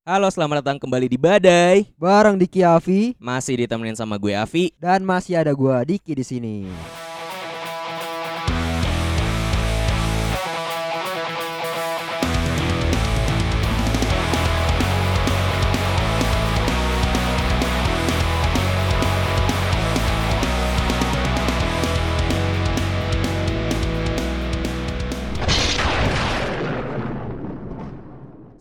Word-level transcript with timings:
Halo, 0.00 0.32
selamat 0.32 0.64
datang 0.64 0.80
kembali 0.80 1.12
di 1.12 1.20
Badai. 1.20 1.92
Bareng 2.00 2.40
Diki 2.40 2.64
Avi 2.64 3.12
Masih 3.20 3.60
ditemenin 3.60 3.92
sama 3.92 4.16
gue 4.16 4.32
Avi. 4.32 4.72
dan 4.80 5.04
masih 5.04 5.36
ada 5.36 5.52
gua 5.52 5.84
Diki 5.84 6.16
di 6.16 6.24
sini. 6.24 6.64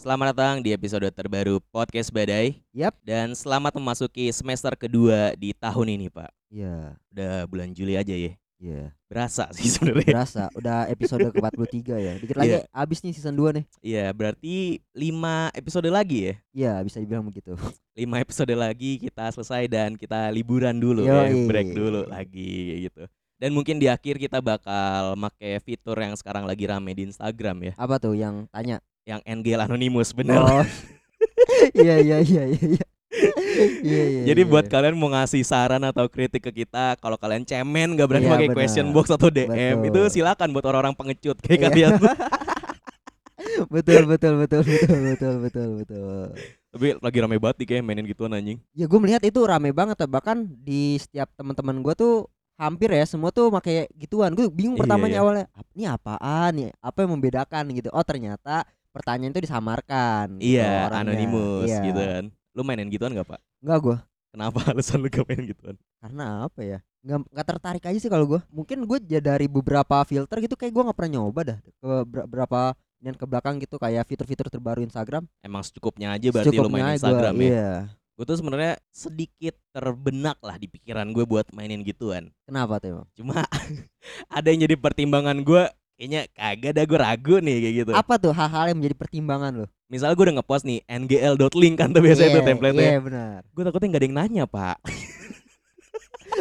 Selamat 0.10 0.34
datang 0.34 0.57
di 0.66 0.73
episode 0.73 1.05
terbaru 1.14 1.62
Podcast 1.70 2.10
Badai. 2.10 2.57
Yap. 2.73 2.98
Dan 3.05 3.38
selamat 3.38 3.78
memasuki 3.78 4.34
semester 4.34 4.74
kedua 4.74 5.38
di 5.38 5.54
tahun 5.54 6.01
ini, 6.01 6.10
Pak. 6.10 6.34
Iya, 6.50 6.97
Udah 7.14 7.46
bulan 7.46 7.70
Juli 7.78 7.93
aja 7.93 8.10
ya. 8.18 8.34
iya. 8.57 8.89
Berasa 9.06 9.54
sih 9.54 9.70
sebenarnya. 9.70 10.10
Berasa 10.18 10.50
udah 10.57 10.89
episode 10.89 11.29
ke-43 11.29 11.78
ya. 12.01 12.14
Dikit 12.25 12.37
lagi 12.42 12.57
Iya. 12.57 12.65
habis 12.74 13.06
nih 13.06 13.14
season 13.14 13.37
2 13.37 13.61
nih. 13.61 13.65
Iya, 13.86 14.06
berarti 14.10 14.82
5 14.98 15.54
episode 15.54 15.89
lagi 15.93 16.18
ya. 16.26 16.34
Iya, 16.57 16.73
bisa 16.82 16.98
dibilang 16.98 17.29
begitu. 17.29 17.54
5 17.93 18.18
episode 18.18 18.54
lagi 18.57 18.98
kita 18.98 19.29
selesai 19.29 19.70
dan 19.70 19.93
kita 19.93 20.34
liburan 20.34 20.73
dulu 20.73 21.06
ya, 21.06 21.29
Yoi. 21.29 21.46
break 21.46 21.70
dulu 21.78 22.10
lagi 22.10 22.89
gitu. 22.89 23.06
Dan 23.39 23.56
mungkin 23.56 23.79
di 23.79 23.88
akhir 23.88 24.20
kita 24.20 24.43
bakal 24.43 25.16
make 25.16 25.64
fitur 25.64 25.96
yang 25.96 26.11
sekarang 26.20 26.43
lagi 26.43 26.68
rame 26.68 26.92
di 26.92 27.07
Instagram 27.07 27.71
ya, 27.71 27.74
Apa 27.79 27.96
tuh 27.96 28.12
yang 28.12 28.52
tanya? 28.52 28.84
yang 29.07 29.24
NGL 29.24 29.64
Anonymous 29.65 30.12
bener. 30.12 30.43
Oh. 30.43 30.68
Iya, 31.75 32.00
iya, 32.00 32.17
iya, 32.23 32.44
iya, 32.48 32.67
iya. 32.78 32.86
Iya, 33.84 34.03
iya. 34.06 34.22
Jadi 34.31 34.42
iya, 34.45 34.52
buat 34.52 34.70
iya. 34.70 34.72
kalian 34.72 34.95
mau 34.95 35.12
ngasih 35.12 35.44
saran 35.44 35.82
atau 35.84 36.06
kritik 36.08 36.45
ke 36.45 36.64
kita, 36.64 36.95
kalau 37.02 37.20
kalian 37.20 37.44
cemen 37.44 37.98
nggak 37.98 38.08
berani 38.08 38.28
Iya, 38.30 38.34
pakai 38.38 38.48
question 38.56 38.88
box 38.95 39.12
atau 39.12 39.28
DM, 39.28 39.84
itu 39.84 40.00
Betul. 40.00 40.14
silakan 40.14 40.54
buat 40.56 40.64
orang-orang 40.64 40.95
pengecut 40.95 41.36
kayak 41.44 41.60
Iya. 41.60 41.66
kalian. 41.67 41.92
betul, 43.73 44.02
betul, 44.08 44.34
betul, 44.40 44.62
betul, 44.64 44.98
betul, 45.04 45.34
betul, 45.44 45.67
betul. 45.84 46.26
Tapi 46.70 46.88
lagi 47.02 47.17
rame 47.20 47.38
banget 47.42 47.56
nih 47.60 47.67
kayak 47.67 47.84
mainin 47.84 48.08
gituan 48.08 48.32
anjing. 48.32 48.60
Ya 48.78 48.86
gue 48.86 49.00
melihat 49.02 49.23
itu 49.26 49.40
rame 49.42 49.73
banget 49.73 49.98
bahkan 50.06 50.45
di 50.45 51.02
setiap 51.02 51.34
teman-teman 51.36 51.82
gue 51.82 51.94
tuh 51.98 52.30
hampir 52.60 52.92
ya 52.92 53.08
semua 53.08 53.32
tuh 53.32 53.48
pakai 53.50 53.88
gituan. 53.96 54.36
Gue 54.36 54.52
bingung 54.52 54.76
Iya, 54.76 54.82
pertamanya 54.84 55.16
iya. 55.16 55.24
awalnya 55.24 55.46
"Ap- 55.50 55.72
ini 55.72 55.86
apaan 55.88 56.52
nih? 56.54 56.70
Apa 56.78 56.98
yang 57.00 57.12
membedakan 57.16 57.64
gitu? 57.72 57.90
Oh 57.90 58.04
ternyata 58.04 58.68
pertanyaan 58.92 59.32
itu 59.32 59.42
disamarkan. 59.42 60.38
gitu 60.38 60.60
Iya, 60.60 60.86
orangnya. 60.86 61.00
anonymous 61.08 61.70
Iya. 61.72 61.82
gitu 61.82 62.02
kan. 62.02 62.24
Lu 62.52 62.62
mainin 62.62 62.90
gituan 62.90 63.16
gak 63.16 63.28
pak? 63.28 63.40
Enggak 63.60 63.80
gue 63.80 63.98
Kenapa 64.30 64.60
alasan 64.70 65.00
lu 65.00 65.08
gak 65.08 65.26
main 65.26 65.42
gituan? 65.42 65.76
karena 65.98 66.46
apa 66.46 66.62
ya? 66.62 66.80
Nggak, 67.00 67.20
nggak 67.28 67.48
tertarik 67.48 67.84
aja 67.86 67.98
sih 67.98 68.08
kalau 68.08 68.28
gue. 68.28 68.42
Mungkin 68.50 68.84
gue 68.84 68.98
dari 69.18 69.48
beberapa 69.48 70.04
filter 70.04 70.38
gitu 70.40 70.54
kayak 70.54 70.70
gue 70.70 70.84
nggak 70.84 70.94
pernah 70.94 71.12
nyoba 71.16 71.42
dah 71.46 71.58
ke 71.58 71.72
ber- 72.04 72.28
beberapa 72.28 72.76
dan 73.00 73.16
ke 73.16 73.23
belakang 73.23 73.56
gitu 73.58 73.76
kayak 73.76 74.04
fitur-fitur 74.04 74.52
terbaru 74.52 74.84
Instagram. 74.84 75.23
Emang 75.40 75.64
secukupnya 75.64 76.12
aja 76.12 76.28
berarti 76.30 76.52
lu 76.52 76.68
main 76.68 76.84
Secukupnya 76.92 76.98
Instagram 77.00 77.34
gua, 77.34 77.40
ya. 77.40 77.48
Iya. 77.48 77.72
Gue 78.20 78.28
tuh 78.28 78.36
sebenarnya 78.36 78.75
sedikit 78.92 79.56
terbenak 79.72 80.36
lah 80.44 80.59
di 80.59 80.67
pikiran 80.67 81.08
gue 81.16 81.23
buat 81.23 81.48
mainin 81.56 81.80
gituan. 81.88 82.28
Kenapa 82.44 82.76
tuh 82.84 83.00
emang? 83.00 83.08
Cuma 83.16 83.48
ada 84.36 84.48
yang 84.52 84.67
jadi 84.67 84.76
pertimbangan 84.76 85.39
gue 85.39 85.64
kayaknya 85.95 86.28
kagak 86.36 86.76
dah 86.76 86.84
gue 86.84 87.00
ragu 87.00 87.36
nih 87.39 87.56
kayak 87.64 87.76
gitu. 87.80 87.92
Apa 87.95 88.20
tuh 88.20 88.36
hal-hal 88.36 88.76
yang 88.76 88.84
menjadi 88.84 89.00
pertimbangan 89.00 89.64
lo? 89.64 89.66
Misalnya 89.88 90.20
gue 90.20 90.26
udah 90.28 90.36
ngepost 90.36 90.67
nih 90.67 90.84
ngl.link 90.84 91.76
kan 91.80 91.95
tuh 91.95 92.03
biasanya 92.03 92.30
tuh 92.36 92.44
Iya, 92.44 92.50
template-nya. 92.52 92.89
Iya 92.92 93.00
benar. 93.00 93.39
Gue 93.56 93.64
takutnya 93.64 93.88
gak 93.88 94.02
ada 94.03 94.08
yang 94.11 94.17
nanya 94.20 94.44
pak. 94.44 94.78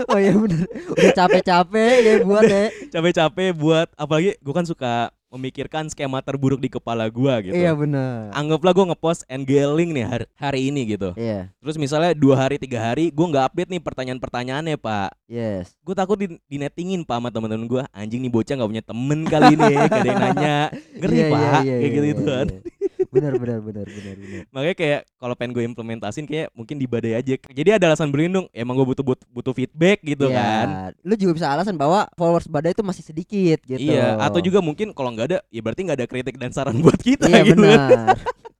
Oh 0.06 0.18
iya 0.20 0.30
benar. 0.30 0.62
Udah 0.94 1.10
capek-capek 1.10 1.94
ya 2.06 2.14
buat 2.22 2.44
ya. 2.46 2.70
Capek-capek 2.94 3.50
buat 3.56 3.88
apalagi 3.98 4.38
gue 4.38 4.54
kan 4.54 4.62
suka 4.62 5.10
memikirkan 5.28 5.92
skema 5.92 6.24
terburuk 6.24 6.56
di 6.56 6.72
kepala 6.72 7.04
gue 7.12 7.34
gitu. 7.48 7.54
Iya 7.56 7.76
benar. 7.76 8.32
Anggaplah 8.32 8.72
gue 8.72 8.86
ngepost 8.92 9.28
ngl 9.28 9.76
link 9.76 9.90
nih 9.92 10.04
hari, 10.08 10.26
hari 10.32 10.60
ini 10.72 10.96
gitu. 10.96 11.12
Iya. 11.20 11.52
Terus 11.60 11.76
misalnya 11.76 12.16
dua 12.16 12.48
hari 12.48 12.56
tiga 12.56 12.80
hari 12.80 13.12
gue 13.12 13.26
nggak 13.28 13.44
update 13.52 13.70
nih 13.76 13.82
pertanyaan-pertanyaannya 13.84 14.76
pak. 14.80 15.12
Yes. 15.28 15.76
Gue 15.84 15.92
takut 15.92 16.16
di, 16.16 16.40
di 16.48 16.56
nettingin 16.56 17.04
pak 17.04 17.20
sama 17.20 17.28
temen-temen 17.28 17.68
gue. 17.68 17.82
Anjing 17.92 18.24
nih 18.24 18.32
bocah 18.32 18.54
nggak 18.56 18.70
punya 18.72 18.84
temen 18.84 19.20
kali 19.28 19.46
ini. 19.52 19.66
Gak 19.88 20.00
ada 20.00 20.08
yang 20.08 20.20
nanya. 20.20 20.56
Ngeri 20.98 21.14
Iya, 21.18 21.26
iya, 21.26 21.32
pak. 21.32 21.40
iya, 21.42 21.52
kayak 21.52 21.76
iya, 21.78 21.88
gitu 21.92 22.06
gitu 22.08 22.22
kan. 22.24 22.46
iya. 22.48 22.60
Benar 23.08 23.32
benar 23.38 23.58
benar 23.62 23.86
benar 23.86 24.14
benar. 24.18 24.42
Makanya 24.50 24.76
kayak 24.76 25.00
kalau 25.16 25.34
pengen 25.38 25.52
gue 25.54 25.64
implementasin 25.64 26.26
kayak 26.26 26.50
mungkin 26.52 26.76
di 26.76 26.84
badai 26.84 27.14
aja. 27.14 27.34
Jadi 27.38 27.68
ada 27.70 27.84
alasan 27.88 28.10
berlindung. 28.10 28.50
Emang 28.50 28.74
gue 28.74 28.86
butuh 28.86 29.06
butuh, 29.06 29.26
butuh 29.30 29.54
feedback 29.54 30.02
gitu 30.02 30.26
Iya. 30.28 30.36
kan. 30.36 30.66
Lu 31.06 31.14
juga 31.14 31.32
bisa 31.38 31.46
alasan 31.48 31.78
bahwa 31.78 32.10
followers 32.14 32.50
badai 32.50 32.74
itu 32.74 32.82
masih 32.82 33.06
sedikit 33.06 33.58
gitu. 33.62 33.78
Iya. 33.78 34.18
Atau 34.18 34.42
juga 34.42 34.58
mungkin 34.58 34.90
kalau 34.90 35.14
nggak 35.14 35.26
ada, 35.30 35.38
ya 35.48 35.60
berarti 35.62 35.80
nggak 35.86 35.98
ada 35.98 36.06
kritik 36.10 36.36
dan 36.36 36.50
saran 36.50 36.76
buat 36.84 36.98
kita 36.98 37.30
Iya 37.30 37.42
gitu. 37.46 37.62
kan. 37.62 37.78
benar. 37.78 38.16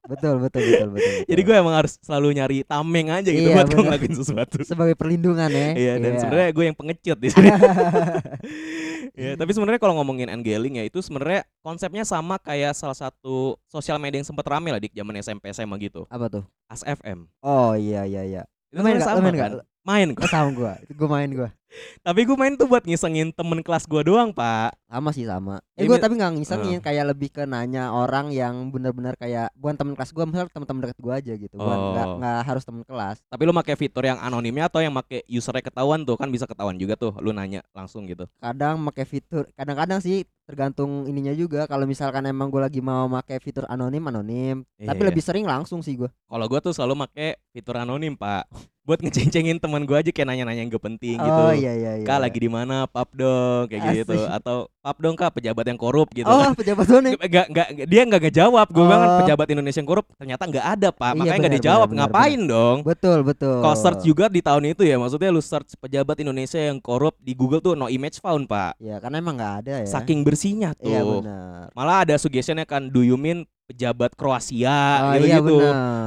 Betul 0.09 0.35
betul 0.41 0.63
betul 0.65 0.89
betul. 0.91 1.13
Jadi 1.31 1.41
gue 1.45 1.55
emang 1.55 1.75
harus 1.77 2.01
selalu 2.01 2.33
nyari 2.33 2.59
tameng 2.65 3.13
aja 3.13 3.29
gitu 3.29 3.45
Iya, 3.45 3.55
buat 3.55 3.69
gue 3.69 3.83
ngelakuin 3.85 4.15
sesuatu. 4.17 4.57
sebagai 4.65 4.97
perlindungan 4.97 5.47
ya. 5.47 5.69
Iya 5.77 5.93
dan 6.01 6.13
sebenarnya 6.17 6.51
gue 6.51 6.65
yang 6.65 6.77
pengecut 6.77 7.19
di 7.21 7.29
sini. 7.29 7.49
ya, 9.19 9.37
tapi 9.37 9.51
sebenarnya 9.53 9.77
kalau 9.77 9.95
ngomongin 9.99 10.33
NGLing 10.33 10.81
ya 10.81 10.85
itu 10.87 10.99
sebenarnya 10.99 11.45
konsepnya 11.61 12.03
sama 12.03 12.39
kayak 12.39 12.73
salah 12.73 12.97
satu 12.97 13.61
sosial 13.67 13.99
media 13.99 14.19
yang 14.19 14.29
sempat 14.29 14.49
rame 14.49 14.73
lah 14.73 14.81
di 14.81 14.89
zaman 14.91 15.21
SMP 15.21 15.53
SMA 15.53 15.77
gitu. 15.79 16.09
apa 16.09 16.27
tuh? 16.29 16.45
As 16.67 16.81
FM. 16.83 17.29
Oh 17.41 17.77
iya 17.77 18.05
iya 18.05 18.23
iya. 18.25 18.43
Itu 18.69 18.81
main 18.81 18.97
sama 18.99 19.21
main 19.21 19.35
kan? 19.35 19.51
nggak? 19.55 19.67
Main 19.85 20.09
Oh, 20.15 20.29
sama 20.29 20.49
gua. 20.53 20.73
Itu 20.81 20.93
gua 20.95 21.09
main 21.11 21.31
gua. 21.33 21.49
Tapi 22.01 22.25
gue 22.25 22.35
main 22.35 22.55
tuh 22.55 22.65
buat 22.65 22.83
ngisengin 22.83 23.31
temen 23.31 23.61
kelas 23.61 23.85
gue 23.85 24.03
doang 24.03 24.33
pak 24.33 24.73
Sama 24.89 25.13
sih 25.13 25.29
sama. 25.29 25.61
Eh 25.77 25.85
gua 25.85 26.01
tapi 26.01 26.17
nggak 26.17 26.41
ngisengin 26.41 26.81
kayak 26.81 27.13
lebih 27.13 27.29
ke 27.29 27.45
nanya 27.45 27.93
orang 27.93 28.33
yang 28.33 28.73
benar-benar 28.73 29.21
kayak 29.21 29.53
bukan 29.53 29.77
teman 29.77 29.93
kelas 29.93 30.17
gua, 30.17 30.25
misalnya 30.25 30.49
teman-teman 30.49 30.81
dekat 30.89 30.99
gua 30.99 31.15
aja 31.21 31.33
gitu. 31.37 31.55
Bukan 31.61 31.79
nggak 31.93 32.07
Oh. 32.09 32.17
nggak 32.17 32.41
harus 32.49 32.65
teman 32.65 32.83
kelas. 32.89 33.21
Tapi 33.29 33.43
lu 33.45 33.53
pakai 33.53 33.77
fitur 33.77 34.01
yang 34.01 34.17
anonimnya 34.17 34.65
atau 34.65 34.81
yang 34.81 34.97
pakai 34.97 35.29
usernya 35.29 35.61
ketahuan 35.61 36.09
tuh 36.09 36.17
kan 36.17 36.33
bisa 36.33 36.49
ketahuan 36.49 36.81
juga 36.81 36.97
tuh 36.97 37.13
Lu 37.21 37.37
nanya 37.37 37.61
langsung 37.77 38.09
gitu 38.09 38.25
kadang 38.41 38.81
pakai 38.89 39.05
fitur 39.05 39.45
kadang-kadang 39.53 40.01
sih 40.01 40.25
tergantung 40.49 41.05
ininya 41.05 41.37
juga 41.37 41.69
kalau 41.69 41.85
misalkan 41.85 42.25
emang 42.25 42.49
gue 42.49 42.57
lagi 42.57 42.81
mau 42.81 43.05
pakai 43.13 43.37
fitur 43.37 43.69
anonim 43.69 44.01
anonim 44.01 44.65
tapi 44.79 44.97
Iya. 44.99 45.09
lebih 45.13 45.21
sering 45.21 45.45
langsung 45.45 45.85
sih 45.85 45.93
gue 45.95 46.09
Kalau 46.09 46.47
gue 46.47 46.61
tuh 46.63 46.73
selalu 46.73 47.05
pakai 47.05 47.37
fitur 47.51 47.77
anonim 47.77 48.17
pak 48.17 48.49
Buat 48.81 49.05
ngeceng-cengin 49.05 49.61
teman 49.61 49.85
gue 49.85 49.93
aja 49.93 50.09
kayak 50.09 50.25
nanya-nanya 50.25 50.65
yang 50.65 50.73
gak 50.73 50.81
penting 50.81 51.21
gitu 51.21 51.29
oh 51.45 51.53
iya 51.59 51.73
iya 51.75 51.93
iya. 52.01 52.07
Kak 52.07 52.19
lagi 52.23 52.39
di 52.39 52.51
mana? 52.51 52.87
Pap 52.87 53.11
dong 53.13 53.67
kayak 53.69 54.07
gitu. 54.07 54.17
Atau 54.31 54.71
pap 54.89 54.97
dong 54.99 55.13
kak. 55.15 55.31
Pejabat 55.37 55.65
yang 55.69 55.77
korup 55.77 56.09
gitu. 56.17 56.25
Oh 56.25 56.49
pejabat 56.57 56.89
mana 56.89 57.09
Nggak, 57.13 57.29
nggak, 57.29 57.47
nggak, 57.77 57.87
dia 57.87 58.03
nggak 58.09 58.23
ngejawab. 58.25 58.67
Gue 58.73 58.85
bilang 58.85 59.01
kan 59.01 59.09
Oh. 59.09 59.19
pejabat 59.21 59.47
Indonesia 59.53 59.79
yang 59.79 59.89
korup 59.89 60.07
ternyata 60.17 60.43
nggak 60.49 60.67
ada 60.67 60.89
pak. 60.89 61.13
Iya, 61.13 61.19
makanya 61.21 61.29
nggak 61.29 61.45
benar, 61.45 61.61
dijawab. 61.61 61.89
benar, 61.93 62.01
ngapain 62.09 62.41
dong? 62.41 62.77
Betul 62.83 63.19
betul. 63.21 63.57
Kalau 63.61 63.77
search 63.77 64.03
juga 64.03 64.25
di 64.27 64.41
tahun 64.41 64.65
itu 64.73 64.83
ya 64.83 64.97
maksudnya 64.97 65.29
lu 65.29 65.45
search 65.45 65.77
pejabat 65.77 66.17
Indonesia 66.19 66.57
yang 66.57 66.81
korup 66.81 67.15
di 67.21 67.37
Google 67.37 67.61
tuh 67.61 67.77
no 67.77 67.93
image 67.93 68.19
found 68.19 68.49
pak. 68.49 68.81
Ya 68.81 68.97
karena 68.97 69.21
emang 69.21 69.37
nggak 69.37 69.55
ada 69.65 69.75
ya. 69.85 69.87
Saking 69.87 70.25
bersihnya 70.25 70.73
tuh. 70.73 70.89
iya 70.89 71.05
benar. 71.05 71.69
Malah 71.77 71.97
ada 72.09 72.15
suggestionnya 72.17 72.65
kan 72.65 72.89
do 72.89 73.05
you 73.05 73.21
mean 73.21 73.45
pejabat 73.69 74.17
Kroasia? 74.17 74.73
Oh, 75.05 75.13
gitu 75.13 75.27
iya 75.29 75.37
gitu 75.45 75.57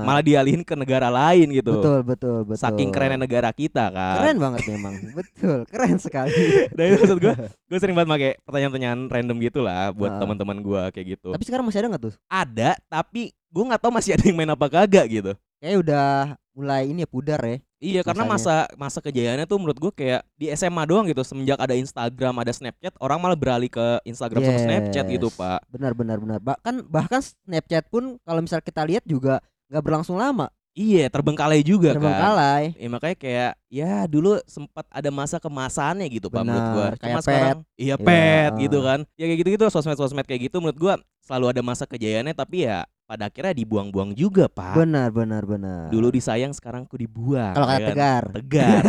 malah 0.02 0.26
dialihin 0.26 0.66
ke 0.66 0.74
negara 0.74 1.14
lain 1.14 1.54
gitu. 1.54 1.78
Betul 1.78 2.02
betul 2.02 2.38
betul. 2.42 2.58
Saking 2.58 2.90
kerennya 2.90 3.22
negara 3.22 3.54
kita 3.54 3.94
kan. 3.94 4.18
Keren 4.18 4.38
banget 4.42 4.62
memang. 4.66 4.94
Betul 5.22 5.70
keren 5.70 5.98
sekali. 6.02 6.34
Dan 6.74 6.84
itu 6.90 7.06
maksud 7.06 7.18
gue 7.22 7.34
gue 7.70 7.78
sering 7.78 7.94
banget 7.94 8.10
pakai 8.10 8.32
pertanyaan-pertanyaan 8.72 9.12
random 9.12 9.38
gitu 9.44 9.60
lah 9.60 9.92
buat 9.92 10.12
Ah. 10.12 10.20
teman-teman 10.24 10.58
gue 10.60 10.82
kayak 10.96 11.08
gitu. 11.20 11.30
Tapi 11.36 11.44
sekarang 11.44 11.66
masih 11.68 11.80
ada 11.84 11.88
nggak 11.92 12.04
tuh? 12.08 12.14
Ada 12.26 12.70
tapi 12.88 13.22
gue 13.30 13.64
nggak 13.68 13.82
tahu 13.84 13.92
masih 13.92 14.12
ada 14.16 14.24
yang 14.24 14.38
main 14.40 14.52
apa 14.52 14.66
kagak 14.66 15.06
gitu. 15.12 15.32
Kayak 15.60 15.78
udah 15.86 16.08
mulai 16.52 16.90
ini 16.90 17.04
ya 17.04 17.10
pudar 17.10 17.40
ya 17.40 17.64
Iya 17.82 18.06
karena 18.06 18.30
masa 18.30 18.70
masa 18.78 19.02
kejayaannya 19.02 19.50
tuh 19.50 19.58
menurut 19.58 19.80
gue 19.82 19.90
kayak 19.90 20.22
di 20.38 20.54
SMA 20.54 20.86
doang 20.86 21.10
gitu. 21.10 21.26
Semenjak 21.26 21.58
ada 21.58 21.74
Instagram 21.74 22.38
ada 22.38 22.54
Snapchat 22.54 22.94
orang 23.02 23.18
malah 23.18 23.34
beralih 23.34 23.74
ke 23.74 23.86
Instagram 24.06 24.46
sama 24.46 24.60
Snapchat 24.62 25.06
gitu 25.10 25.34
Yes. 25.34 25.38
pak. 25.38 25.60
Benar 25.74 25.98
benar 25.98 26.18
benar. 26.22 26.38
Bahkan 26.38 26.86
bahkan 26.86 27.26
Snapchat 27.26 27.90
pun 27.90 28.22
kalau 28.22 28.46
misal 28.46 28.62
kita 28.62 28.86
lihat 28.86 29.02
juga 29.04 29.42
nggak 29.74 29.82
berlangsung 29.82 30.22
lama 30.22 30.54
iya 30.74 31.08
terbengkalai 31.08 31.62
juga 31.62 31.92
kan 31.92 32.00
terbengkalai 32.00 32.64
Ya, 32.74 32.88
makanya 32.88 33.18
kayak 33.18 33.52
ya 33.68 33.94
dulu 34.06 34.40
sempat 34.46 34.88
ada 34.88 35.10
masa 35.10 35.36
kemasannya 35.36 36.08
gitu 36.08 36.28
pak 36.28 36.42
menurut 36.42 36.68
gua. 36.70 36.88
kayak 36.94 37.02
Cuma 37.02 37.18
pet. 37.18 37.26
sekarang 37.26 37.58
iya 37.76 37.88
Iya, 37.90 37.96
pet 37.98 38.52
ah. 38.52 38.60
gitu 38.60 38.78
kan. 38.80 39.00
Ya 39.14 39.26
kayak 39.26 39.40
gitu-gitu 39.40 39.64
sosmed-sosmed 39.68 40.24
kayak 40.24 40.42
gitu 40.46 40.58
menurut 40.58 40.78
gua 40.78 40.94
selalu 41.22 41.46
ada 41.50 41.62
masa 41.62 41.84
kejayaannya 41.86 42.34
tapi 42.34 42.66
ya 42.66 42.82
pada 43.04 43.28
akhirnya 43.28 43.52
dibuang-buang 43.54 44.12
juga 44.14 44.48
pak. 44.48 44.72
benar 44.74 45.12
benar 45.12 45.44
benar 45.44 45.88
Dulu 45.88 46.08
disayang 46.10 46.52
sekarang 46.52 46.84
ku 46.84 46.96
dibuang. 46.96 47.52
kalau 47.52 47.68
ya 47.68 47.72
kata 47.74 47.84
kan? 47.84 47.90
tegar 47.92 48.24
Tegar. 48.34 48.84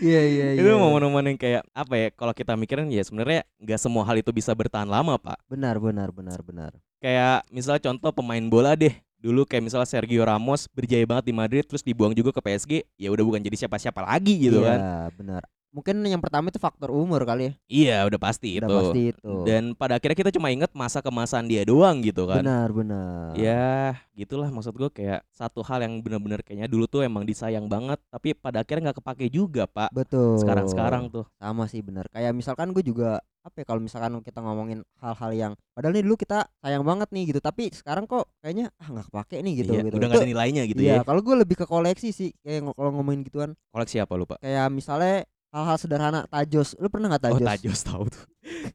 iya 0.00 0.20
iya 0.32 0.46
iya 0.54 0.62
itu 0.62 0.72
momen-momen 0.72 1.24
yang 1.28 1.38
kayak 1.38 1.62
apa 1.70 1.94
ya 1.94 2.08
kalau 2.10 2.32
kita 2.32 2.52
mikirin 2.54 2.88
ya 2.88 3.02
sebenarnya 3.02 3.44
nggak 3.58 3.76
semua 3.76 4.02
hal 4.02 4.16
itu 4.16 4.30
bisa 4.30 4.52
bertahan 4.52 4.86
lama 4.86 5.16
pak 5.16 5.36
benar 5.46 5.76
benar 5.76 6.08
benar 6.08 6.40
benar 6.40 6.72
kayak 6.98 7.44
misalnya 7.50 7.82
contoh 7.84 8.10
pemain 8.10 8.42
bola 8.42 8.72
deh 8.72 8.94
dulu 9.16 9.48
kayak 9.48 9.64
misalnya 9.72 9.88
Sergio 9.88 10.22
Ramos 10.22 10.68
berjaya 10.70 11.02
banget 11.08 11.32
di 11.32 11.34
Madrid 11.34 11.64
terus 11.64 11.80
dibuang 11.80 12.12
juga 12.12 12.36
ke 12.36 12.40
PSG 12.44 12.72
ya 13.00 13.08
udah 13.08 13.24
bukan 13.24 13.40
jadi 13.40 13.66
siapa-siapa 13.66 14.04
lagi 14.04 14.36
gitu 14.36 14.60
iya, 14.60 14.68
kan 14.76 14.78
benar. 15.16 15.42
Mungkin 15.76 16.00
yang 16.02 16.24
pertama 16.24 16.48
itu 16.48 16.56
faktor 16.56 16.88
umur 16.88 17.20
kali 17.22 17.44
ya. 17.44 17.52
iya 17.68 17.96
udah 18.02 18.16
pasti 18.16 18.56
Udah 18.56 18.64
itu 18.64 18.74
pasti 18.80 19.02
itu. 19.12 19.32
dan 19.44 19.76
pada 19.76 20.00
akhirnya 20.00 20.16
kita 20.16 20.32
cuma 20.32 20.48
inget 20.48 20.72
masa 20.72 21.04
kemasan 21.04 21.44
dia 21.44 21.62
doang 21.62 22.00
gitu 22.00 22.24
kan 22.24 22.40
benar, 22.40 22.72
benar. 22.72 23.36
Ya 23.36 23.92
gitulah 24.10 24.48
maksud 24.48 24.72
gue 24.72 24.88
kayak 24.88 25.20
satu 25.28 25.60
hal 25.60 25.84
yang 25.84 26.00
bener-bener 26.00 26.40
kayaknya 26.40 26.64
dulu 26.64 26.88
tuh 26.88 27.04
emang 27.04 27.22
disayang 27.22 27.68
banget 27.68 28.00
tapi 28.08 28.32
pada 28.32 28.64
akhirnya 28.64 28.88
nggak 28.88 29.04
kepake 29.04 29.28
juga 29.28 29.68
pak 29.68 29.92
Betul. 29.92 30.40
sekarang-sekarang 30.40 31.12
tuh 31.12 31.28
sama 31.36 31.68
sih 31.68 31.84
benar. 31.84 32.08
Kayak 32.08 32.32
misalkan 32.32 32.72
gue 32.72 32.80
juga 32.80 33.20
apa 33.44 33.62
ya 33.62 33.66
kalau 33.68 33.78
misalkan 33.78 34.10
kita 34.24 34.42
ngomongin 34.42 34.80
hal-hal 34.98 35.30
yang 35.30 35.52
padahal 35.70 35.94
nih 35.94 36.02
dulu 36.02 36.18
kita 36.18 36.50
sayang 36.58 36.82
banget 36.82 37.06
nih 37.14 37.30
gitu 37.30 37.38
tapi 37.38 37.70
sekarang 37.70 38.02
kok 38.02 38.26
kayaknya 38.40 38.74
ah 38.74 38.90
nggak 38.90 39.06
kepake 39.06 39.36
nih 39.38 39.52
gitu 39.60 39.70
Iya, 39.70 39.82
gitu. 39.86 39.94
udah 39.94 40.06
nggak 40.08 40.18
ada 40.18 40.26
nilainya 40.26 40.62
gitu 40.66 40.80
iya, 40.82 40.94
ya 40.98 41.06
kalau 41.06 41.22
gue 41.22 41.36
lebih 41.38 41.54
ke 41.54 41.62
koleksi 41.62 42.10
sih 42.10 42.34
kayak 42.42 42.74
kalau 42.74 42.90
ngomongin 42.90 43.22
gituan 43.22 43.54
koleksi 43.70 44.02
apa 44.02 44.18
lu 44.18 44.26
pak 44.26 44.42
kayak 44.42 44.66
misalnya 44.66 45.22
hal-hal 45.56 45.76
sederhana 45.76 46.20
tajos. 46.26 46.76
Lu 46.76 46.86
pernah 46.86 47.08
nggak 47.08 47.24
tajos 47.24 47.40
oh 47.40 47.48
tajos? 47.48 47.78
tahu 47.82 48.04
tuh. 48.06 48.24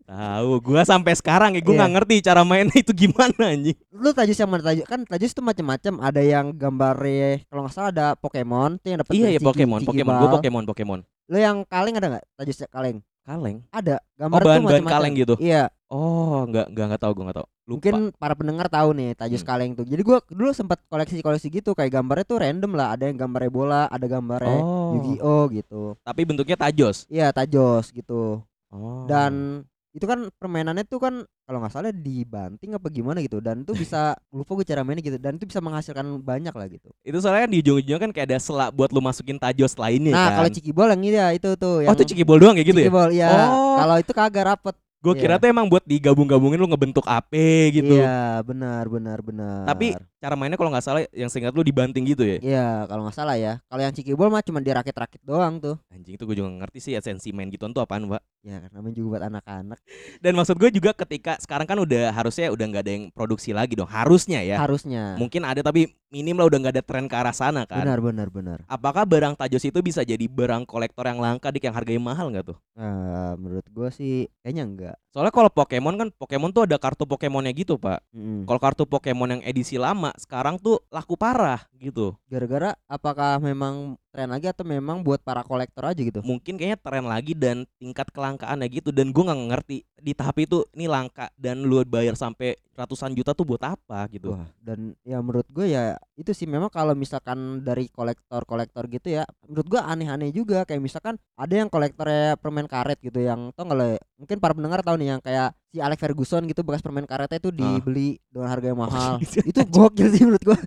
Tahu 0.03 0.49
gua 0.59 0.81
sampai 0.81 1.13
sekarang 1.13 1.53
ya 1.53 1.61
gua 1.61 1.71
Iya. 1.71 1.79
nggak 1.79 1.93
ngerti 1.95 2.15
cara 2.21 2.41
mainnya 2.41 2.73
itu 2.75 2.91
gimana 2.91 3.43
anjing. 3.47 3.77
Lu 3.87 4.09
tajos 4.11 4.33
yang 4.35 4.49
mana? 4.49 4.63
Tajos 4.63 4.85
kan 4.85 4.99
tajos 5.05 5.31
itu 5.31 5.41
macam-macam 5.41 5.93
ada 6.01 6.19
yang 6.19 6.45
gambarnya 6.51 7.45
kalau 7.45 7.61
nggak 7.63 7.73
salah 7.73 7.91
ada 7.91 8.07
Pokemon 8.15 8.75
tuh 8.77 8.87
yang 8.87 8.99
dapat 8.99 9.13
iya 9.13 9.27
ya 9.27 9.37
ciki- 9.37 9.45
Pokemon 9.45 9.79
ciki 9.79 9.89
Pokemon. 9.93 10.09
Bal. 10.09 10.19
gua 10.19 10.29
Pokemon 10.33 10.63
Pokemon. 10.65 10.99
Lu 11.27 11.37
yang 11.37 11.57
kaleng 11.63 11.95
ada 11.95 12.07
nggak? 12.09 12.25
Tajos 12.35 12.57
kaleng. 12.67 12.97
Kaleng? 13.21 13.57
Ada. 13.69 14.01
Oh 14.01 14.17
gambar 14.17 14.39
tuh 14.39 14.43
bahan 14.43 14.57
bahan 14.57 14.65
macam-macam. 14.81 14.93
kaleng 14.97 15.13
gitu? 15.15 15.35
Iya. 15.37 15.63
Oh 15.87 16.41
nggak 16.43 16.65
nggak 16.67 16.85
nggak 16.89 17.01
tahu 17.01 17.11
gua 17.13 17.23
nggak 17.29 17.37
tahu 17.37 17.47
lupa. 17.71 17.87
Mungkin 17.87 17.95
para 18.13 18.33
pendengar 18.33 18.67
tahu 18.67 18.91
nih 18.91 19.15
tajos 19.15 19.39
Hmm. 19.39 19.49
kaleng 19.49 19.71
tuh. 19.71 19.85
Jadi 19.85 20.01
gua 20.01 20.19
dulu 20.27 20.51
sempat 20.51 20.83
koleksi-koleksi 20.85 21.47
gitu 21.49 21.71
kayak 21.71 21.91
gambarnya 21.93 22.25
tuh 22.25 22.37
random 22.37 22.71
lah. 22.73 22.91
Ada 22.91 23.07
yang 23.07 23.17
gambarnya 23.17 23.49
bola 23.49 23.81
ada 23.87 24.03
gambarnya 24.03 24.59
oh. 24.59 24.93
Yu-Gi-Oh 24.95 25.43
gitu. 25.51 25.81
Tapi 26.01 26.21
bentuknya 26.21 26.59
tajos? 26.59 27.07
Iya 27.07 27.31
tajos 27.31 27.89
gitu. 27.89 28.43
Oh. 28.67 29.03
Dan 29.05 29.63
itu 29.91 30.03
kan 30.03 30.31
permainannya 30.33 30.83
tuh 30.83 30.99
kan 30.99 31.13
kalau 31.43 31.59
nggak 31.59 31.75
salah 31.75 31.91
dibanting 31.91 32.71
apa 32.71 32.87
gimana 32.87 33.19
gitu. 33.19 33.39
Dan 33.39 33.63
itu 33.63 33.73
bisa 33.73 34.15
lupa 34.31 34.55
gue 34.55 34.63
cara 34.63 34.81
mainnya 34.81 35.03
gitu. 35.03 35.19
Dan 35.19 35.35
itu 35.35 35.43
bisa 35.43 35.59
menghasilkan 35.59 36.03
banyak 36.17 36.51
lah 36.51 36.67
gitu. 36.67 36.87
Itu 37.01 37.19
soalnya 37.19 37.43
kan 37.43 37.51
di 37.51 37.59
ujung-ujungnya 37.59 37.99
kan 37.99 38.11
kayak 38.11 38.27
ada 38.31 38.39
selak 38.39 38.71
buat 38.71 38.87
lu 38.89 38.99
masukin 38.99 39.35
tajos 39.35 39.75
lainnya 39.75 40.11
nah 40.11 40.27
kan. 40.29 40.35
kalau 40.37 40.49
cikibol 40.49 40.87
yang 40.87 41.01
ini 41.01 41.17
ya 41.17 41.27
itu 41.31 41.49
tuh 41.55 41.75
oh 41.77 41.83
yang 41.83 41.91
itu 41.91 42.03
cikibol 42.07 42.39
doang 42.39 42.55
kayak 42.55 42.67
gitu 42.67 42.79
ya? 42.79 42.87
Cikibol 42.87 43.09
ya 43.11 43.29
Oh. 43.51 43.75
kalau 43.75 43.95
itu 43.97 44.11
kagak 44.11 44.45
rapet 44.47 44.75
Gue 45.01 45.17
Iya. 45.17 45.21
kira 45.25 45.35
tuh 45.41 45.49
emang 45.49 45.65
buat 45.65 45.81
digabung-gabungin 45.81 46.61
lu 46.61 46.69
ngebentuk 46.69 47.05
AP 47.09 47.33
gitu. 47.73 47.97
iya 47.97 48.45
benar 48.45 48.85
benar 48.85 49.19
benar 49.25 49.65
Tapi 49.65 49.97
cara 50.21 50.37
mainnya 50.37 50.53
kalau 50.53 50.69
nggak 50.69 50.85
salah 50.85 51.01
yang 51.17 51.33
seingat 51.33 51.49
lu 51.57 51.65
dibanting 51.65 52.05
gitu 52.05 52.21
ya. 52.21 52.37
iya 52.45 52.67
kalau 52.85 53.09
nggak 53.09 53.17
salah 53.17 53.33
ya 53.41 53.57
kalau 53.65 53.81
yang 53.81 53.89
cikibol 53.89 54.29
mah 54.29 54.45
cuma 54.45 54.61
dirakit-rakit 54.61 55.17
doang 55.25 55.57
tuh 55.57 55.81
Anjing 55.89 56.13
itu 56.13 56.23
gue 56.29 56.37
juga 56.37 56.49
ngerti 56.61 56.77
sih 56.77 56.93
esensi 56.93 57.33
main 57.33 57.49
gituan 57.49 57.73
tuh 57.73 57.81
apaan, 57.81 58.05
Pak. 58.05 58.21
ya 58.45 58.61
kan 58.61 58.69
namanya 58.69 58.93
juga 58.93 59.07
buat 59.17 59.23
anak-anak 59.33 59.79
Dan 60.23 60.37
maksud 60.37 60.55
gue 60.61 60.69
juga 60.69 60.93
ketika 60.93 61.41
sekarang 61.41 61.65
kan 61.65 61.77
udah 61.81 62.13
harusnya 62.13 62.53
udah 62.53 62.65
nggak 62.69 62.83
ada 62.85 62.91
yang 62.93 63.05
produksi 63.09 63.55
lagi 63.55 63.73
dong. 63.73 63.89
Harusnya 63.89 64.45
ya. 64.45 64.61
harusnya 64.61 65.17
Mungkin 65.17 65.41
ada 65.41 65.65
tapi 65.65 65.89
minim 66.13 66.37
lah 66.37 66.45
udah 66.45 66.57
nggak 66.61 66.73
ada 66.77 66.83
tren 66.85 67.05
ke 67.09 67.15
arah 67.17 67.33
sana 67.33 67.65
kan. 67.65 67.81
benar 67.81 67.99
benar 68.03 68.27
benar 68.29 68.57
Apakah 68.69 69.07
barang 69.07 69.33
tajos 69.33 69.63
itu 69.65 69.79
bisa 69.81 70.05
jadi 70.05 70.21
barang 70.29 70.69
kolektor 70.69 71.07
yang 71.09 71.17
langka 71.17 71.49
dik 71.49 71.65
yang 71.65 71.75
harganya 71.75 72.01
mahal 72.01 72.29
nggak 72.29 72.53
tuh? 72.53 72.57
Eh, 72.77 73.33
menurut 73.41 73.65
gue 73.65 73.89
sih 73.89 74.13
kayaknya 74.45 74.63
enggak 74.67 74.95
Soalnya 75.11 75.35
kalau 75.35 75.51
Pokemon 75.51 75.95
kan 75.99 76.07
Pokemon 76.15 76.55
tuh 76.55 76.63
ada 76.63 76.79
kartu 76.79 77.03
Pokemonnya 77.03 77.51
gitu, 77.51 77.75
Pak. 77.75 77.99
Mm-mm. 78.15 78.47
Kalau 78.47 78.59
kartu 78.63 78.87
Pokemon 78.87 79.39
yang 79.39 79.41
edisi 79.43 79.75
lama 79.75 80.10
sekarang 80.19 80.59
tuh 80.59 80.83
laku 80.91 81.15
parah 81.15 81.61
gitu. 81.79 82.15
gara-gara 82.27 82.75
apakah 82.87 83.39
memang 83.39 83.95
tren 84.11 84.27
lagi 84.27 84.45
atau 84.45 84.61
memang 84.61 84.99
buat 84.99 85.19
para 85.19 85.39
kolektor 85.41 85.87
aja 85.87 85.97
gitu 85.97 86.19
mungkin 86.21 86.59
kayaknya 86.59 86.77
tren 86.77 87.07
lagi 87.07 87.31
dan 87.31 87.63
tingkat 87.79 88.11
kelangkaannya 88.11 88.67
gitu 88.67 88.91
dan 88.91 89.09
gue 89.09 89.23
nggak 89.23 89.41
ngerti 89.49 89.77
di 89.97 90.11
tahap 90.11 90.35
itu 90.37 90.67
ini 90.75 90.85
langka 90.85 91.31
dan 91.35 91.63
lu 91.63 91.79
bayar 91.81 92.13
sampai 92.13 92.53
ratusan 92.71 93.13
juta 93.13 93.31
tuh 93.31 93.45
buat 93.45 93.61
apa 93.61 94.09
gitu 94.09 94.33
Wah, 94.33 94.47
dan 94.57 94.97
ya 95.03 95.21
menurut 95.21 95.45
gue 95.47 95.69
ya 95.69 95.95
itu 96.17 96.33
sih 96.33 96.45
memang 96.45 96.67
kalau 96.67 96.91
misalkan 96.91 97.61
dari 97.61 97.89
kolektor-kolektor 97.89 98.85
gitu 98.87 99.09
ya, 99.11 99.23
menurut 99.45 99.67
gue 99.67 99.81
aneh-aneh 99.81 100.29
juga 100.29 100.65
kayak 100.65 100.81
misalkan 100.81 101.17
ada 101.33 101.49
yang 101.51 101.65
kolektornya 101.65 102.37
permen 102.37 102.65
karet 102.65 102.97
gitu 103.01 103.21
yang 103.21 103.49
tau 103.53 103.65
nggak 103.65 103.77
lo 103.77 103.85
ya, 103.85 103.99
mungkin 104.17 104.37
para 104.37 104.53
pendengar 104.53 104.79
tahu 104.81 104.97
nih 104.97 105.07
yang 105.13 105.21
kayak 105.21 105.49
si 105.67 105.77
Alex 105.77 105.97
Ferguson 105.97 106.45
gitu 106.45 106.61
bekas 106.61 106.81
permen 106.81 107.05
karetnya 107.05 107.37
itu 107.37 107.49
dibeli 107.49 108.09
dengan 108.29 108.47
harga 108.49 108.67
yang 108.69 108.79
mahal. 108.79 109.13
itu 109.49 109.61
gokil 109.65 110.07
sih 110.09 110.21
menurut 110.21 110.43
gue. 110.43 110.57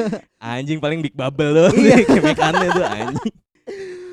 anjing 0.40 0.78
paling 0.78 1.00
big 1.00 1.12
bubble 1.12 1.50
loh 1.50 1.70
Iya. 1.70 2.02
kemekannya 2.02 2.68
tuh 2.72 2.84
anjing 2.90 3.34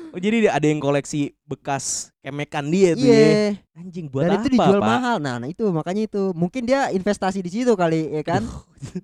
Oh 0.08 0.20
jadi 0.20 0.48
ada 0.48 0.64
yang 0.64 0.80
koleksi 0.80 1.36
bekas 1.44 2.08
kemekan 2.24 2.64
dia 2.72 2.96
tuh 2.96 3.04
ya. 3.04 3.12
Iya. 3.12 3.60
Anjing 3.76 4.06
buat 4.08 4.24
Dan 4.24 4.30
apa 4.32 4.40
itu 4.40 4.48
dijual 4.56 4.80
Pak? 4.80 4.88
mahal. 4.88 5.16
Nah, 5.20 5.36
nah 5.36 5.48
itu 5.50 5.64
makanya 5.68 6.02
itu 6.08 6.22
mungkin 6.32 6.62
dia 6.64 6.88
investasi 6.88 7.44
di 7.44 7.50
situ 7.52 7.72
kali 7.76 8.08
ya 8.16 8.22
kan? 8.24 8.40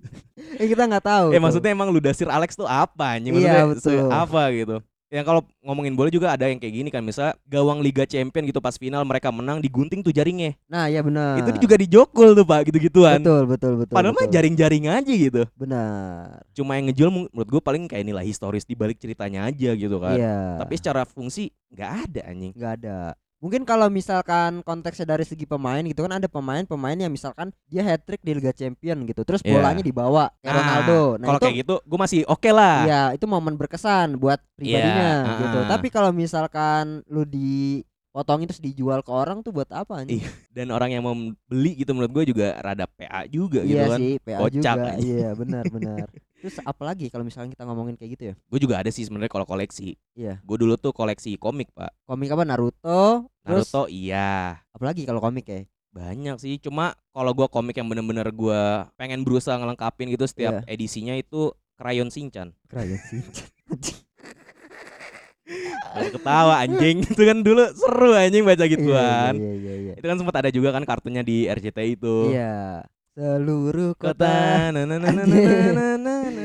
eh 0.61 0.65
kita 0.65 0.89
nggak 0.89 1.05
tahu. 1.05 1.27
Eh 1.29 1.37
tuh. 1.37 1.43
maksudnya 1.45 1.71
emang 1.77 1.93
Ludasir 1.93 2.25
Alex 2.25 2.57
tuh 2.57 2.65
apa 2.65 3.21
anjing? 3.21 3.37
Iya, 3.37 3.69
Maksudnya 3.69 3.85
se- 3.85 3.93
betul. 4.01 4.09
apa 4.09 4.41
gitu? 4.49 4.77
Yang 5.13 5.25
kalau 5.29 5.41
ngomongin 5.61 5.93
bola 5.93 6.09
juga 6.09 6.33
ada 6.33 6.49
yang 6.49 6.57
kayak 6.57 6.73
gini 6.73 6.89
kan 6.89 7.05
misalnya 7.05 7.37
gawang 7.45 7.79
Liga 7.85 8.09
Champion 8.09 8.41
gitu 8.49 8.57
pas 8.57 8.73
final 8.73 9.05
mereka 9.05 9.29
menang 9.29 9.61
digunting 9.61 10.01
tuh 10.01 10.09
jaringnya. 10.09 10.57
Nah, 10.65 10.89
ya 10.89 11.05
benar. 11.05 11.37
Itu 11.37 11.53
juga 11.61 11.77
dijokul 11.77 12.33
tuh 12.33 12.45
Pak 12.45 12.73
gitu-gituan. 12.73 13.21
betul 13.21 13.45
betul 13.45 13.73
betul. 13.85 13.93
Padahal 13.93 14.17
mah 14.17 14.25
jaring-jaring 14.25 14.89
aja 14.89 15.13
gitu. 15.13 15.45
benar. 15.53 16.41
Cuma 16.57 16.75
yang 16.81 16.89
ngejual 16.89 17.09
menurut 17.13 17.49
gue 17.53 17.61
paling 17.61 17.85
kayak 17.85 18.01
nilai 18.01 18.25
historis 18.25 18.65
di 18.65 18.73
balik 18.73 18.97
ceritanya 18.97 19.45
aja 19.45 19.77
gitu 19.77 19.97
kan. 20.01 20.17
Iya. 20.17 20.65
Tapi 20.65 20.73
secara 20.73 21.05
fungsi 21.05 21.53
nggak 21.69 21.91
ada 22.09 22.21
anjing. 22.25 22.51
nggak 22.57 22.71
ada. 22.81 22.97
Mungkin 23.37 23.61
kalau 23.61 23.87
misalkan 23.87 24.63
konteksnya 24.63 25.05
dari 25.05 25.21
segi 25.21 25.43
pemain 25.43 25.83
gitu 25.83 26.01
kan 26.01 26.15
ada 26.15 26.25
pemain-pemain 26.25 26.95
yang 26.95 27.11
misalkan 27.11 27.51
dia 27.65 27.83
hat 27.83 28.01
trick 28.01 28.19
di 28.19 28.31
Liga 28.31 28.49
Champion 28.49 29.03
gitu, 29.03 29.21
terus 29.21 29.43
Iya. 29.43 29.51
bolanya 29.53 29.83
dibawa 29.83 30.31
kayak 30.39 30.49
Ah, 30.49 30.57
Ronaldo. 30.57 30.99
Nah 31.15 31.27
Kalau 31.27 31.39
kayak 31.43 31.55
gitu 31.59 31.75
gue 31.79 31.99
masih 31.99 32.19
oke 32.25 32.49
lah. 32.49 32.77
ya 32.85 33.01
itu 33.11 33.25
momen 33.25 33.53
berkesan 33.53 34.15
buat 34.15 34.39
pribadinya 34.55 35.11
Iya, 35.27 35.39
gitu. 35.41 35.59
Tapi 35.67 35.87
kalau 35.89 36.09
misalkan 36.09 37.03
lu 37.05 37.27
dipotongin 37.27 38.47
terus 38.47 38.63
dijual 38.63 38.99
ke 38.99 39.11
orang 39.11 39.39
tuh 39.39 39.51
buat 39.51 39.67
apa 39.69 39.99
anjing? 39.99 40.23
Iya, 40.23 40.31
Dan 40.49 40.71
orang 40.71 40.89
yang 40.89 41.03
mau 41.03 41.13
beli 41.45 41.75
gitu 41.75 41.91
menurut 41.91 42.15
gue 42.15 42.31
juga 42.31 42.55
rada 42.57 42.87
PA 42.87 43.27
juga 43.27 43.61
gitu 43.61 43.75
Iya 43.75 43.91
kan. 43.91 43.99
sih, 43.99 44.11
PA 44.17 44.39
Kocak 44.39 44.55
juga. 44.55 44.81
anjing. 44.89 45.11
Iya, 45.11 45.29
benar 45.35 45.63
benar. 45.67 46.07
terus 46.45 46.61
apalagi 46.61 47.09
kalau 47.09 47.25
misalkan 47.25 47.49
kita 47.49 47.65
ngomongin 47.65 47.97
kayak 47.97 48.11
gitu 48.13 48.23
ya? 48.29 48.33
Gue 48.45 48.59
juga 48.61 48.77
ada 48.77 48.93
sih 48.93 49.01
sebenarnya 49.01 49.33
kalau 49.33 49.49
koleksi. 49.49 49.97
Iya. 50.13 50.37
Gue 50.45 50.61
dulu 50.61 50.77
tuh 50.77 50.93
koleksi 50.93 51.41
komik 51.41 51.73
pak. 51.73 51.89
Komik 52.05 52.29
apa 52.29 52.45
Naruto? 52.45 53.25
Terus 53.41 53.65
Naruto 53.73 53.89
iya. 53.89 54.61
apalagi 54.69 55.09
kalau 55.09 55.17
komik 55.17 55.49
ya? 55.49 55.65
Banyak 55.89 56.37
sih. 56.37 56.61
Cuma 56.61 56.93
kalau 57.15 57.31
gua 57.31 57.47
komik 57.47 57.79
yang 57.79 57.87
bener-bener 57.87 58.27
gua 58.35 58.91
pengen 58.99 59.23
berusaha 59.23 59.55
ngelengkapin 59.55 60.11
gitu 60.11 60.27
setiap 60.27 60.61
Iya. 60.61 60.75
edisinya 60.75 61.15
itu 61.17 61.55
Crayon 61.79 62.11
Shinchan. 62.11 62.51
Keren 62.69 62.99
sih. 63.09 63.23
Jangan 65.95 66.11
ketawa 66.11 66.53
anjing. 66.59 66.97
itu 67.07 67.23
kan 67.23 67.37
dulu 67.39 67.63
seru 67.71 68.11
anjing 68.11 68.43
baca 68.43 68.67
Iya, 68.67 68.71
gituan. 68.75 69.33
Iya, 69.39 69.53
iya, 69.55 69.73
iya. 69.79 69.93
Itu 69.95 70.05
kan 70.05 70.17
sempat 70.19 70.35
ada 70.43 70.49
juga 70.51 70.75
kan 70.75 70.83
kartunya 70.83 71.23
di 71.23 71.47
RCTI 71.47 71.95
itu. 71.95 72.35
Iya 72.35 72.83
seluruh 73.15 73.95
kota. 73.95 74.69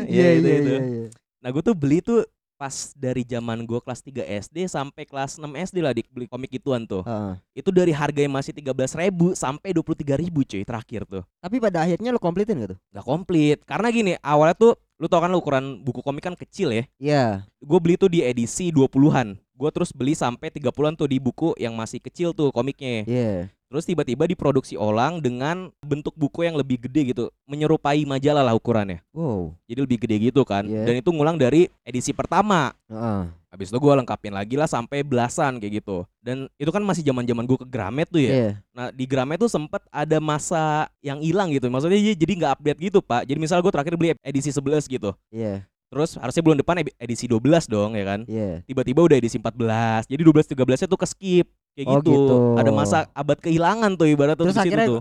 Iya 0.06 0.28
itu 0.38 0.48
iya, 0.48 0.58
itu. 0.62 0.70
Iya, 0.70 0.80
iya. 0.80 1.06
Nah 1.42 1.48
gue 1.50 1.62
tuh 1.66 1.74
beli 1.74 1.98
tuh 1.98 2.22
pas 2.60 2.92
dari 2.92 3.24
zaman 3.24 3.64
gue 3.64 3.80
kelas 3.80 4.04
3 4.04 4.20
SD 4.44 4.68
sampai 4.68 5.08
kelas 5.08 5.40
6 5.40 5.48
SD 5.48 5.80
lah 5.80 5.96
dik 5.96 6.12
beli 6.12 6.28
komik 6.28 6.52
ituan 6.52 6.84
tuh. 6.84 7.00
Uh. 7.08 7.32
Itu 7.56 7.72
dari 7.72 7.88
harga 7.88 8.20
yang 8.20 8.36
masih 8.36 8.52
13 8.52 9.00
ribu 9.00 9.32
sampai 9.32 9.72
23 9.72 10.20
ribu 10.20 10.44
cuy 10.44 10.60
terakhir 10.60 11.08
tuh. 11.08 11.24
Tapi 11.40 11.56
pada 11.56 11.88
akhirnya 11.88 12.12
lo 12.12 12.20
komplitin 12.20 12.60
gak 12.60 12.76
tuh? 12.76 12.78
Gak 12.92 13.06
komplit. 13.08 13.58
Karena 13.64 13.88
gini 13.88 14.12
awalnya 14.20 14.52
tuh 14.52 14.76
lu 15.00 15.08
tau 15.08 15.24
kan 15.24 15.32
lu 15.32 15.40
ukuran 15.40 15.80
buku 15.80 16.04
komik 16.04 16.20
kan 16.20 16.36
kecil 16.36 16.68
ya. 16.68 16.76
Iya. 16.76 16.84
Yeah. 17.00 17.30
Gue 17.64 17.80
beli 17.80 17.96
tuh 17.96 18.12
di 18.12 18.20
edisi 18.20 18.68
20-an. 18.68 19.40
Gue 19.56 19.70
terus 19.72 19.88
beli 19.96 20.12
sampai 20.12 20.52
30-an 20.52 20.92
tuh 21.00 21.08
di 21.08 21.16
buku 21.16 21.56
yang 21.56 21.72
masih 21.72 21.96
kecil 22.04 22.36
tuh 22.36 22.52
komiknya. 22.52 23.08
Iya. 23.08 23.24
Yeah. 23.24 23.40
Terus 23.70 23.86
tiba-tiba 23.86 24.26
diproduksi 24.26 24.74
ulang 24.74 25.22
dengan 25.22 25.70
bentuk 25.78 26.10
buku 26.18 26.42
yang 26.42 26.58
lebih 26.58 26.82
gede 26.82 27.14
gitu, 27.14 27.30
menyerupai 27.46 28.02
majalah 28.02 28.42
lah 28.42 28.50
ukurannya. 28.50 28.98
Wow. 29.14 29.54
Jadi 29.70 29.78
lebih 29.86 29.98
gede 30.02 30.16
gitu 30.26 30.42
kan. 30.42 30.66
Iya. 30.66 30.90
Dan 30.90 30.98
itu 30.98 31.10
ngulang 31.14 31.38
dari 31.38 31.70
edisi 31.86 32.10
pertama. 32.10 32.74
Heeh. 32.90 33.30
Habis 33.50 33.70
itu 33.70 33.78
gue 33.78 33.94
lengkapin 33.94 34.34
lagi 34.34 34.58
lah 34.58 34.66
sampai 34.66 35.06
belasan 35.06 35.62
kayak 35.62 35.86
gitu. 35.86 36.02
Dan 36.18 36.50
itu 36.58 36.70
kan 36.74 36.82
masih 36.82 37.06
zaman-zaman 37.06 37.46
gue 37.46 37.58
ke 37.62 37.66
Gramet 37.70 38.10
tuh 38.10 38.22
ya. 38.26 38.30
Iya. 38.34 38.50
Nah 38.74 38.90
di 38.90 39.06
Gramet 39.06 39.38
tuh 39.38 39.50
sempet 39.50 39.86
ada 39.94 40.18
masa 40.18 40.90
yang 40.98 41.22
hilang 41.22 41.54
gitu. 41.54 41.70
Maksudnya 41.70 41.98
jadi 42.14 42.32
nggak 42.42 42.52
update 42.58 42.78
gitu 42.90 42.98
pak. 42.98 43.22
Jadi 43.22 43.38
misal 43.38 43.62
gue 43.62 43.70
terakhir 43.70 43.94
beli 43.94 44.18
edisi 44.26 44.50
11 44.50 44.90
gitu. 44.90 45.14
Iya. 45.30 45.62
Terus 45.90 46.14
harusnya 46.18 46.42
bulan 46.46 46.58
depan 46.62 46.78
edi- 46.86 46.94
edisi 47.02 47.26
12 47.26 47.66
dong 47.66 47.98
ya 47.98 48.02
kan. 48.06 48.20
Iya. 48.26 48.62
Tiba-tiba 48.66 49.02
udah 49.02 49.18
edisi 49.18 49.38
14. 49.38 50.06
Jadi 50.06 50.22
12 50.22 50.46
13 50.46 50.78
nya 50.82 50.88
tuh 50.90 51.00
ke 51.02 51.06
skip. 51.06 51.46
Kayak 51.72 51.86
Oh, 51.86 51.94
gitu. 51.98 52.10
gitu. 52.10 52.36
Ada 52.56 52.70
masa 52.70 52.98
abad 53.10 53.38
kehilangan 53.38 53.90
tuh 53.94 54.06
ibarat 54.06 54.34
tuh 54.34 54.48
Terus 54.48 54.56
di 54.56 54.60
situ 54.60 54.66
akhirnya 54.74 54.88
tuh. 54.88 55.00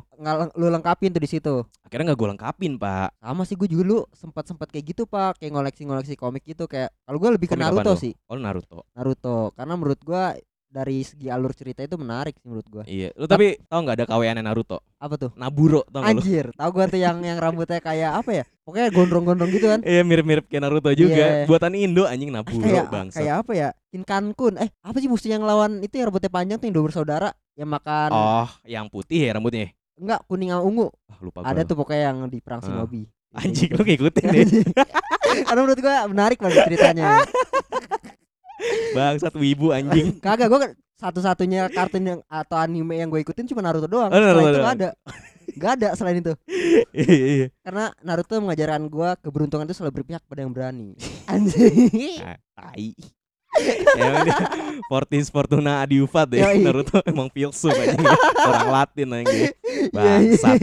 lu 0.55 0.67
lengkapin 0.69 1.09
tuh 1.09 1.21
di 1.21 1.29
situ. 1.29 1.55
Akhirnya 1.81 2.13
nggak 2.13 2.19
gue 2.19 2.29
lengkapin 2.35 2.73
pak. 2.75 3.09
Sama 3.17 3.41
sih 3.43 3.55
gue 3.55 3.67
juga 3.67 3.81
dulu 3.81 3.99
sempat 4.11 4.43
sempat 4.45 4.67
kayak 4.69 4.85
gitu 4.87 5.03
pak, 5.03 5.37
kayak 5.37 5.51
ngoleksi-ngoleksi 5.51 6.13
komik 6.13 6.43
gitu 6.43 6.65
kayak. 6.65 6.93
Kalau 7.03 7.17
gue 7.17 7.29
lebih 7.33 7.47
ke 7.47 7.53
Komik 7.53 7.65
apaan 7.65 7.75
Naruto 7.81 7.93
lu? 7.93 8.01
sih, 8.01 8.13
Oh 8.27 8.37
Naruto. 8.37 8.79
Naruto. 8.93 9.37
Karena 9.53 9.73
menurut 9.73 9.99
gua 10.03 10.35
dari 10.69 11.01
segi 11.01 11.27
alur 11.27 11.49
cerita 11.51 11.81
itu 11.81 11.97
menarik 11.97 12.37
sih 12.37 12.45
menurut 12.45 12.67
gua. 12.67 12.83
Iya. 12.85 13.09
Lu 13.13 13.25
tapi 13.25 13.57
tau 13.65 13.81
nggak 13.81 13.97
ada 13.97 14.05
kaweannya 14.05 14.39
Naruto? 14.39 14.85
Apa 14.95 15.17
tuh? 15.17 15.33
Naburo 15.33 15.81
tau 15.85 16.05
lu? 16.05 16.21
Anjir, 16.21 16.53
tahu 16.53 16.69
gua 16.71 16.85
tuh 16.85 16.97
yang 16.97 17.17
yang 17.25 17.35
rambutnya 17.35 17.77
kayak 17.77 18.11
apa 18.15 18.31
ya? 18.31 18.43
Pokoknya 18.61 18.87
gondrong-gondrong 18.89 19.49
gitu 19.49 19.65
kan. 19.67 19.81
Iya 19.81 20.01
mirip-mirip 20.01 20.45
kayak 20.45 20.61
Naruto 20.61 20.93
juga. 20.93 21.25
Iya. 21.41 21.49
Buatan 21.49 21.73
Indo 21.73 22.05
anjing 22.05 22.29
Naburo 22.29 22.61
kayak 22.61 22.85
bangsa. 22.87 23.17
kayak 23.17 23.35
apa 23.41 23.51
ya? 23.51 23.69
Kinkan 23.89 24.31
Kun. 24.31 24.55
Eh, 24.55 24.69
apa 24.79 24.97
sih 24.97 25.09
musuh 25.09 25.27
yang 25.27 25.41
lawan 25.41 25.81
itu 25.81 25.97
yang 25.97 26.07
rambutnya 26.07 26.29
panjang 26.29 26.57
tuh 26.57 26.65
yang 26.65 26.75
dua 26.75 26.85
bersaudara 26.85 27.29
yang 27.53 27.67
makan 27.67 28.09
Oh, 28.13 28.47
yang 28.63 28.85
putih 28.87 29.25
ya 29.25 29.33
rambutnya. 29.33 29.73
enggak 29.97 30.21
kuning 30.25 30.47
sama 30.47 30.63
ungu. 30.63 30.87
Ah, 31.05 31.17
lupa 31.19 31.41
Ada 31.41 31.59
gua. 31.59 31.67
tuh 31.67 31.75
pokoknya 31.75 32.01
yang 32.07 32.17
di 32.25 32.39
perang 32.39 32.61
Ah. 32.61 32.65
Shinobi. 32.69 33.03
Anjing 33.29 33.69
lu 33.73 33.83
ngikutin 33.83 34.25
deh. 34.25 34.45
Karena 35.45 35.59
menurut 35.59 35.79
gua 35.79 35.95
menarik 36.05 36.37
banget 36.37 36.65
ceritanya. 36.65 37.19
Bangsat 38.95 39.33
wibu 39.35 39.71
anjing. 39.71 40.17
Kagak 40.25 40.47
gua 40.51 40.59
kan 40.67 40.71
satu-satunya 40.99 41.71
kartun 41.71 42.03
yang 42.03 42.19
atau 42.27 42.59
anime 42.59 42.99
yang 42.99 43.07
gue 43.07 43.23
ikutin 43.23 43.47
cuma 43.47 43.63
Naruto 43.63 43.87
doang. 43.87 44.11
Oh, 44.11 44.19
Setelah 44.19 44.35
Naruto 44.35 44.51
itu 44.51 44.59
nggak 44.59 44.77
ada. 44.77 44.89
Gak 45.59 45.71
ada 45.81 45.89
selain 45.97 46.19
itu. 46.21 46.33
Iya 46.93 47.15
iya. 47.15 47.47
Karena 47.65 47.91
Naruto 48.05 48.35
mengajarkan 48.39 48.83
gua 48.91 49.15
keberuntungan 49.17 49.65
itu 49.65 49.75
selalu 49.77 50.01
berpihak 50.01 50.23
pada 50.27 50.41
yang 50.45 50.53
berani. 50.53 50.93
Anjing. 51.31 52.19
Ah, 52.21 52.37
tai. 52.55 52.93
Emang 53.97 54.23
dia 54.29 54.37
Fortis 54.87 55.27
Fortuna 55.27 55.81
deh 56.29 56.39
Yoi. 56.39 56.61
Naruto 56.63 57.01
emang 57.03 57.27
filsuf 57.33 57.73
anjing 57.73 58.05
Orang 58.49 58.69
Latin 58.69 59.07
iya. 59.25 59.49
Bangsat 59.89 60.59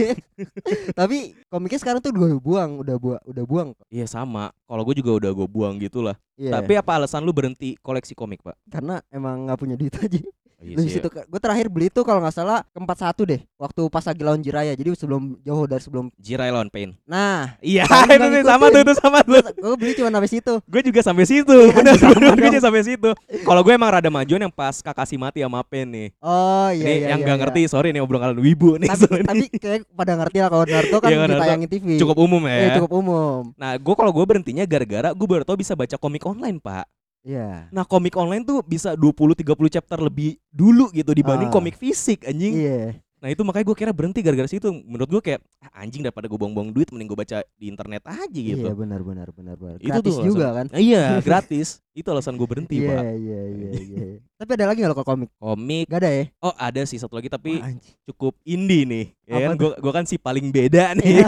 Tapi 0.95 1.35
komiknya 1.51 1.79
sekarang 1.83 1.99
tuh 1.99 2.15
udah 2.15 2.39
buang, 2.39 2.71
udah 2.81 2.95
buang, 2.95 3.21
udah 3.27 3.43
buang. 3.43 3.69
Iya 3.91 4.07
sama 4.07 4.55
Kalau 4.65 4.81
gue 4.87 4.95
juga 4.97 5.11
udah 5.19 5.31
gue 5.35 5.47
buang 5.47 5.75
gitu 5.79 5.99
lah 6.01 6.15
Iya. 6.37 6.61
Tapi 6.61 6.77
apa 6.77 7.01
alasan 7.01 7.25
lu 7.25 7.33
berhenti 7.33 7.73
koleksi 7.81 8.13
komik 8.13 8.45
pak? 8.45 8.53
karena 8.69 9.01
emang 9.09 9.49
nggak 9.49 9.57
punya 9.57 9.73
duit 9.73 9.89
aja. 9.97 10.21
Oh, 10.57 10.65
iya 10.65 10.73
di 10.73 10.89
situ 10.89 11.05
gue 11.05 11.37
terakhir 11.37 11.69
beli 11.69 11.93
tuh 11.93 12.01
kalau 12.01 12.17
nggak 12.17 12.33
salah 12.33 12.65
ke 12.65 12.81
41 12.81 13.29
deh, 13.29 13.41
waktu 13.61 13.81
pas 13.93 14.01
lagi 14.01 14.21
lawan 14.25 14.41
Jiraya. 14.41 14.73
Jadi 14.73 14.89
sebelum 14.97 15.37
jauh 15.45 15.69
dari 15.69 15.81
sebelum. 15.85 16.09
Jirai 16.17 16.49
Lawan 16.49 16.73
Pain 16.73 16.97
Nah, 17.05 17.53
Iya 17.61 17.85
itu 18.09 18.25
nggak 18.25 18.41
nih 18.41 18.43
sama 18.43 18.65
tuh 18.73 18.79
itu 18.81 18.93
sama 18.97 19.19
tuh 19.21 19.37
gue 19.53 19.75
beli 19.77 19.93
cuma 19.93 20.09
sampai 20.09 20.29
situ. 20.33 20.53
Gue 20.65 20.81
juga 20.81 20.99
sampai 21.05 21.25
situ 21.29 21.53
Iya, 21.53 21.73
Bener 21.77 21.93
sama 22.01 22.13
bener 22.17 22.33
Gue 22.33 22.49
juga 22.49 22.63
sampai 22.65 22.81
situ 22.83 23.09
Kalau 23.45 23.61
gue 23.61 23.73
emang 23.77 23.89
rada 23.93 24.09
majuan 24.09 24.41
yang 24.41 24.53
pas 24.53 24.81
Kakashi 24.81 25.13
mati 25.13 25.45
sama 25.45 25.61
Pain 25.61 25.85
nih 25.85 26.09
Oh 26.25 26.73
iya 26.73 26.83
Ini 26.83 26.93
iya. 27.05 27.07
yang 27.13 27.21
iya, 27.21 27.27
gak 27.29 27.37
iya. 27.37 27.41
ngerti 27.45 27.61
sorry 27.69 27.93
nih 27.93 28.01
obrolan 28.01 28.33
wibu 28.41 28.81
nih 28.81 28.89
Tapi, 28.89 29.05
tapi 29.29 29.45
kayak 29.61 29.81
pada 29.93 30.13
ngerti 30.17 30.37
lah 30.41 30.49
kalau 30.49 30.65
Naruto 30.65 30.97
kan 31.03 31.09
ditayangin 31.13 31.69
TV. 31.69 31.87
Cukup 32.01 32.17
umum 32.17 32.41
ya 32.49 32.81
cukup 32.81 32.91
umum. 32.97 33.41
Nah 33.53 33.77
gue 33.77 33.95
kalau 33.95 34.09
gue 34.09 34.25
berhentinya 34.25 34.65
gara-gara 34.65 35.13
gue 35.13 35.27
baru 35.29 35.45
tau 35.45 35.53
bisa 35.59 35.77
baca 35.77 35.95
komik 36.01 36.25
online 36.25 36.57
pak 36.57 36.89
Iya. 37.27 37.67
Nah 37.69 37.83
komik 37.83 38.15
online 38.15 38.41
tuh 38.41 38.63
bisa 38.63 38.95
20-30 38.95 39.43
chapter 39.69 39.99
lebih 39.99 40.39
dulu 40.47 40.87
gitu 40.89 41.11
dibanding 41.11 41.47
Ah. 41.47 41.53
komik 41.53 41.75
fisik 41.75 42.23
anjing 42.23 42.55
Iya. 42.55 42.95
Nah 43.17 43.27
itu 43.27 43.41
makanya 43.41 43.65
gue 43.65 43.75
kira 43.75 43.89
berhenti 43.89 44.21
gara-gara 44.21 44.45
situ 44.45 44.69
Menurut 44.69 45.09
gue 45.09 45.19
kayak 45.19 45.41
ah, 45.59 45.81
anjing 45.81 45.99
daripada 45.99 46.23
gue 46.23 46.37
buang-buang 46.37 46.69
duit 46.69 46.85
Mending 46.87 47.09
gue 47.09 47.17
baca 47.17 47.37
di 47.51 47.65
internet 47.65 48.05
aja 48.05 48.29
gitu 48.29 48.61
Iya 48.61 48.71
benar 48.71 49.01
benar 49.01 49.27
benar 49.31 49.55
benar. 49.55 49.77
Itu 49.77 49.89
Gratis 49.91 50.13
tuh 50.13 50.23
juga 50.23 50.45
alasan. 50.47 50.67
kan. 50.69 50.77
Iya 50.77 51.03
gratis 51.27 51.67
Itu 51.91 52.07
alasan 52.07 52.33
gue 52.35 52.45
berhenti 52.45 52.77
Iya 52.77 52.87
pak 52.87 53.03
iya 53.17 53.41
iya 53.49 53.69
iya. 53.75 54.05
Tapi 54.37 54.49
ada 54.53 54.65
lagi 54.67 54.79
nggak 54.79 54.91
lo 54.91 54.95
kalau 54.95 55.09
komik? 55.09 55.29
Komik 55.35 55.85
Gak 55.87 55.99
ada 55.99 56.11
ya? 56.13 56.23
Oh 56.39 56.53
ada 56.55 56.81
sih 56.83 56.95
satu 56.95 57.13
lagi 57.13 57.27
tapi 57.27 57.57
anjing. 57.57 57.81
cukup 58.05 58.37
indie 58.43 58.85
nih 58.85 59.05
ya 59.25 59.33
Apa 59.35 59.41
kan 59.43 59.55
gue 59.57 59.71
gue 59.75 59.93
kan 59.93 60.05
si 60.05 60.15
paling 60.15 60.45
beda 60.47 60.93
nih 60.97 61.25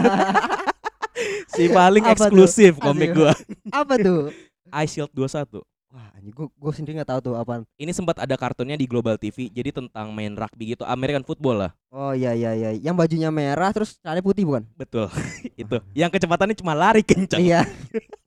si 1.50 1.66
paling 1.68 2.04
Apa 2.04 2.14
tuh? 2.14 2.22
eksklusif 2.24 2.72
komik 2.78 3.12
gue 3.12 3.32
Apa 3.68 3.94
tuh? 3.98 4.30
Ice 4.80 4.94
Shield 4.94 5.10
21 5.10 5.58
Wah, 5.90 6.06
anjing 6.14 6.30
gua 6.30 6.46
gua 6.54 6.70
sendiri 6.70 7.02
nggak 7.02 7.10
tahu 7.10 7.20
tuh 7.20 7.34
apaan. 7.34 7.66
ini 7.74 7.90
sempat 7.90 8.22
ada 8.22 8.38
kartunnya 8.38 8.78
di 8.78 8.86
Global 8.86 9.18
TV 9.18 9.50
jadi 9.50 9.74
tentang 9.74 10.14
main 10.14 10.38
rugby 10.38 10.78
gitu 10.78 10.86
American 10.86 11.26
football 11.26 11.66
lah 11.66 11.70
Oh 11.90 12.14
iya 12.14 12.30
iya 12.30 12.54
iya, 12.54 12.70
yang 12.78 12.94
bajunya 12.94 13.26
merah 13.34 13.74
terus 13.74 13.98
celana 13.98 14.22
putih 14.22 14.46
bukan? 14.46 14.62
betul 14.78 15.10
itu 15.58 15.76
yang 15.90 16.06
kecepatannya 16.06 16.54
cuma 16.54 16.78
lari 16.78 17.02
kencang 17.02 17.42
Iya. 17.42 17.66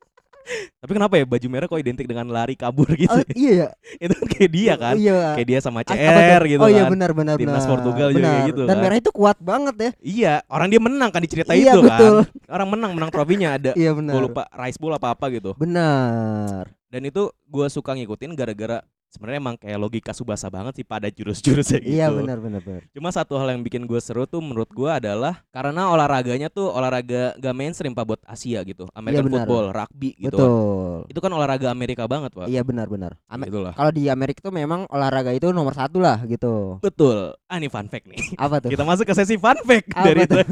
tapi 0.78 0.92
kenapa 0.92 1.14
ya 1.16 1.24
baju 1.24 1.48
merah 1.48 1.66
kok 1.66 1.78
identik 1.78 2.04
dengan 2.04 2.28
lari 2.28 2.54
kabur 2.54 2.86
gitu 2.98 3.10
Oh, 3.10 3.24
iya 3.34 3.52
ya. 3.54 3.68
itu 3.98 4.14
kan 4.14 4.28
kayak 4.28 4.50
dia 4.50 4.74
kan 4.76 4.96
Iya. 4.96 5.20
kayak 5.34 5.48
dia 5.48 5.60
sama 5.60 5.80
CR 5.82 6.42
gitu 6.44 6.60
Oh 6.60 6.68
iya 6.68 6.84
kan 6.84 6.92
benar 6.92 7.12
benar 7.12 7.36
Timnas 7.36 7.60
benar. 7.60 7.72
Portugal 7.72 8.08
juga 8.10 8.20
benar. 8.20 8.32
kayak 8.34 8.50
gitu 8.50 8.62
Dan 8.62 8.70
kan. 8.70 8.84
merah 8.84 8.98
itu 8.98 9.12
kuat 9.12 9.38
banget 9.40 9.76
ya. 9.76 9.92
iya 10.00 10.34
orang 10.48 10.68
dia 10.68 10.80
menang 10.80 11.10
kan 11.10 11.20
di 11.20 11.30
cerita 11.30 11.52
Iya, 11.52 11.74
itu 11.74 11.80
betul. 11.82 12.16
kan 12.22 12.28
orang 12.52 12.68
menang 12.70 12.92
menang 12.94 13.10
trofinya 13.10 13.50
ada 13.54 13.72
Iya 13.74 13.92
benar. 13.92 14.12
gue 14.12 14.22
lupa 14.24 14.44
rice 14.54 14.78
bowl 14.78 14.92
apa 14.92 15.08
apa 15.12 15.26
gitu 15.30 15.52
Benar. 15.56 16.68
dan 16.88 17.02
itu 17.02 17.24
gue 17.30 17.68
suka 17.68 17.92
ngikutin 17.94 18.32
gara-gara 18.34 18.84
sebenarnya 19.14 19.40
emang 19.40 19.56
kayak 19.56 19.78
logika 19.78 20.10
subasa 20.10 20.50
banget 20.50 20.74
sih 20.76 20.84
pada 20.84 21.06
jurus-jurusnya 21.08 21.80
gitu 21.80 21.94
Iya 21.94 22.10
benar 22.10 22.38
benar 22.38 22.60
benar. 22.60 22.82
Cuma 22.90 23.10
satu 23.10 23.38
hal 23.38 23.52
yang 23.52 23.62
bikin 23.62 23.86
gue 23.86 24.00
seru 24.00 24.26
tuh 24.26 24.40
menurut 24.40 24.68
gue 24.68 24.90
adalah 24.90 25.46
karena 25.48 25.88
olahraganya 25.88 26.50
tuh 26.50 26.68
olahraga 26.68 27.38
gak 27.38 27.54
mainstream 27.54 27.94
pak 27.94 28.04
buat 28.04 28.22
Asia 28.24 28.60
gitu, 28.64 28.90
American 28.92 29.30
benar. 29.30 29.46
football, 29.46 29.66
rugby 29.72 30.18
gitu. 30.18 30.34
kan. 30.34 30.42
Betul. 30.42 30.98
Itu 31.08 31.20
kan 31.22 31.32
olahraga 31.32 31.68
Amerika 31.70 32.04
banget 32.04 32.34
pak. 32.34 32.50
Iya 32.50 32.62
benar 32.62 32.90
benar. 32.90 33.14
Ame- 33.26 33.48
Itulah. 33.48 33.74
Kalau 33.74 33.92
di 33.92 34.10
Amerika 34.10 34.42
tuh 34.42 34.52
memang 34.52 34.90
olahraga 34.90 35.30
itu 35.30 35.54
nomor 35.54 35.72
satu 35.72 36.02
lah 36.02 36.18
gitu. 36.26 36.82
Betul. 36.82 37.38
Ah 37.46 37.56
ini 37.56 37.70
fun 37.70 37.86
fact 37.86 38.10
nih. 38.10 38.18
Apa 38.42 38.58
tuh? 38.58 38.74
Kita 38.74 38.82
masuk 38.82 39.06
ke 39.06 39.14
sesi 39.14 39.38
fun 39.38 39.62
fact 39.62 39.94
Apa 39.94 40.04
dari 40.04 40.26
itu. 40.26 40.38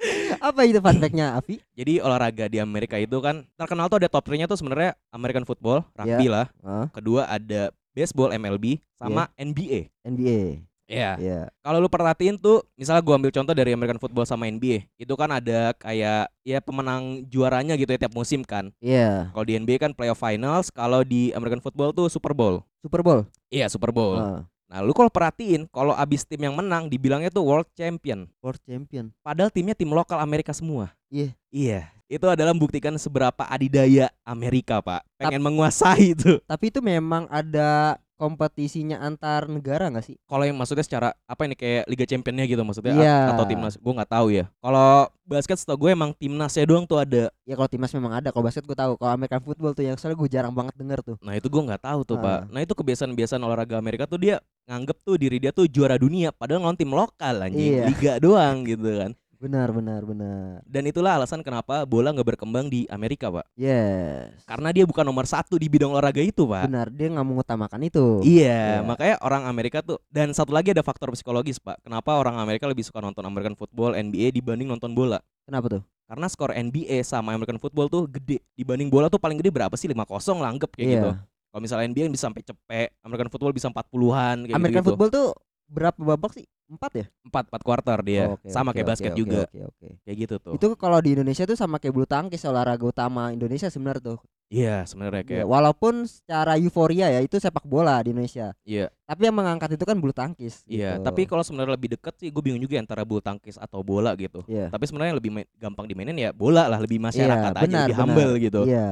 Apa 0.40 0.64
itu 0.64 0.80
fun 0.80 0.96
fact-nya, 0.96 1.36
Avi? 1.36 1.60
Jadi 1.70 2.00
olahraga 2.00 2.48
di 2.48 2.56
Amerika 2.56 2.96
itu 2.96 3.20
kan 3.20 3.44
terkenal 3.52 3.86
tuh 3.86 4.00
ada 4.00 4.08
top 4.08 4.24
3-nya 4.24 4.48
tuh 4.48 4.56
sebenarnya 4.56 4.96
American 5.10 5.44
football, 5.44 5.84
rugby 5.92 6.24
Iya. 6.24 6.32
lah. 6.32 6.46
Hah? 6.64 6.86
Kedua 6.90 7.28
ada 7.28 7.68
baseball 7.92 8.34
MLB 8.34 8.80
sama 8.96 9.28
NBA. 9.36 9.90
NBA. 10.02 10.64
Iya. 10.90 11.12
Iya. 11.22 11.40
Kalau 11.62 11.78
lu 11.78 11.86
perhatiin 11.86 12.34
tuh, 12.34 12.66
misalnya 12.74 12.98
gua 12.98 13.14
ambil 13.14 13.30
contoh 13.30 13.54
dari 13.54 13.70
American 13.70 14.02
football 14.02 14.26
sama 14.26 14.50
NBA, 14.50 14.90
itu 14.98 15.14
kan 15.14 15.30
ada 15.30 15.70
kayak 15.78 16.26
ya 16.42 16.58
pemenang 16.58 17.22
juaranya 17.30 17.78
gitu 17.78 17.94
ya 17.94 18.00
tiap 18.02 18.14
musim 18.18 18.42
kan. 18.42 18.74
Iya. 18.82 19.30
Kalau 19.30 19.46
di 19.46 19.54
NBA 19.54 19.78
kan 19.78 19.94
playoff 19.94 20.18
finals, 20.18 20.74
kalau 20.74 21.06
di 21.06 21.30
American 21.30 21.62
football 21.62 21.94
tuh 21.94 22.10
Super 22.10 22.34
Bowl. 22.34 22.66
Super 22.82 23.06
Bowl. 23.06 23.22
Iya, 23.54 23.70
Super 23.70 23.94
Bowl. 23.94 24.18
Ah, 24.18 24.42
Nah, 24.70 24.86
lu 24.86 24.94
kalau 24.94 25.10
perhatiin, 25.10 25.66
kalau 25.74 25.90
abis 25.98 26.22
tim 26.22 26.38
yang 26.46 26.54
menang 26.54 26.86
dibilangnya 26.86 27.26
tuh 27.26 27.42
World 27.42 27.66
Champion. 27.74 28.30
World 28.38 28.62
Champion. 28.62 29.10
Padahal 29.18 29.50
timnya 29.50 29.74
tim 29.74 29.90
lokal 29.90 30.22
Amerika 30.22 30.54
semua. 30.54 30.94
Iya. 31.10 31.34
Iya. 31.50 31.90
Itu 32.10 32.26
adalah 32.26 32.50
membuktikan 32.50 32.90
seberapa 32.98 33.46
adidaya 33.46 34.10
Amerika, 34.26 34.82
Pak. 34.82 35.06
Pengen 35.14 35.38
menguasai 35.40 36.18
itu. 36.18 36.42
Tapi 36.42 36.74
itu 36.74 36.82
memang 36.82 37.30
ada 37.30 37.94
kompetisinya 38.20 39.00
antar 39.00 39.48
negara 39.48 39.88
nggak 39.88 40.04
sih? 40.04 40.16
Kalau 40.26 40.44
yang 40.44 40.52
maksudnya 40.52 40.84
secara 40.84 41.08
apa 41.24 41.40
ini 41.46 41.56
kayak 41.56 41.88
Liga 41.88 42.04
Championnya 42.04 42.44
gitu 42.44 42.60
maksudnya 42.60 42.92
a- 42.92 43.32
atau 43.32 43.48
timnas, 43.48 43.80
gue 43.80 43.92
nggak 43.96 44.10
tahu 44.12 44.26
ya. 44.28 44.44
Kalau 44.60 45.08
basket 45.24 45.56
setahu 45.56 45.86
gue 45.86 45.90
emang 45.96 46.10
timnasnya 46.12 46.68
doang 46.68 46.84
tuh 46.84 47.00
ada. 47.00 47.32
Ya 47.48 47.54
kalau 47.56 47.70
timnas 47.70 47.94
memang 47.94 48.12
ada, 48.12 48.28
kalau 48.28 48.44
basket 48.44 48.66
gue 48.66 48.76
tahu. 48.76 48.98
Kalau 48.98 49.12
American 49.14 49.40
football 49.40 49.72
tuh 49.72 49.86
yang 49.86 49.96
soalnya 49.96 50.20
gue 50.20 50.28
jarang 50.28 50.52
banget 50.52 50.74
denger 50.76 51.00
tuh. 51.00 51.16
Nah 51.24 51.32
itu 51.32 51.48
gue 51.48 51.62
nggak 51.64 51.80
tahu 51.80 52.00
tuh 52.04 52.16
Ah. 52.20 52.22
pak. 52.22 52.40
Nah 52.52 52.60
itu 52.60 52.74
kebiasaan-kebiasaan 52.76 53.40
olahraga 53.40 53.78
Amerika 53.78 54.04
tuh 54.04 54.18
dia 54.18 54.36
nganggep 54.68 54.98
tuh 55.00 55.16
diri 55.16 55.40
dia 55.40 55.50
tuh 55.50 55.64
juara 55.64 55.96
dunia, 55.96 56.28
padahal 56.30 56.60
ngelawan 56.60 56.76
tim 56.76 56.92
lokal 56.92 57.34
anjing, 57.40 57.72
Iya. 57.80 57.84
liga 57.88 58.12
doang 58.20 58.68
gitu 58.68 58.86
kan. 59.00 59.10
Benar, 59.40 59.72
benar, 59.72 60.04
benar. 60.04 60.60
Dan 60.68 60.84
itulah 60.84 61.16
alasan 61.16 61.40
kenapa 61.40 61.88
bola 61.88 62.12
nggak 62.12 62.36
berkembang 62.36 62.68
di 62.68 62.84
Amerika 62.92 63.32
pak. 63.32 63.48
Yes. 63.56 64.36
Karena 64.44 64.68
dia 64.68 64.84
bukan 64.84 65.00
nomor 65.00 65.24
satu 65.24 65.56
di 65.56 65.64
bidang 65.64 65.96
olahraga 65.96 66.20
itu 66.20 66.44
pak. 66.44 66.68
Benar, 66.68 66.92
dia 66.92 67.08
nggak 67.08 67.24
mengutamakan 67.24 67.80
itu. 67.80 68.20
Iya, 68.20 68.84
Iya. 68.84 68.84
makanya 68.84 69.16
orang 69.24 69.48
Amerika 69.48 69.80
tuh 69.80 69.96
dan 70.12 70.36
satu 70.36 70.52
lagi 70.52 70.76
ada 70.76 70.84
faktor 70.84 71.08
psikologis 71.16 71.56
pak. 71.56 71.80
Kenapa 71.80 72.20
orang 72.20 72.36
Amerika 72.36 72.68
lebih 72.68 72.84
suka 72.84 73.00
nonton 73.00 73.24
American 73.24 73.56
football, 73.56 73.96
NBA 73.96 74.28
dibanding 74.28 74.68
nonton 74.68 74.92
bola? 74.92 75.24
Kenapa 75.48 75.80
tuh? 75.80 75.82
Karena 76.04 76.26
skor 76.28 76.52
NBA 76.52 77.00
sama 77.00 77.32
American 77.32 77.56
football 77.56 77.88
tuh 77.88 78.04
gede. 78.12 78.44
Dibanding 78.52 78.92
bola 78.92 79.08
tuh 79.08 79.16
paling 79.16 79.40
gede 79.40 79.48
berapa 79.48 79.72
sih? 79.72 79.88
5-0 79.88 80.36
lah 80.36 80.52
anggap 80.52 80.68
kayak 80.76 80.84
Iya. 80.84 80.94
gitu. 81.00 81.10
Kalau 81.50 81.60
misalnya 81.64 81.86
NBA 81.88 82.12
bisa 82.12 82.28
sampai 82.28 82.44
cepet, 82.44 82.92
American 83.00 83.26
football 83.32 83.50
bisa 83.50 83.72
40-an 83.72 84.36
kayak 84.46 84.54
American 84.54 84.82
gitu. 84.84 84.88
football 84.92 85.08
tuh 85.08 85.28
berapa 85.70 85.96
babak 85.96 86.34
sih? 86.34 86.44
Empat 86.66 86.92
ya? 86.94 87.06
4 87.26 87.50
4 87.50 87.62
quarter 87.62 87.98
dia. 88.02 88.30
Oke, 88.30 88.46
sama 88.46 88.70
oke, 88.70 88.78
kayak 88.78 88.88
basket 88.94 89.10
oke, 89.10 89.18
juga. 89.18 89.40
Oke, 89.46 89.58
oke. 89.64 89.88
Kayak 90.02 90.16
gitu 90.18 90.34
tuh. 90.38 90.52
Itu 90.54 90.66
kalau 90.74 90.98
di 90.98 91.14
Indonesia 91.14 91.42
tuh 91.42 91.58
sama 91.58 91.78
kayak 91.78 91.94
bulu 91.94 92.06
tangkis 92.06 92.42
olahraga 92.44 92.82
utama 92.82 93.30
Indonesia 93.30 93.66
sebenarnya 93.66 94.14
tuh. 94.14 94.18
Iya, 94.50 94.82
sebenarnya 94.82 95.22
kayak 95.22 95.42
Iya, 95.42 95.46
walaupun 95.46 96.10
secara 96.10 96.58
euforia 96.58 97.06
ya 97.06 97.22
itu 97.22 97.38
sepak 97.38 97.62
bola 97.62 98.02
di 98.02 98.10
Indonesia. 98.10 98.50
iya, 98.66 98.90
Tapi 99.06 99.30
yang 99.30 99.34
mengangkat 99.38 99.78
itu 99.78 99.86
kan 99.86 99.94
bulu 99.94 100.10
tangkis. 100.10 100.66
iya. 100.66 100.98
gitu. 100.98 101.06
Tapi 101.06 101.22
kalau 101.26 101.42
sebenarnya 101.46 101.78
lebih 101.78 101.94
deket 101.94 102.14
sih 102.18 102.34
gue 102.34 102.42
bingung 102.42 102.58
juga 102.58 102.78
antara 102.78 103.06
bulu 103.06 103.22
tangkis 103.22 103.54
atau 103.54 103.82
bola 103.86 104.10
gitu. 104.18 104.42
Iya. 104.50 104.66
Tapi 104.70 104.84
sebenarnya 104.90 105.14
yang 105.14 105.20
lebih 105.22 105.30
main- 105.30 105.50
gampang 105.54 105.86
dimainin 105.86 106.18
ya 106.18 106.30
bola 106.34 106.66
lah, 106.66 106.82
lebih 106.82 106.98
masyarakat 106.98 107.50
Iya, 107.50 107.58
aja, 107.58 107.62
benar, 107.62 107.78
lebih 107.86 107.94
benar. 107.94 108.06
humble 108.10 108.32
gitu. 108.42 108.60
Iya. 108.66 108.90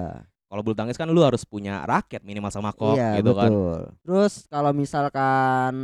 Kalau 0.48 0.64
bulu 0.64 0.72
tangkis 0.74 0.96
kan 0.96 1.12
lu 1.12 1.20
harus 1.20 1.44
punya 1.44 1.84
raket 1.84 2.24
minimal 2.24 2.48
sama 2.48 2.72
kok 2.72 2.96
iya 2.96 3.20
gitu 3.20 3.36
kan. 3.36 3.52
betul 3.52 3.80
terus 4.00 4.32
kalau 4.48 4.72
misalkan 4.72 5.74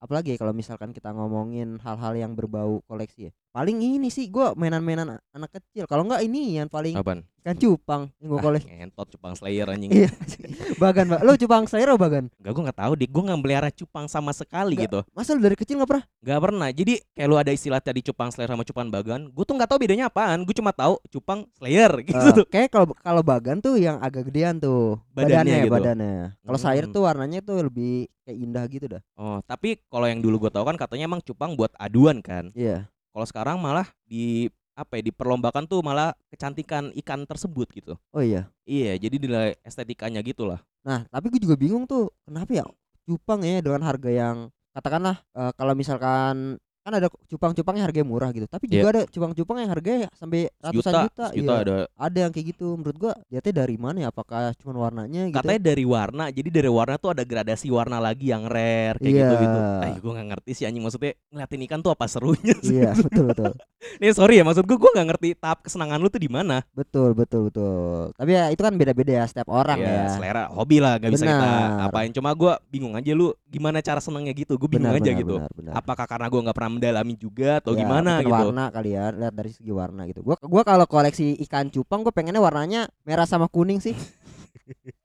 apalagi 0.00 0.34
ya 0.34 0.38
kalau 0.40 0.56
misalkan 0.56 0.96
kita 0.96 1.12
ngomongin 1.12 1.76
hal-hal 1.84 2.16
yang 2.16 2.32
berbau 2.32 2.80
koleksi 2.88 3.28
ya 3.28 3.32
paling 3.50 3.78
ini 3.78 4.08
sih 4.08 4.26
gua 4.26 4.52
mainan-mainan 4.52 5.16
anak 5.28 5.50
kecil 5.52 5.84
kalau 5.84 6.04
enggak 6.04 6.20
ini 6.20 6.56
yang 6.56 6.66
paling 6.66 6.94
Apaan? 6.94 7.24
ikan 7.38 7.56
cupang 7.56 8.02
yang 8.16 8.28
gua 8.28 8.38
Ah, 8.38 8.44
koleksi 8.44 8.68
ngentot 8.68 9.08
cupang 9.08 9.32
slayer 9.32 9.64
anjing. 9.66 9.88
iya 9.90 10.10
bagan 10.82 11.08
Mbak. 11.08 11.20
lu 11.22 11.32
cupang 11.38 11.64
sayur 11.64 11.88
apa 11.88 12.00
bagan 12.00 12.24
Enggak 12.36 12.52
gue 12.52 12.62
nggak 12.62 12.78
tahu 12.78 12.92
dik, 12.94 13.08
gue 13.08 13.22
nggak 13.24 13.40
melihara 13.40 13.70
cupang 13.70 14.06
sama 14.06 14.30
sekali 14.30 14.76
Nggak. 14.76 14.84
gitu. 14.84 15.00
masa 15.10 15.32
lu 15.32 15.40
dari 15.40 15.56
kecil 15.56 15.74
nggak 15.76 15.88
pernah 15.88 16.04
Nggak 16.18 16.40
pernah. 16.40 16.68
Jadi 16.68 16.92
kayak 17.10 17.26
lu 17.26 17.36
ada 17.36 17.50
istilah 17.50 17.80
tadi 17.80 18.00
cupang 18.02 18.28
slayer 18.28 18.48
sama 18.48 18.62
cupang 18.62 18.88
bagan, 18.88 19.20
gue 19.26 19.44
tuh 19.44 19.54
nggak 19.54 19.64
tahu 19.66 19.78
bedanya 19.80 20.06
apaan. 20.06 20.42
Gue 20.42 20.52
cuma 20.52 20.70
tahu 20.70 21.00
cupang 21.08 21.48
slayer 21.52 21.88
gitu 22.06 22.18
Eh, 22.20 22.34
tuh. 22.34 22.46
kayak 22.46 22.68
kalau 22.68 22.86
kalau 22.94 23.22
bagan 23.22 23.58
tuh 23.58 23.74
yang 23.74 23.96
agak 23.98 24.28
gedean 24.28 24.58
tuh 24.58 25.00
Badannya 25.10 25.64
gitu. 25.64 25.72
badannya 25.72 26.36
kalau 26.38 26.58
Hmm. 26.58 26.90
tuh 26.90 27.02
warnanya 27.02 27.40
tuh 27.40 27.58
lebih 27.62 27.94
kayak 28.22 28.38
indah 28.38 28.64
gitu 28.66 28.86
dah 28.88 29.02
Oh, 29.14 29.40
tapi 29.42 29.80
kalau 29.86 30.04
yang 30.04 30.20
dulu 30.20 30.46
gue 30.46 30.50
tahu 30.50 30.62
kan 30.62 30.76
katanya 30.76 31.06
emang 31.06 31.22
cupang 31.22 31.54
buat 31.54 31.72
aduan 31.74 32.20
kan. 32.20 32.52
iya 32.52 32.86
Kalau 33.18 33.26
sekarang 33.26 33.58
malah 33.58 33.90
di 34.06 34.46
apa 34.78 35.02
ya 35.02 35.10
diperlombakan 35.10 35.66
tuh 35.66 35.82
malah 35.82 36.14
kecantikan 36.30 36.94
ikan 37.02 37.26
tersebut 37.26 37.66
gitu. 37.74 37.98
oh 38.14 38.22
iya 38.22 38.46
Iya, 38.62 38.94
jadi 38.94 39.16
nilai 39.18 39.48
estetikanya 39.66 40.22
gitu 40.22 40.46
lah. 40.46 40.62
Nah, 40.86 41.02
tapi 41.10 41.34
gue 41.34 41.42
juga 41.42 41.58
bingung 41.58 41.82
tuh 41.82 42.14
kenapa 42.22 42.62
ya 42.62 42.64
cupang 43.02 43.42
ya 43.42 43.58
dengan 43.58 43.82
harga 43.82 44.06
yang 44.06 44.36
katakanlah 44.70 45.18
eh, 45.34 45.50
kalau 45.58 45.74
misalkan 45.74 46.62
kan 46.88 46.94
ada 46.96 47.08
cupang-cupang 47.28 47.74
yang 47.76 47.86
harganya 47.86 48.08
murah 48.08 48.30
gitu, 48.32 48.48
tapi 48.48 48.64
juga 48.66 48.88
ada 48.90 49.02
cupang-cupang 49.06 49.56
yang 49.60 49.70
harganya 49.70 50.08
sampai 50.16 50.48
ratusan 50.58 50.80
Sejuta, 50.88 51.04
juta. 51.04 51.24
sejuta 51.30 51.52
iya. 51.52 51.60
ada. 51.60 51.74
Ada 51.94 52.18
yang 52.24 52.32
kayak 52.32 52.46
gitu. 52.50 52.66
Menurut 52.74 52.96
gua 52.96 53.12
lihatnya 53.28 53.54
dari 53.54 53.76
mana 53.76 53.96
ya? 54.00 54.08
Apakah 54.08 54.40
cuma 54.56 54.72
warnanya 54.74 55.28
gitu? 55.28 55.36
Katanya 55.36 55.60
dari 55.62 55.84
warna, 55.84 56.24
jadi 56.32 56.48
dari 56.48 56.70
warna 56.70 56.96
tuh 56.96 57.10
ada 57.12 57.22
gradasi 57.22 57.68
warna 57.68 58.00
lagi 58.00 58.32
yang 58.32 58.48
rare 58.48 58.96
kayak 58.96 59.12
Iya. 59.12 59.20
gitu 59.20 59.34
gitu. 59.44 59.58
Eh, 59.78 59.94
gue 59.98 60.12
nggak 60.16 60.28
ngerti 60.32 60.50
sih 60.56 60.64
anjing 60.64 60.80
maksudnya 60.80 61.12
ngeliatin 61.28 61.60
ikan 61.68 61.80
tuh 61.84 61.92
apa 61.92 62.04
serunya 62.08 62.54
sih. 62.64 62.80
Iya, 62.80 62.96
betul 62.96 63.24
betul. 63.28 63.52
Nih 64.00 64.10
sorry 64.10 64.40
ya 64.40 64.44
maksud 64.48 64.64
gue 64.64 64.74
gue 64.74 64.90
nggak 64.90 65.06
ngerti 65.12 65.28
tahap 65.36 65.58
kesenangan 65.62 65.98
lu 65.98 66.08
tuh 66.08 66.18
di 66.18 66.30
mana. 66.30 66.64
Betul 66.72 67.12
betul 67.12 67.52
betul. 67.52 68.10
Tapi 68.16 68.30
ya 68.32 68.48
itu 68.48 68.58
kan 68.58 68.72
beda-beda 68.72 69.12
ya 69.12 69.24
setiap 69.28 69.48
orang 69.48 69.78
Ya, 69.78 69.86
ya. 69.86 70.04
selera 70.16 70.42
hobi 70.48 70.80
lah 70.80 70.96
gak 70.96 71.12
bisa 71.12 71.24
kita 71.24 71.38
Benar. 71.38 71.86
apain. 71.86 72.10
Cuma 72.10 72.30
gue 72.32 72.52
bingung 72.68 72.94
aja 72.94 73.12
lu 73.12 73.30
gimana 73.46 73.78
cara 73.78 73.98
senangnya 73.98 74.32
gitu. 74.32 74.56
Gue 74.56 74.66
bingung 74.66 74.88
Benar, 74.90 75.02
aja 75.02 75.10
benar, 75.12 75.20
gitu. 75.20 75.34
benar, 75.36 75.50
benar. 75.54 75.72
Apakah 75.76 76.06
karena 76.06 76.26
gue 76.26 76.40
nggak 76.42 76.56
pernah 76.56 76.72
mendalami 76.78 77.14
juga 77.14 77.58
atau 77.58 77.74
Ya, 77.74 77.82
gimana 77.82 78.18
gitu? 78.20 78.30
warna 78.30 78.64
kali 78.68 78.90
ya 78.90 79.10
lihat 79.10 79.34
dari 79.34 79.50
segi 79.50 79.70
warna 79.70 80.02
gitu 80.04 80.22
gua 80.22 80.38
gua 80.40 80.62
kalau 80.62 80.86
koleksi 80.86 81.34
ikan 81.42 81.66
cupang 81.66 82.00
gue 82.00 82.10
pengennya 82.10 82.38
warnanya 82.38 82.86
merah 83.02 83.24
sama 83.24 83.46
kuning 83.46 83.78
sih 83.78 83.92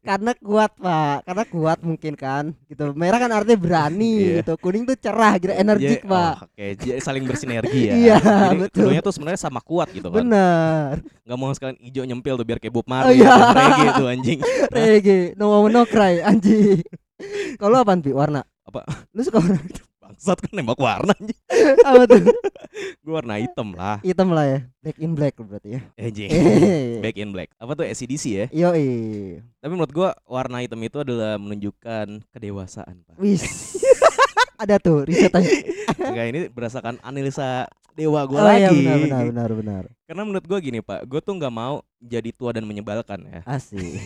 karena 0.00 0.32
kuat 0.34 0.72
pak 0.74 1.22
karena 1.22 1.44
kuat 1.46 1.78
mungkin 1.80 2.14
kan 2.14 2.44
gitu 2.66 2.90
merah 2.92 3.16
kan 3.16 3.30
artinya 3.30 3.56
berani 3.56 4.12
Iya. 4.18 4.34
gitu 4.40 4.52
kuning 4.56 4.84
tuh 4.84 4.96
cerah 4.96 5.36
gitu 5.36 5.52
energik 5.52 6.02
Jadi- 6.02 6.08
pak 6.08 6.34
oh, 6.34 6.46
Oke, 6.48 6.66
jadi 6.74 6.98
saling 6.98 7.24
bersinergi 7.24 7.80
ya. 7.84 7.94
Iya, 8.00 8.16
Jadi 8.18 8.56
betul. 8.58 8.74
keduanya 8.82 9.02
tuh 9.02 9.12
sebenarnya 9.12 9.40
sama 9.40 9.60
kuat 9.60 9.88
gitu 9.90 10.08
kan. 10.08 10.18
bener 10.18 11.04
Gak 11.22 11.36
mau 11.36 11.52
sekalian 11.52 11.76
hijau 11.78 12.04
nyempil 12.04 12.34
tuh 12.34 12.46
biar 12.46 12.58
kayak 12.58 12.72
Bob 12.72 12.82
Oh, 12.82 12.90
Marley 12.90 13.20
iya. 13.20 13.28
atau 13.30 13.52
reggae 13.54 13.88
tuh 13.94 14.08
anjing. 14.08 14.38
reggae 14.70 15.20
no 15.34 15.44
woman 15.50 15.70
no 15.70 15.82
cry 15.84 16.20
anjing 16.20 16.80
kalau 17.56 17.76
apaan 17.76 17.98
pi 17.98 18.10
warna 18.10 18.42
Apa? 18.64 18.82
lu 19.12 19.20
suka 19.20 19.38
warna 19.38 19.60
Bangsat 20.08 20.40
kan 20.40 20.50
nembak 20.50 20.76
warna 20.76 21.12
anjing. 21.12 21.36
apa 21.82 22.02
tuh 22.04 22.20
Gue 23.04 23.12
warna 23.12 23.36
hitam 23.36 23.72
lah. 23.72 24.00
hitam 24.00 24.28
lah 24.30 24.44
ya 24.46 24.58
black 24.80 24.96
in 24.96 25.12
black 25.12 25.34
berarti 25.36 25.68
ya 25.70 25.80
Anjing. 25.94 26.30
eh 26.32 26.98
Back 26.98 27.16
in 27.16 27.28
black. 27.28 27.52
Apa 27.54 27.72
tuh 27.74 27.84
ACDC 27.84 28.24
ya? 28.26 28.46
yoi 28.48 28.88
Tapi 29.54 29.68
menurut 29.68 29.92
gua 29.92 30.16
warna 30.24 30.58
hitam 30.58 30.80
itu 30.80 30.96
adalah 30.96 31.36
menunjukkan 31.36 32.24
kedewasaan, 32.30 33.04
Pak. 33.04 33.14
wis 33.18 33.44
ada 34.62 34.74
tuh 34.76 35.04
riset 35.04 35.30
aja 35.30 35.50
Enggak 35.94 36.26
ini 36.26 36.40
berdasarkan 36.48 36.96
analisa 37.00 37.68
dewa 37.92 38.24
gua 38.24 38.38
oh 38.38 38.46
lagi. 38.46 38.64
iya 38.80 38.96
benar 38.96 38.98
benar 38.98 39.22
benar 39.26 39.50
benar 39.52 39.84
Karena 40.08 40.24
menurut 40.24 40.40
gua 40.42 40.56
gini, 40.56 40.80
Pak. 40.80 41.04
Gua 41.04 41.20
tuh 41.20 41.36
nggak 41.36 41.52
mau 41.52 41.84
jadi 42.00 42.32
tua 42.32 42.50
dan 42.50 42.64
menyebalkan 42.64 43.18
ya. 43.20 43.40
asik 43.44 43.98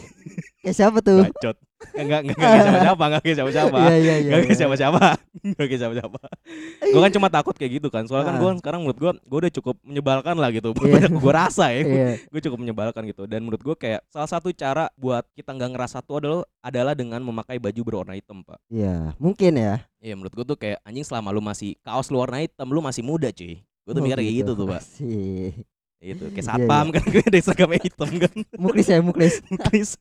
kayak 0.65 0.77
siapa 0.81 0.99
tuh 0.99 1.23
Bacot. 1.23 1.57
Enggak 1.93 2.21
enggak 2.25 2.37
enggak 2.37 2.49
kayak 2.49 2.63
siapa-siapa, 2.65 3.03
enggak 3.05 3.23
kayak 3.23 3.37
siapa-siapa. 3.37 3.79
iya 3.79 3.87
iya 3.87 3.95
iya 3.95 4.15
Enggak 4.17 4.39
kayak 4.41 4.49
iya. 4.49 4.59
siapa-siapa. 4.59 5.05
Enggak 5.43 5.67
kayak 5.67 5.81
siapa-siapa. 5.83 6.21
Gua 6.89 7.01
kan 7.01 7.13
cuma 7.13 7.29
takut 7.29 7.55
kayak 7.55 7.73
gitu 7.77 7.89
kan. 7.89 8.03
Soalnya 8.05 8.27
kan 8.27 8.35
Ah. 8.35 8.41
gua 8.41 8.51
sekarang 8.57 8.81
menurut 8.83 8.99
gua 8.99 9.13
gua 9.21 9.39
udah 9.39 9.53
cukup 9.53 9.77
menyebalkan 9.83 10.35
lah 10.37 10.51
gitu. 10.51 10.69
Banyak 10.73 11.13
gua 11.23 11.33
rasa 11.39 11.71
ya. 11.71 11.81
iya 11.83 12.09
gue 12.25 12.41
cukup 12.41 12.59
menyebalkan 12.59 13.03
gitu 13.05 13.23
dan 13.25 13.41
menurut 13.41 13.61
gue 13.61 13.77
kayak 13.77 14.01
salah 14.09 14.27
satu 14.27 14.51
cara 14.51 14.89
buat 14.97 15.23
kita 15.33 15.53
nggak 15.53 15.71
ngerasa 15.71 16.01
tua 16.01 16.19
adalah 16.19 16.43
adalah 16.61 16.93
dengan 16.93 17.21
memakai 17.21 17.57
baju 17.57 17.81
berwarna 17.83 18.15
hitam 18.15 18.41
pak 18.41 18.57
iya 18.67 19.13
mungkin 19.17 19.53
ya 19.55 19.85
Iya 19.99 20.17
menurut 20.17 20.33
gue 20.33 20.45
tuh 20.45 20.57
kayak 20.57 20.81
anjing 20.83 21.05
selama 21.05 21.29
lu 21.29 21.39
masih 21.39 21.77
kaos 21.79 22.09
lu 22.09 22.19
warna 22.19 22.41
hitam 22.41 22.67
lu 22.67 22.81
masih 22.81 23.01
muda 23.01 23.29
cuy 23.29 23.61
gue 23.61 23.91
tuh 23.91 23.95
Oh, 23.95 24.03
mikir 24.03 24.19
kayak 24.19 24.37
gitu 24.39 24.53
tuh 24.55 24.67
pak 24.67 24.81
Asik. 24.81 25.53
Itu 26.03 26.25
kayak 26.35 26.43
Iya, 26.43 26.51
satpam 26.51 26.87
kan 26.91 27.03
gue 27.07 27.23
ada 27.23 27.39
seragamnya 27.39 27.81
hitam 27.81 28.11
kan. 28.19 28.35
Muklis 28.59 28.87
ya 28.91 28.99
muklis. 28.99 29.35
Chris 29.71 29.95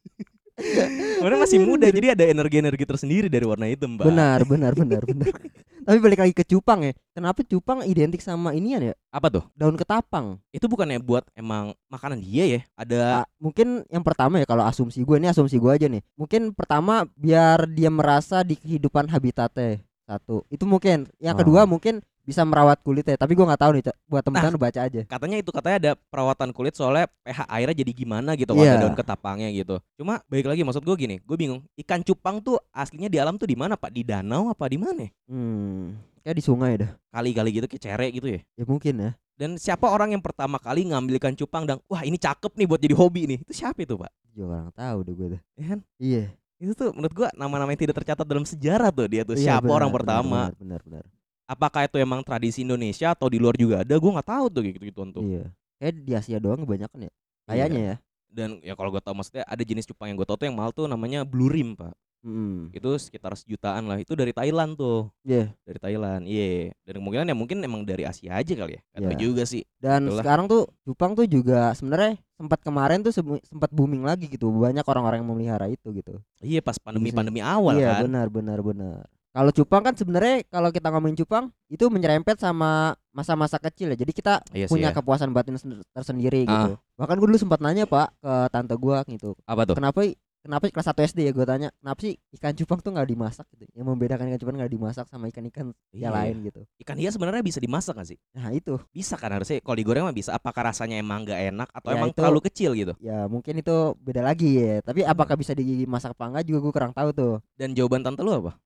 Karena 1.22 1.38
masih 1.40 1.64
muda 1.64 1.88
jadi 1.90 2.14
ada 2.14 2.26
energi-energi 2.28 2.86
tersendiri 2.86 3.28
dari 3.32 3.46
warna 3.48 3.66
hitam 3.66 3.98
pak 3.98 4.06
benar 4.06 4.44
benar 4.46 4.74
benar 4.76 5.02
benar. 5.08 5.32
Tapi 5.82 5.98
balik 5.98 6.22
lagi 6.22 6.34
ke 6.38 6.46
cupang 6.46 6.86
ya. 6.86 6.94
Kenapa 7.18 7.42
cupang 7.42 7.82
identik 7.82 8.22
sama 8.22 8.54
inian 8.54 8.94
ya? 8.94 8.94
Apa 9.10 9.34
tuh? 9.34 9.44
Daun 9.58 9.74
ketapang. 9.74 10.38
Itu 10.54 10.70
bukannya 10.70 11.02
buat 11.02 11.26
emang 11.34 11.74
makanan 11.90 12.22
dia 12.22 12.46
ya? 12.46 12.62
Ada 12.78 13.26
Ah, 13.26 13.28
mungkin 13.42 13.82
yang 13.90 14.06
pertama 14.06 14.38
ya 14.38 14.46
kalau 14.46 14.62
asumsi 14.62 15.02
gue 15.02 15.18
ini 15.18 15.26
asumsi 15.26 15.58
gue 15.58 15.72
aja 15.74 15.90
nih. 15.90 16.06
Mungkin 16.14 16.54
pertama 16.54 17.10
biar 17.18 17.66
dia 17.66 17.90
merasa 17.90 18.46
di 18.46 18.54
kehidupan 18.62 19.10
habitatnya 19.10 19.82
satu. 20.06 20.46
Itu 20.54 20.70
mungkin. 20.70 21.10
Yang 21.18 21.42
kedua 21.42 21.66
Oh. 21.66 21.70
mungkin 21.74 22.06
bisa 22.22 22.42
merawat 22.42 22.78
kulitnya 22.80 23.16
tapi 23.16 23.34
gue 23.34 23.42
nggak 23.42 23.58
tahu 23.58 23.72
nih 23.74 23.84
buat 24.06 24.22
teman-teman 24.22 24.56
baca 24.56 24.80
aja 24.82 25.02
katanya 25.04 25.38
itu 25.38 25.50
katanya 25.50 25.78
ada 25.78 25.92
perawatan 26.08 26.50
kulit 26.52 26.72
soalnya 26.72 27.10
pH 27.22 27.44
airnya 27.48 27.76
jadi 27.76 27.92
gimana 27.92 28.34
gitu 28.34 28.54
Iya. 28.54 28.76
ada 28.76 28.84
daun 28.84 28.94
ketapangnya 28.94 29.50
gitu. 29.52 29.82
Cuma 29.96 30.22
baik 30.26 30.46
lagi 30.46 30.62
maksud 30.62 30.82
gue 30.82 30.96
gini, 30.96 31.16
gue 31.18 31.34
bingung 31.36 31.62
ikan 31.78 32.00
cupang 32.00 32.38
tuh 32.38 32.62
aslinya 32.70 33.08
di 33.08 33.18
alam 33.18 33.36
tuh 33.36 33.46
di 33.46 33.56
mana 33.56 33.74
pak? 33.74 33.90
Di 33.90 34.04
danau 34.04 34.48
apa 34.48 34.68
di 34.68 34.78
mana? 34.78 35.08
hmm 35.26 35.98
kayak 36.22 36.38
di 36.38 36.44
sungai 36.44 36.78
dah 36.78 36.92
Kali-kali 37.10 37.50
gitu 37.52 37.66
kayak 37.66 37.82
cere 37.82 38.08
gitu 38.12 38.28
ya. 38.30 38.40
ya 38.54 38.64
mungkin 38.64 38.94
ya 38.96 39.12
Dan 39.34 39.58
siapa 39.58 39.90
orang 39.90 40.14
yang 40.14 40.22
pertama 40.22 40.62
kali 40.62 40.86
ngambil 40.86 41.18
ikan 41.18 41.34
cupang 41.34 41.66
dan 41.66 41.82
wah 41.88 42.04
ini 42.04 42.16
cakep 42.16 42.54
nih 42.54 42.68
buat 42.68 42.78
jadi 42.78 42.94
hobi 42.94 43.26
nih? 43.26 43.38
Itu 43.42 43.54
siapa 43.56 43.82
itu 43.82 43.98
pak? 43.98 44.14
juga 44.30 44.46
orang 44.54 44.70
tahu 44.72 44.98
deh 45.02 45.14
gue 45.14 45.28
dah 45.34 45.42
Ya 45.56 45.66
kan? 45.68 45.80
iya 45.98 46.24
Itu 46.56 46.72
tuh 46.72 46.90
menurut 46.94 47.12
gua 47.12 47.30
nama-nama 47.34 47.74
yang 47.74 47.82
tidak 47.82 47.98
tercatat 47.98 48.22
dalam 48.24 48.46
sejarah 48.46 48.94
tuh 48.94 49.10
dia 49.10 49.26
tuh 49.26 49.34
Iya, 49.34 49.58
siapa 49.58 49.66
benar, 49.66 49.76
orang 49.76 49.92
pertama. 49.92 50.40
benar 50.54 50.80
benar 50.80 50.82
benar 50.86 51.06
Apakah 51.46 51.86
itu 51.86 51.98
emang 51.98 52.22
tradisi 52.22 52.62
Indonesia 52.62 53.12
atau 53.12 53.28
di 53.28 53.36
luar 53.36 53.56
juga 53.56 53.82
ada? 53.82 53.96
Gua 53.96 54.18
nggak 54.18 54.30
tahu 54.30 54.46
tuh 54.48 54.62
gitu 54.66 54.84
gituan 54.84 55.10
tuh. 55.12 55.24
iya 55.24 55.46
kayak 55.78 55.94
di 55.98 56.14
Asia 56.14 56.38
doang 56.38 56.62
kebanyakan 56.62 57.10
ya 57.10 57.12
kayaknya 57.44 57.82
ya 57.82 57.96
Dan 58.30 58.62
ya 58.62 58.74
kalau 58.74 58.90
gue 58.90 59.02
tau 59.02 59.12
maksudnya 59.12 59.42
ada 59.44 59.60
jenis 59.60 59.84
cupang 59.84 60.08
yang 60.08 60.16
gue 60.16 60.24
tau 60.24 60.38
tuh 60.38 60.46
yang 60.46 60.56
mahal 60.56 60.70
tuh 60.72 60.86
namanya 60.86 61.26
blue 61.26 61.50
rim 61.50 61.74
pak. 61.74 61.92
hmm 62.22 62.70
itu 62.72 62.86
sekitar 63.02 63.34
sejutaan 63.34 63.90
lah 63.90 63.98
itu 63.98 64.14
dari 64.14 64.30
Thailand 64.30 64.78
tuh 64.78 65.10
Iya. 65.26 65.50
dari 65.66 65.80
Thailand 65.82 66.24
iya 66.24 66.70
dan 66.86 67.02
kemungkinan 67.02 67.26
ya 67.26 67.34
mungkin 67.34 67.58
emang 67.60 67.82
dari 67.82 68.06
Asia 68.06 68.38
aja 68.38 68.54
kali 68.54 68.78
ya 68.78 68.82
Gak 68.94 69.02
tahu 69.02 69.12
Iya. 69.12 69.20
juga 69.20 69.44
sih 69.44 69.66
Dan 69.82 70.06
Itulah. 70.06 70.22
sekarang 70.22 70.46
tuh 70.46 70.62
cupang 70.86 71.12
tuh 71.12 71.26
juga 71.26 71.74
sebenarnya 71.74 72.22
sempat 72.38 72.62
kemarin 72.62 73.02
tuh 73.02 73.12
sempat 73.42 73.70
booming 73.70 74.02
lagi 74.02 74.26
gitu. 74.26 74.48
Banyak 74.48 74.86
orang-orang 74.86 75.26
yang 75.26 75.30
memelihara 75.30 75.66
itu 75.66 75.90
gitu. 75.92 76.22
iya 76.40 76.62
pas 76.62 76.78
pandemi 76.78 77.10
Bisnis. 77.10 77.18
pandemi 77.18 77.42
awal 77.42 77.74
iya, 77.76 77.98
kan 77.98 78.06
benar 78.06 78.28
benar 78.30 78.60
benar. 78.62 79.02
Kalau 79.32 79.48
cupang 79.50 79.80
kan 79.82 79.96
sebenarnya 79.96 80.44
kalau 80.46 80.70
kita 80.70 80.92
ngomongin 80.92 81.16
cupang 81.18 81.48
itu 81.66 81.88
menyerempet 81.88 82.36
sama 82.36 82.92
masa-masa 83.10 83.56
kecil 83.58 83.88
ya. 83.88 83.98
Jadi 83.98 84.12
kita 84.12 84.44
iya 84.52 84.68
sih 84.68 84.76
punya 84.76 84.92
ya. 84.92 84.94
kepuasan 84.94 85.32
batin 85.32 85.56
sen- 85.56 85.80
tersendiri 85.90 86.44
Ah. 86.44 86.68
gitu. 86.68 86.72
Bahkan 86.98 87.16
gue 87.16 87.28
dulu 87.28 87.40
sempat 87.40 87.60
nanya, 87.60 87.84
Pak, 87.86 88.12
ke 88.18 88.34
tante 88.50 88.76
gua 88.76 89.08
gitu. 89.08 89.32
apa 89.46 89.64
tuh 89.64 89.76
Kenapa 89.76 90.04
kenapa 90.38 90.68
kelas 90.68 90.84
1 90.86 91.06
SD 91.06 91.20
ya 91.22 91.32
gue 91.32 91.46
tanya, 91.46 91.70
kenapa 91.72 92.00
sih 92.02 92.18
ikan 92.34 92.52
cupang 92.54 92.82
tuh 92.82 92.92
nggak 92.92 93.08
dimasak 93.08 93.46
gitu? 93.52 93.64
Yang 93.72 93.86
membedakan 93.86 94.26
ikan 94.28 94.40
cupang 94.42 94.56
nggak 94.58 94.74
dimasak 94.74 95.06
sama 95.08 95.30
ikan-ikan 95.30 95.72
Iya. 95.90 96.02
yang 96.02 96.14
lain 96.14 96.36
gitu. 96.44 96.62
ikan 96.82 96.98
hias 96.98 97.14
sebenarnya 97.14 97.40
bisa 97.40 97.58
dimasak 97.58 97.94
gak 97.94 98.10
sih 98.10 98.18
Nah, 98.34 98.50
itu. 98.50 98.76
bisa 98.90 99.16
kan 99.16 99.32
harusnya 99.32 99.62
kalau 99.62 99.78
digoreng 99.78 100.02
mah 100.02 100.12
bisa 100.12 100.34
apakah 100.34 100.68
rasanya 100.68 100.98
emang 100.98 101.24
gak 101.24 101.40
enak 101.48 101.70
atau 101.72 101.88
Ya, 101.88 101.96
emang 101.96 102.10
itu- 102.10 102.18
terlalu 102.18 102.40
kecil 102.44 102.72
gitu 102.74 102.94
Ya 102.98 103.28
mungkin 103.28 103.54
itu 103.56 103.76
beda 103.98 104.22
lagi 104.22 104.58
ya. 104.58 104.82
Tapi 104.82 105.02
Hmm. 105.02 105.14
apakah 105.14 105.36
bisa 105.36 105.54
dimasak 105.54 106.12
apa 106.12 106.26
enggak 106.26 106.44
juga 106.46 106.60
gue 106.60 106.74
kurang 106.74 106.92
tahu 106.92 107.10
tuh. 107.12 107.34
dan 107.54 107.72
jawaban 107.72 108.02
tante 108.02 108.20
lu 108.20 108.34
apa 108.36 108.58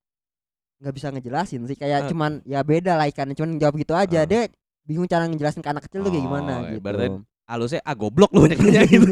Nggak 0.76 0.94
bisa 0.94 1.06
ngejelasin 1.08 1.60
sih. 1.64 1.74
Kayak 1.74 2.04
Ah. 2.04 2.08
cuman 2.08 2.32
ya 2.44 2.60
beda 2.60 2.94
lah 2.94 3.06
ikannya. 3.06 3.32
Cuman 3.32 3.56
jawab 3.56 3.76
gitu 3.76 3.92
aja. 3.92 4.20
Ah. 4.20 4.24
Dia 4.24 4.48
bingung 4.82 5.06
cara 5.06 5.24
ngejelasin 5.24 5.60
ke 5.60 5.68
anak 5.68 5.84
kecil 5.84 6.00
tuh 6.00 6.10
kayak 6.10 6.22
Oh, 6.22 6.26
gimana 6.30 6.52
ya, 6.62 6.70
gitu. 6.72 6.80
berarti- 6.80 7.22
halusnya 7.46 7.78
ah 7.80 7.94
goblok 7.94 8.30
lu 8.32 8.42
gitu 8.50 8.58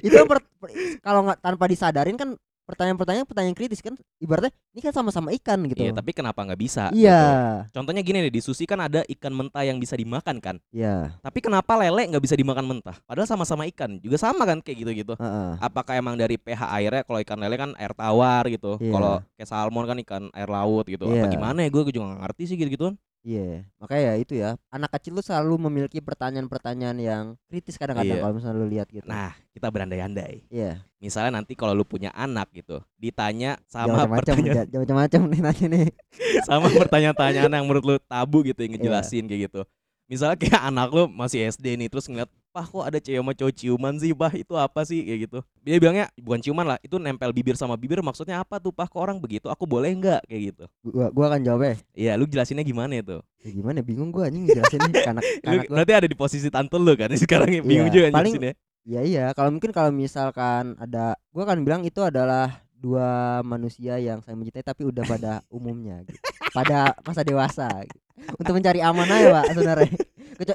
itu 0.00 0.16
per- 0.24 0.48
per- 0.56 0.72
kalau 1.00 1.20
nggak 1.24 1.40
tanpa 1.40 1.64
disadarin 1.66 2.16
kan 2.16 2.36
pertanyaan-pertanyaan 2.64 3.28
pertanyaan 3.28 3.56
kritis 3.56 3.84
kan 3.84 3.94
ibaratnya 4.18 4.52
ini 4.72 4.80
kan 4.80 4.92
sama-sama 4.96 5.30
ikan 5.36 5.60
gitu. 5.68 5.84
Iya, 5.84 5.92
tapi 5.92 6.10
kenapa 6.16 6.40
nggak 6.42 6.60
bisa? 6.60 6.88
Iya. 6.90 7.20
gitu. 7.68 7.80
Contohnya 7.80 8.02
gini 8.02 8.18
nih, 8.24 8.32
di 8.32 8.40
sushi 8.40 8.64
kan 8.64 8.80
ada 8.80 9.04
ikan 9.06 9.32
mentah 9.36 9.62
yang 9.62 9.76
bisa 9.76 9.94
dimakan 9.94 10.40
kan. 10.40 10.56
Iya. 10.72 11.14
Tapi 11.20 11.38
kenapa 11.44 11.76
lele 11.76 12.08
nggak 12.10 12.24
bisa 12.24 12.34
dimakan 12.34 12.64
mentah? 12.64 12.96
Padahal 13.04 13.28
sama-sama 13.28 13.68
ikan, 13.68 14.00
juga 14.00 14.16
sama 14.16 14.48
kan 14.48 14.64
kayak 14.64 14.76
gitu-gitu. 14.80 15.14
Heeh. 15.20 15.50
Apakah 15.60 15.94
emang 15.94 16.16
dari 16.16 16.40
pH 16.40 16.64
airnya 16.74 17.02
kalau 17.04 17.20
ikan 17.20 17.38
lele 17.38 17.56
kan 17.60 17.70
air 17.76 17.92
tawar 17.92 18.48
gitu. 18.48 18.80
Iya. 18.80 18.90
Kalau 18.90 19.14
kayak 19.36 19.48
salmon 19.48 19.84
kan 19.84 19.98
ikan 20.00 20.22
air 20.32 20.48
laut 20.48 20.84
gitu. 20.88 21.04
Apa 21.06 21.28
Iya. 21.28 21.32
gimana 21.32 21.58
ya 21.62 21.68
gue 21.70 21.82
juga 21.92 22.16
gak 22.16 22.20
ngerti 22.26 22.42
sih 22.48 22.56
gitu-gitu. 22.58 22.96
Iya, 23.24 23.64
makanya 23.80 24.02
ya 24.04 24.14
itu 24.20 24.34
ya. 24.36 24.50
Anak 24.68 24.92
kecil 25.00 25.16
tuh 25.16 25.24
selalu 25.24 25.56
memiliki 25.56 25.96
pertanyaan-pertanyaan 26.04 26.98
yang 27.00 27.24
kritis 27.48 27.80
kadang-kadang 27.80 28.20
Iya. 28.20 28.22
kalau 28.22 28.34
misalnya 28.36 28.56
lu 28.60 28.68
lihat 28.68 28.88
gitu. 28.92 29.08
Nah, 29.08 29.32
kita 29.56 29.72
berandai-andai. 29.72 30.44
iya. 30.52 30.84
Misalnya 31.00 31.40
nanti 31.40 31.56
kalau 31.56 31.72
lu 31.72 31.88
punya 31.88 32.12
anak 32.12 32.52
gitu, 32.52 32.84
ditanya 33.00 33.56
sama 33.64 34.04
macam-macam, 34.04 34.36
pertanyaan 34.44 34.68
macam-macam 34.76 35.20
nih 35.32 35.40
nanya 35.40 35.66
nih. 35.72 35.88
sama 36.48 36.68
pertanyaan-pertanyaan 36.68 37.52
yang 37.56 37.64
menurut 37.64 37.84
lu 37.84 37.96
tabu 38.04 38.44
gitu 38.44 38.60
Iya. 38.60 38.68
yang 38.68 38.72
ngejelasin 38.76 39.24
kayak 39.24 39.40
gitu. 39.48 39.60
Misalnya 40.04 40.36
kayak 40.36 40.60
anak 40.60 40.88
lu 40.92 41.08
masih 41.08 41.48
SD 41.48 41.80
nih 41.80 41.88
terus 41.88 42.04
ngeliat, 42.04 42.28
"Pah, 42.54 42.62
kok 42.62 42.86
ada 42.86 42.96
cewek 42.96 43.18
sama 43.18 43.34
cowok 43.34 43.52
ciuman 43.52 43.94
sih, 43.98 44.14
Pah? 44.14 44.30
Itu 44.30 44.54
apa 44.54 44.86
sih?" 44.86 45.02
kayak 45.02 45.20
gitu. 45.26 45.38
Dia 45.60 45.76
bilangnya 45.76 46.06
bukan 46.14 46.38
ciuman 46.38 46.62
lah, 46.64 46.78
itu 46.78 46.94
nempel 46.96 47.34
bibir 47.34 47.58
sama 47.58 47.74
bibir 47.74 47.98
maksudnya 47.98 48.38
apa 48.38 48.62
tuh, 48.62 48.70
Pah? 48.70 48.86
Kok 48.86 48.96
orang 48.96 49.18
begitu? 49.18 49.50
Aku 49.50 49.66
boleh 49.66 49.90
nggak 49.90 50.22
kayak 50.24 50.42
gitu. 50.54 50.64
Gua 50.86 51.10
gua 51.10 51.34
akan 51.34 51.42
jawabnya. 51.42 51.74
Iya, 51.92 52.14
lu 52.14 52.24
jelasinnya 52.24 52.62
gimana 52.62 52.94
itu? 52.94 53.18
Ya 53.42 53.50
gimana 53.50 53.82
bingung 53.82 54.08
gua 54.08 54.30
anjing 54.30 54.46
jelasin 54.46 54.78
nih 54.86 54.94
ke 55.02 55.10
anak 55.10 55.22
ke 55.26 55.46
Lu 55.50 55.58
berarti 55.68 55.92
ada 55.92 56.06
di 56.06 56.14
posisi 56.14 56.46
tante 56.46 56.78
lu 56.78 56.94
kan 56.94 57.10
sekarang 57.18 57.50
ya, 57.50 57.60
bingung 57.60 57.90
Iya, 57.90 57.94
juga 57.98 58.06
paling- 58.14 58.38
jelasinnya. 58.38 58.54
Ya 58.84 59.00
iya, 59.02 59.24
kalau 59.32 59.50
mungkin 59.50 59.74
kalau 59.74 59.90
misalkan 59.90 60.78
ada 60.78 61.18
gua 61.34 61.42
akan 61.42 61.66
bilang 61.66 61.82
itu 61.82 61.98
adalah 61.98 62.62
dua 62.76 63.40
manusia 63.40 63.96
yang 63.96 64.20
saya 64.20 64.36
mencintai 64.36 64.62
tapi 64.62 64.84
udah 64.84 65.02
pada 65.02 65.32
umumnya 65.56 66.06
gitu. 66.06 66.20
Pada 66.52 66.94
masa 67.02 67.26
dewasa 67.26 67.66
gitu. 67.82 67.98
Untuk 68.38 68.54
mencari 68.54 68.78
aman 68.78 69.10
aja, 69.10 69.26
Pak, 69.32 69.44
sebenarnya. 69.50 69.90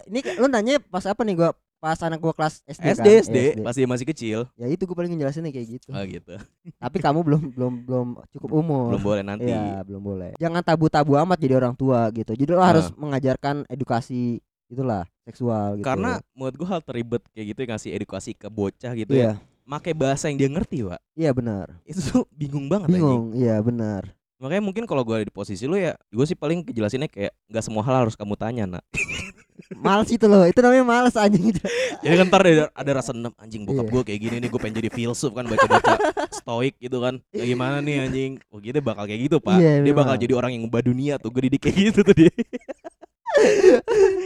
Ini 0.08 0.20
lu 0.40 0.48
nanya 0.48 0.80
pas 0.80 1.04
apa 1.04 1.26
nih 1.26 1.36
gua 1.36 1.52
pas 1.80 1.96
anak 2.04 2.20
gua 2.20 2.36
kelas 2.36 2.60
SD, 2.68 2.86
SD, 3.00 3.08
kan? 3.08 3.24
SD, 3.24 3.38
pas 3.64 3.76
dia 3.76 3.88
masih 3.88 4.06
kecil. 4.12 4.40
Ya 4.60 4.68
itu 4.68 4.84
gua 4.84 5.00
paling 5.00 5.16
ngejelasinnya 5.16 5.52
kayak 5.56 5.68
gitu. 5.80 5.90
Oh 5.96 6.04
gitu. 6.04 6.36
Tapi 6.84 6.98
kamu 7.00 7.20
belum 7.24 7.42
belum 7.56 7.74
belum 7.88 8.08
cukup 8.36 8.50
umur. 8.52 8.92
Belum 8.94 9.04
boleh 9.04 9.24
nanti. 9.24 9.48
Iya, 9.48 9.82
belum 9.88 10.04
boleh. 10.04 10.32
Jangan 10.38 10.62
tabu-tabu 10.62 11.16
amat 11.16 11.40
jadi 11.40 11.56
orang 11.56 11.74
tua 11.74 12.12
gitu. 12.12 12.36
Jadi 12.36 12.52
lo 12.52 12.60
harus 12.60 12.92
mengajarkan 13.00 13.64
edukasi 13.72 14.44
itulah 14.70 15.08
seksual 15.24 15.80
gitu. 15.80 15.88
Karena 15.88 16.20
menurut 16.36 16.56
gua 16.60 16.68
hal 16.78 16.82
teribet 16.84 17.24
kayak 17.32 17.56
gitu 17.56 17.60
yang 17.64 17.72
ngasih 17.74 17.92
edukasi 17.96 18.32
ke 18.36 18.48
bocah 18.52 18.92
gitu 18.94 19.12
ya. 19.16 19.34
iya, 19.34 19.34
Pakai 19.70 19.94
bahasa 19.94 20.28
yang 20.28 20.38
dia 20.42 20.50
ngerti, 20.52 20.82
Pak. 20.82 21.00
iya 21.16 21.32
benar. 21.32 21.80
Itu 21.88 22.02
tuh 22.02 22.24
bingung 22.36 22.68
banget. 22.68 22.92
Bingung, 22.92 23.32
iya 23.38 23.62
benar. 23.64 24.19
Makanya 24.40 24.64
mungkin 24.64 24.84
kalau 24.88 25.04
gue 25.04 25.20
ada 25.20 25.26
di 25.28 25.36
posisi 25.36 25.68
lu 25.68 25.76
ya, 25.76 26.00
gue 26.00 26.26
sih 26.26 26.34
paling 26.34 26.64
kejelasinnya 26.64 27.12
kayak 27.12 27.36
nggak 27.52 27.64
semua 27.64 27.84
hal 27.84 28.08
harus 28.08 28.16
kamu 28.16 28.40
tanya, 28.40 28.64
nak. 28.66 28.84
Males 29.76 30.08
itu 30.08 30.24
loh, 30.24 30.48
itu 30.48 30.56
namanya 30.64 30.88
males 30.88 31.16
anjing. 31.20 31.52
Jadi 32.00 32.16
kan 32.24 32.26
ntar 32.32 32.48
ada, 32.48 32.72
ada 32.72 32.92
rasa 32.96 33.12
dendam 33.12 33.36
anjing 33.36 33.68
bokap 33.68 33.84
Iya. 33.84 33.92
gue 33.92 34.02
kayak 34.08 34.20
gini 34.24 34.36
nih, 34.40 34.50
gue 34.50 34.60
pengen 34.60 34.76
jadi 34.80 34.90
filsuf 34.90 35.36
kan 35.36 35.44
baca-baca 35.44 36.00
stoik 36.32 36.80
gitu 36.80 37.04
kan. 37.04 37.20
Ya 37.36 37.44
gimana 37.44 37.84
nih 37.84 38.08
anjing? 38.08 38.32
Oh 38.50 38.64
gitu 38.64 38.80
bakal 38.80 39.04
kayak 39.04 39.28
gitu 39.28 39.44
pak. 39.44 39.60
Iya, 39.60 39.84
dia 39.84 39.92
bakal 39.92 40.16
jadi 40.16 40.32
orang 40.32 40.56
yang 40.56 40.64
ngubah 40.64 40.80
dunia 40.82 41.20
tuh. 41.20 41.28
Gue 41.30 41.52
didik 41.52 41.68
kayak 41.68 41.92
gitu 41.92 42.00
tuh 42.02 42.16
dia. 42.16 42.32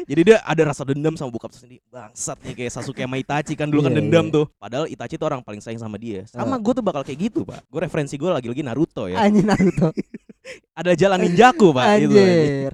Jadi 0.03 0.21
dia 0.23 0.37
ada 0.41 0.63
rasa 0.65 0.83
dendam 0.83 1.13
sama 1.13 1.29
bokap 1.29 1.51
sendiri 1.51 1.83
Bangsat 1.85 2.39
nih 2.41 2.53
kayak 2.55 2.71
Sasuke 2.71 2.99
sama 2.99 3.15
Itachi 3.15 3.53
kan 3.53 3.67
dulu 3.67 3.83
kan 3.83 3.91
Iya, 3.91 3.99
dendam 3.99 4.25
iya. 4.25 4.33
tuh 4.33 4.45
Padahal 4.55 4.85
Itachi 4.87 5.15
tuh 5.15 5.27
orang 5.27 5.41
paling 5.41 5.59
sayang 5.59 5.77
sama 5.77 5.95
dia 5.95 6.23
Sama 6.25 6.55
Ah. 6.55 6.59
gue 6.59 6.73
tuh 6.73 6.81
bakal 6.81 7.01
kayak 7.01 7.19
gitu 7.21 7.43
pak 7.43 7.61
Gue 7.67 7.79
referensi 7.81 8.15
gue 8.15 8.27
lagi-lagi 8.27 8.61
Naruto 8.61 9.05
ya 9.05 9.19
Anjing 9.19 9.45
Naruto. 9.45 9.91
Ada 10.79 10.91
jalan 10.93 11.19
ninjaku 11.21 11.71
pak 11.71 11.83
gitu, 11.99 12.13
anjing. 12.13 12.19
Anjir. 12.19 12.71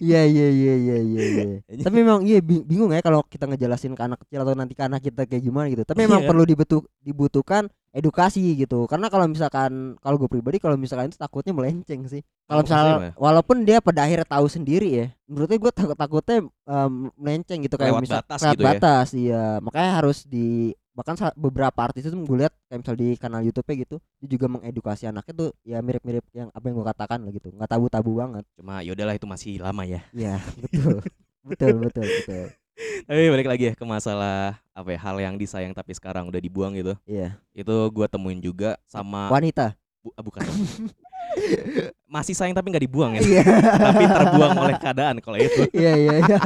Iya 0.00 0.24
iya 0.24 0.48
iya 0.48 0.74
iya 0.74 0.96
iya 0.98 1.22
iya. 1.68 1.82
Tapi 1.84 1.96
memang 1.98 2.24
iya 2.24 2.40
bing- 2.40 2.64
bingung 2.64 2.88
ya 2.88 3.00
kalau 3.00 3.20
kita 3.22 3.44
ngejelasin 3.44 3.92
ke 3.92 4.00
anak 4.00 4.24
kecil 4.24 4.40
atau 4.40 4.56
nanti 4.56 4.72
ke 4.72 4.80
anak 4.80 5.04
kita 5.04 5.28
kayak 5.28 5.42
gimana 5.42 5.68
gitu. 5.68 5.84
Tapi 5.84 6.08
memang 6.08 6.24
Iya. 6.24 6.28
perlu 6.32 6.44
dibutuh 6.44 6.80
dibutuhkan 6.98 7.68
edukasi 7.90 8.54
gitu. 8.54 8.86
Karena 8.86 9.10
kalau 9.10 9.26
misalkan 9.26 9.98
kalau 9.98 10.16
gue 10.16 10.30
pribadi 10.30 10.62
kalau 10.62 10.78
misalkan 10.78 11.10
itu 11.10 11.18
takutnya 11.18 11.50
melenceng 11.50 12.06
sih. 12.06 12.22
Kalau 12.46 12.62
Oh, 12.62 12.66
misal 12.66 12.84
maksudnya 12.86 13.12
walaupun 13.18 13.56
dia 13.66 13.78
pada 13.82 14.06
akhirnya 14.06 14.26
tahu 14.26 14.46
sendiri 14.46 14.88
ya. 14.94 15.06
Menurutnya 15.26 15.58
gue 15.58 15.72
takut 15.74 15.96
takutnya 15.98 16.36
em, 16.46 16.92
melenceng 17.18 17.58
gitu 17.66 17.74
kayak 17.74 17.92
Lewat 17.94 18.02
misal 18.02 18.18
batas 18.22 18.38
lewat 18.42 18.54
gitu 18.54 18.62
ya. 18.62 18.68
batas 18.70 19.06
iya. 19.14 19.44
Makanya 19.58 19.90
harus 19.98 20.18
di 20.26 20.70
bahkan 20.90 21.14
beberapa 21.38 21.78
artis 21.80 22.10
itu 22.10 22.18
gue 22.18 22.38
lihat 22.44 22.52
kayak 22.66 22.82
misal 22.84 22.94
di 22.98 23.08
kanal 23.16 23.40
YouTube-nya 23.40 23.76
gitu 23.88 23.96
dia 24.20 24.28
juga 24.36 24.46
mengedukasi 24.50 25.08
anaknya 25.08 25.32
tuh 25.32 25.50
ya 25.64 25.78
mirip-mirip 25.80 26.26
yang 26.34 26.50
apa 26.52 26.64
yang 26.66 26.76
gue 26.76 26.86
katakan 26.92 27.18
lah 27.24 27.32
gitu 27.32 27.48
nggak 27.54 27.70
tabu-tabu 27.70 28.10
banget 28.20 28.44
Cuma 28.58 28.82
yaudahlah 28.84 29.14
itu 29.16 29.24
masih 29.24 29.62
lama 29.62 29.86
ya 29.86 30.02
Iya 30.12 30.42
betul 30.60 31.00
betul 31.48 31.74
betul 31.88 32.04
betul 32.04 32.44
Tapi 32.80 33.28
balik 33.28 33.48
lagi 33.48 33.64
ya 33.66 33.74
ke 33.74 33.84
masalah 33.84 34.56
apa 34.70 34.88
ya 34.88 34.98
hal 34.98 35.16
yang 35.18 35.34
disayang 35.34 35.70
tapi 35.70 35.92
sekarang 35.92 36.26
udah 36.26 36.38
dibuang 36.38 36.72
gitu. 36.72 36.96
iya 37.04 37.36
Itu 37.52 37.72
gua 37.90 38.06
temuin 38.06 38.38
juga 38.38 38.80
sama 38.84 39.28
wanita 39.28 39.76
bu- 40.00 40.14
ah, 40.14 40.22
bukan. 40.22 40.40
Masih 42.10 42.34
sayang 42.34 42.52
tapi 42.52 42.68
nggak 42.68 42.84
dibuang 42.84 43.14
ya. 43.14 43.22
iya 43.22 43.42
tapi 43.78 44.04
terbuang 44.04 44.54
oleh 44.56 44.76
keadaan 44.76 45.16
kalau 45.20 45.38
itu. 45.38 45.62
iya 45.70 45.92
iya 45.94 46.14
iya 46.18 46.38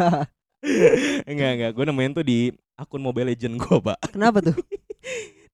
enggak 1.29 1.51
enggak, 1.55 1.71
gue 1.73 1.85
nemuin 1.85 2.13
tuh 2.15 2.25
di 2.25 2.49
akun 2.73 2.97
Mobile 2.99 3.33
Legend 3.33 3.61
gua, 3.61 3.93
Pak. 3.93 4.13
kenapa 4.13 4.41
tuh 4.41 4.57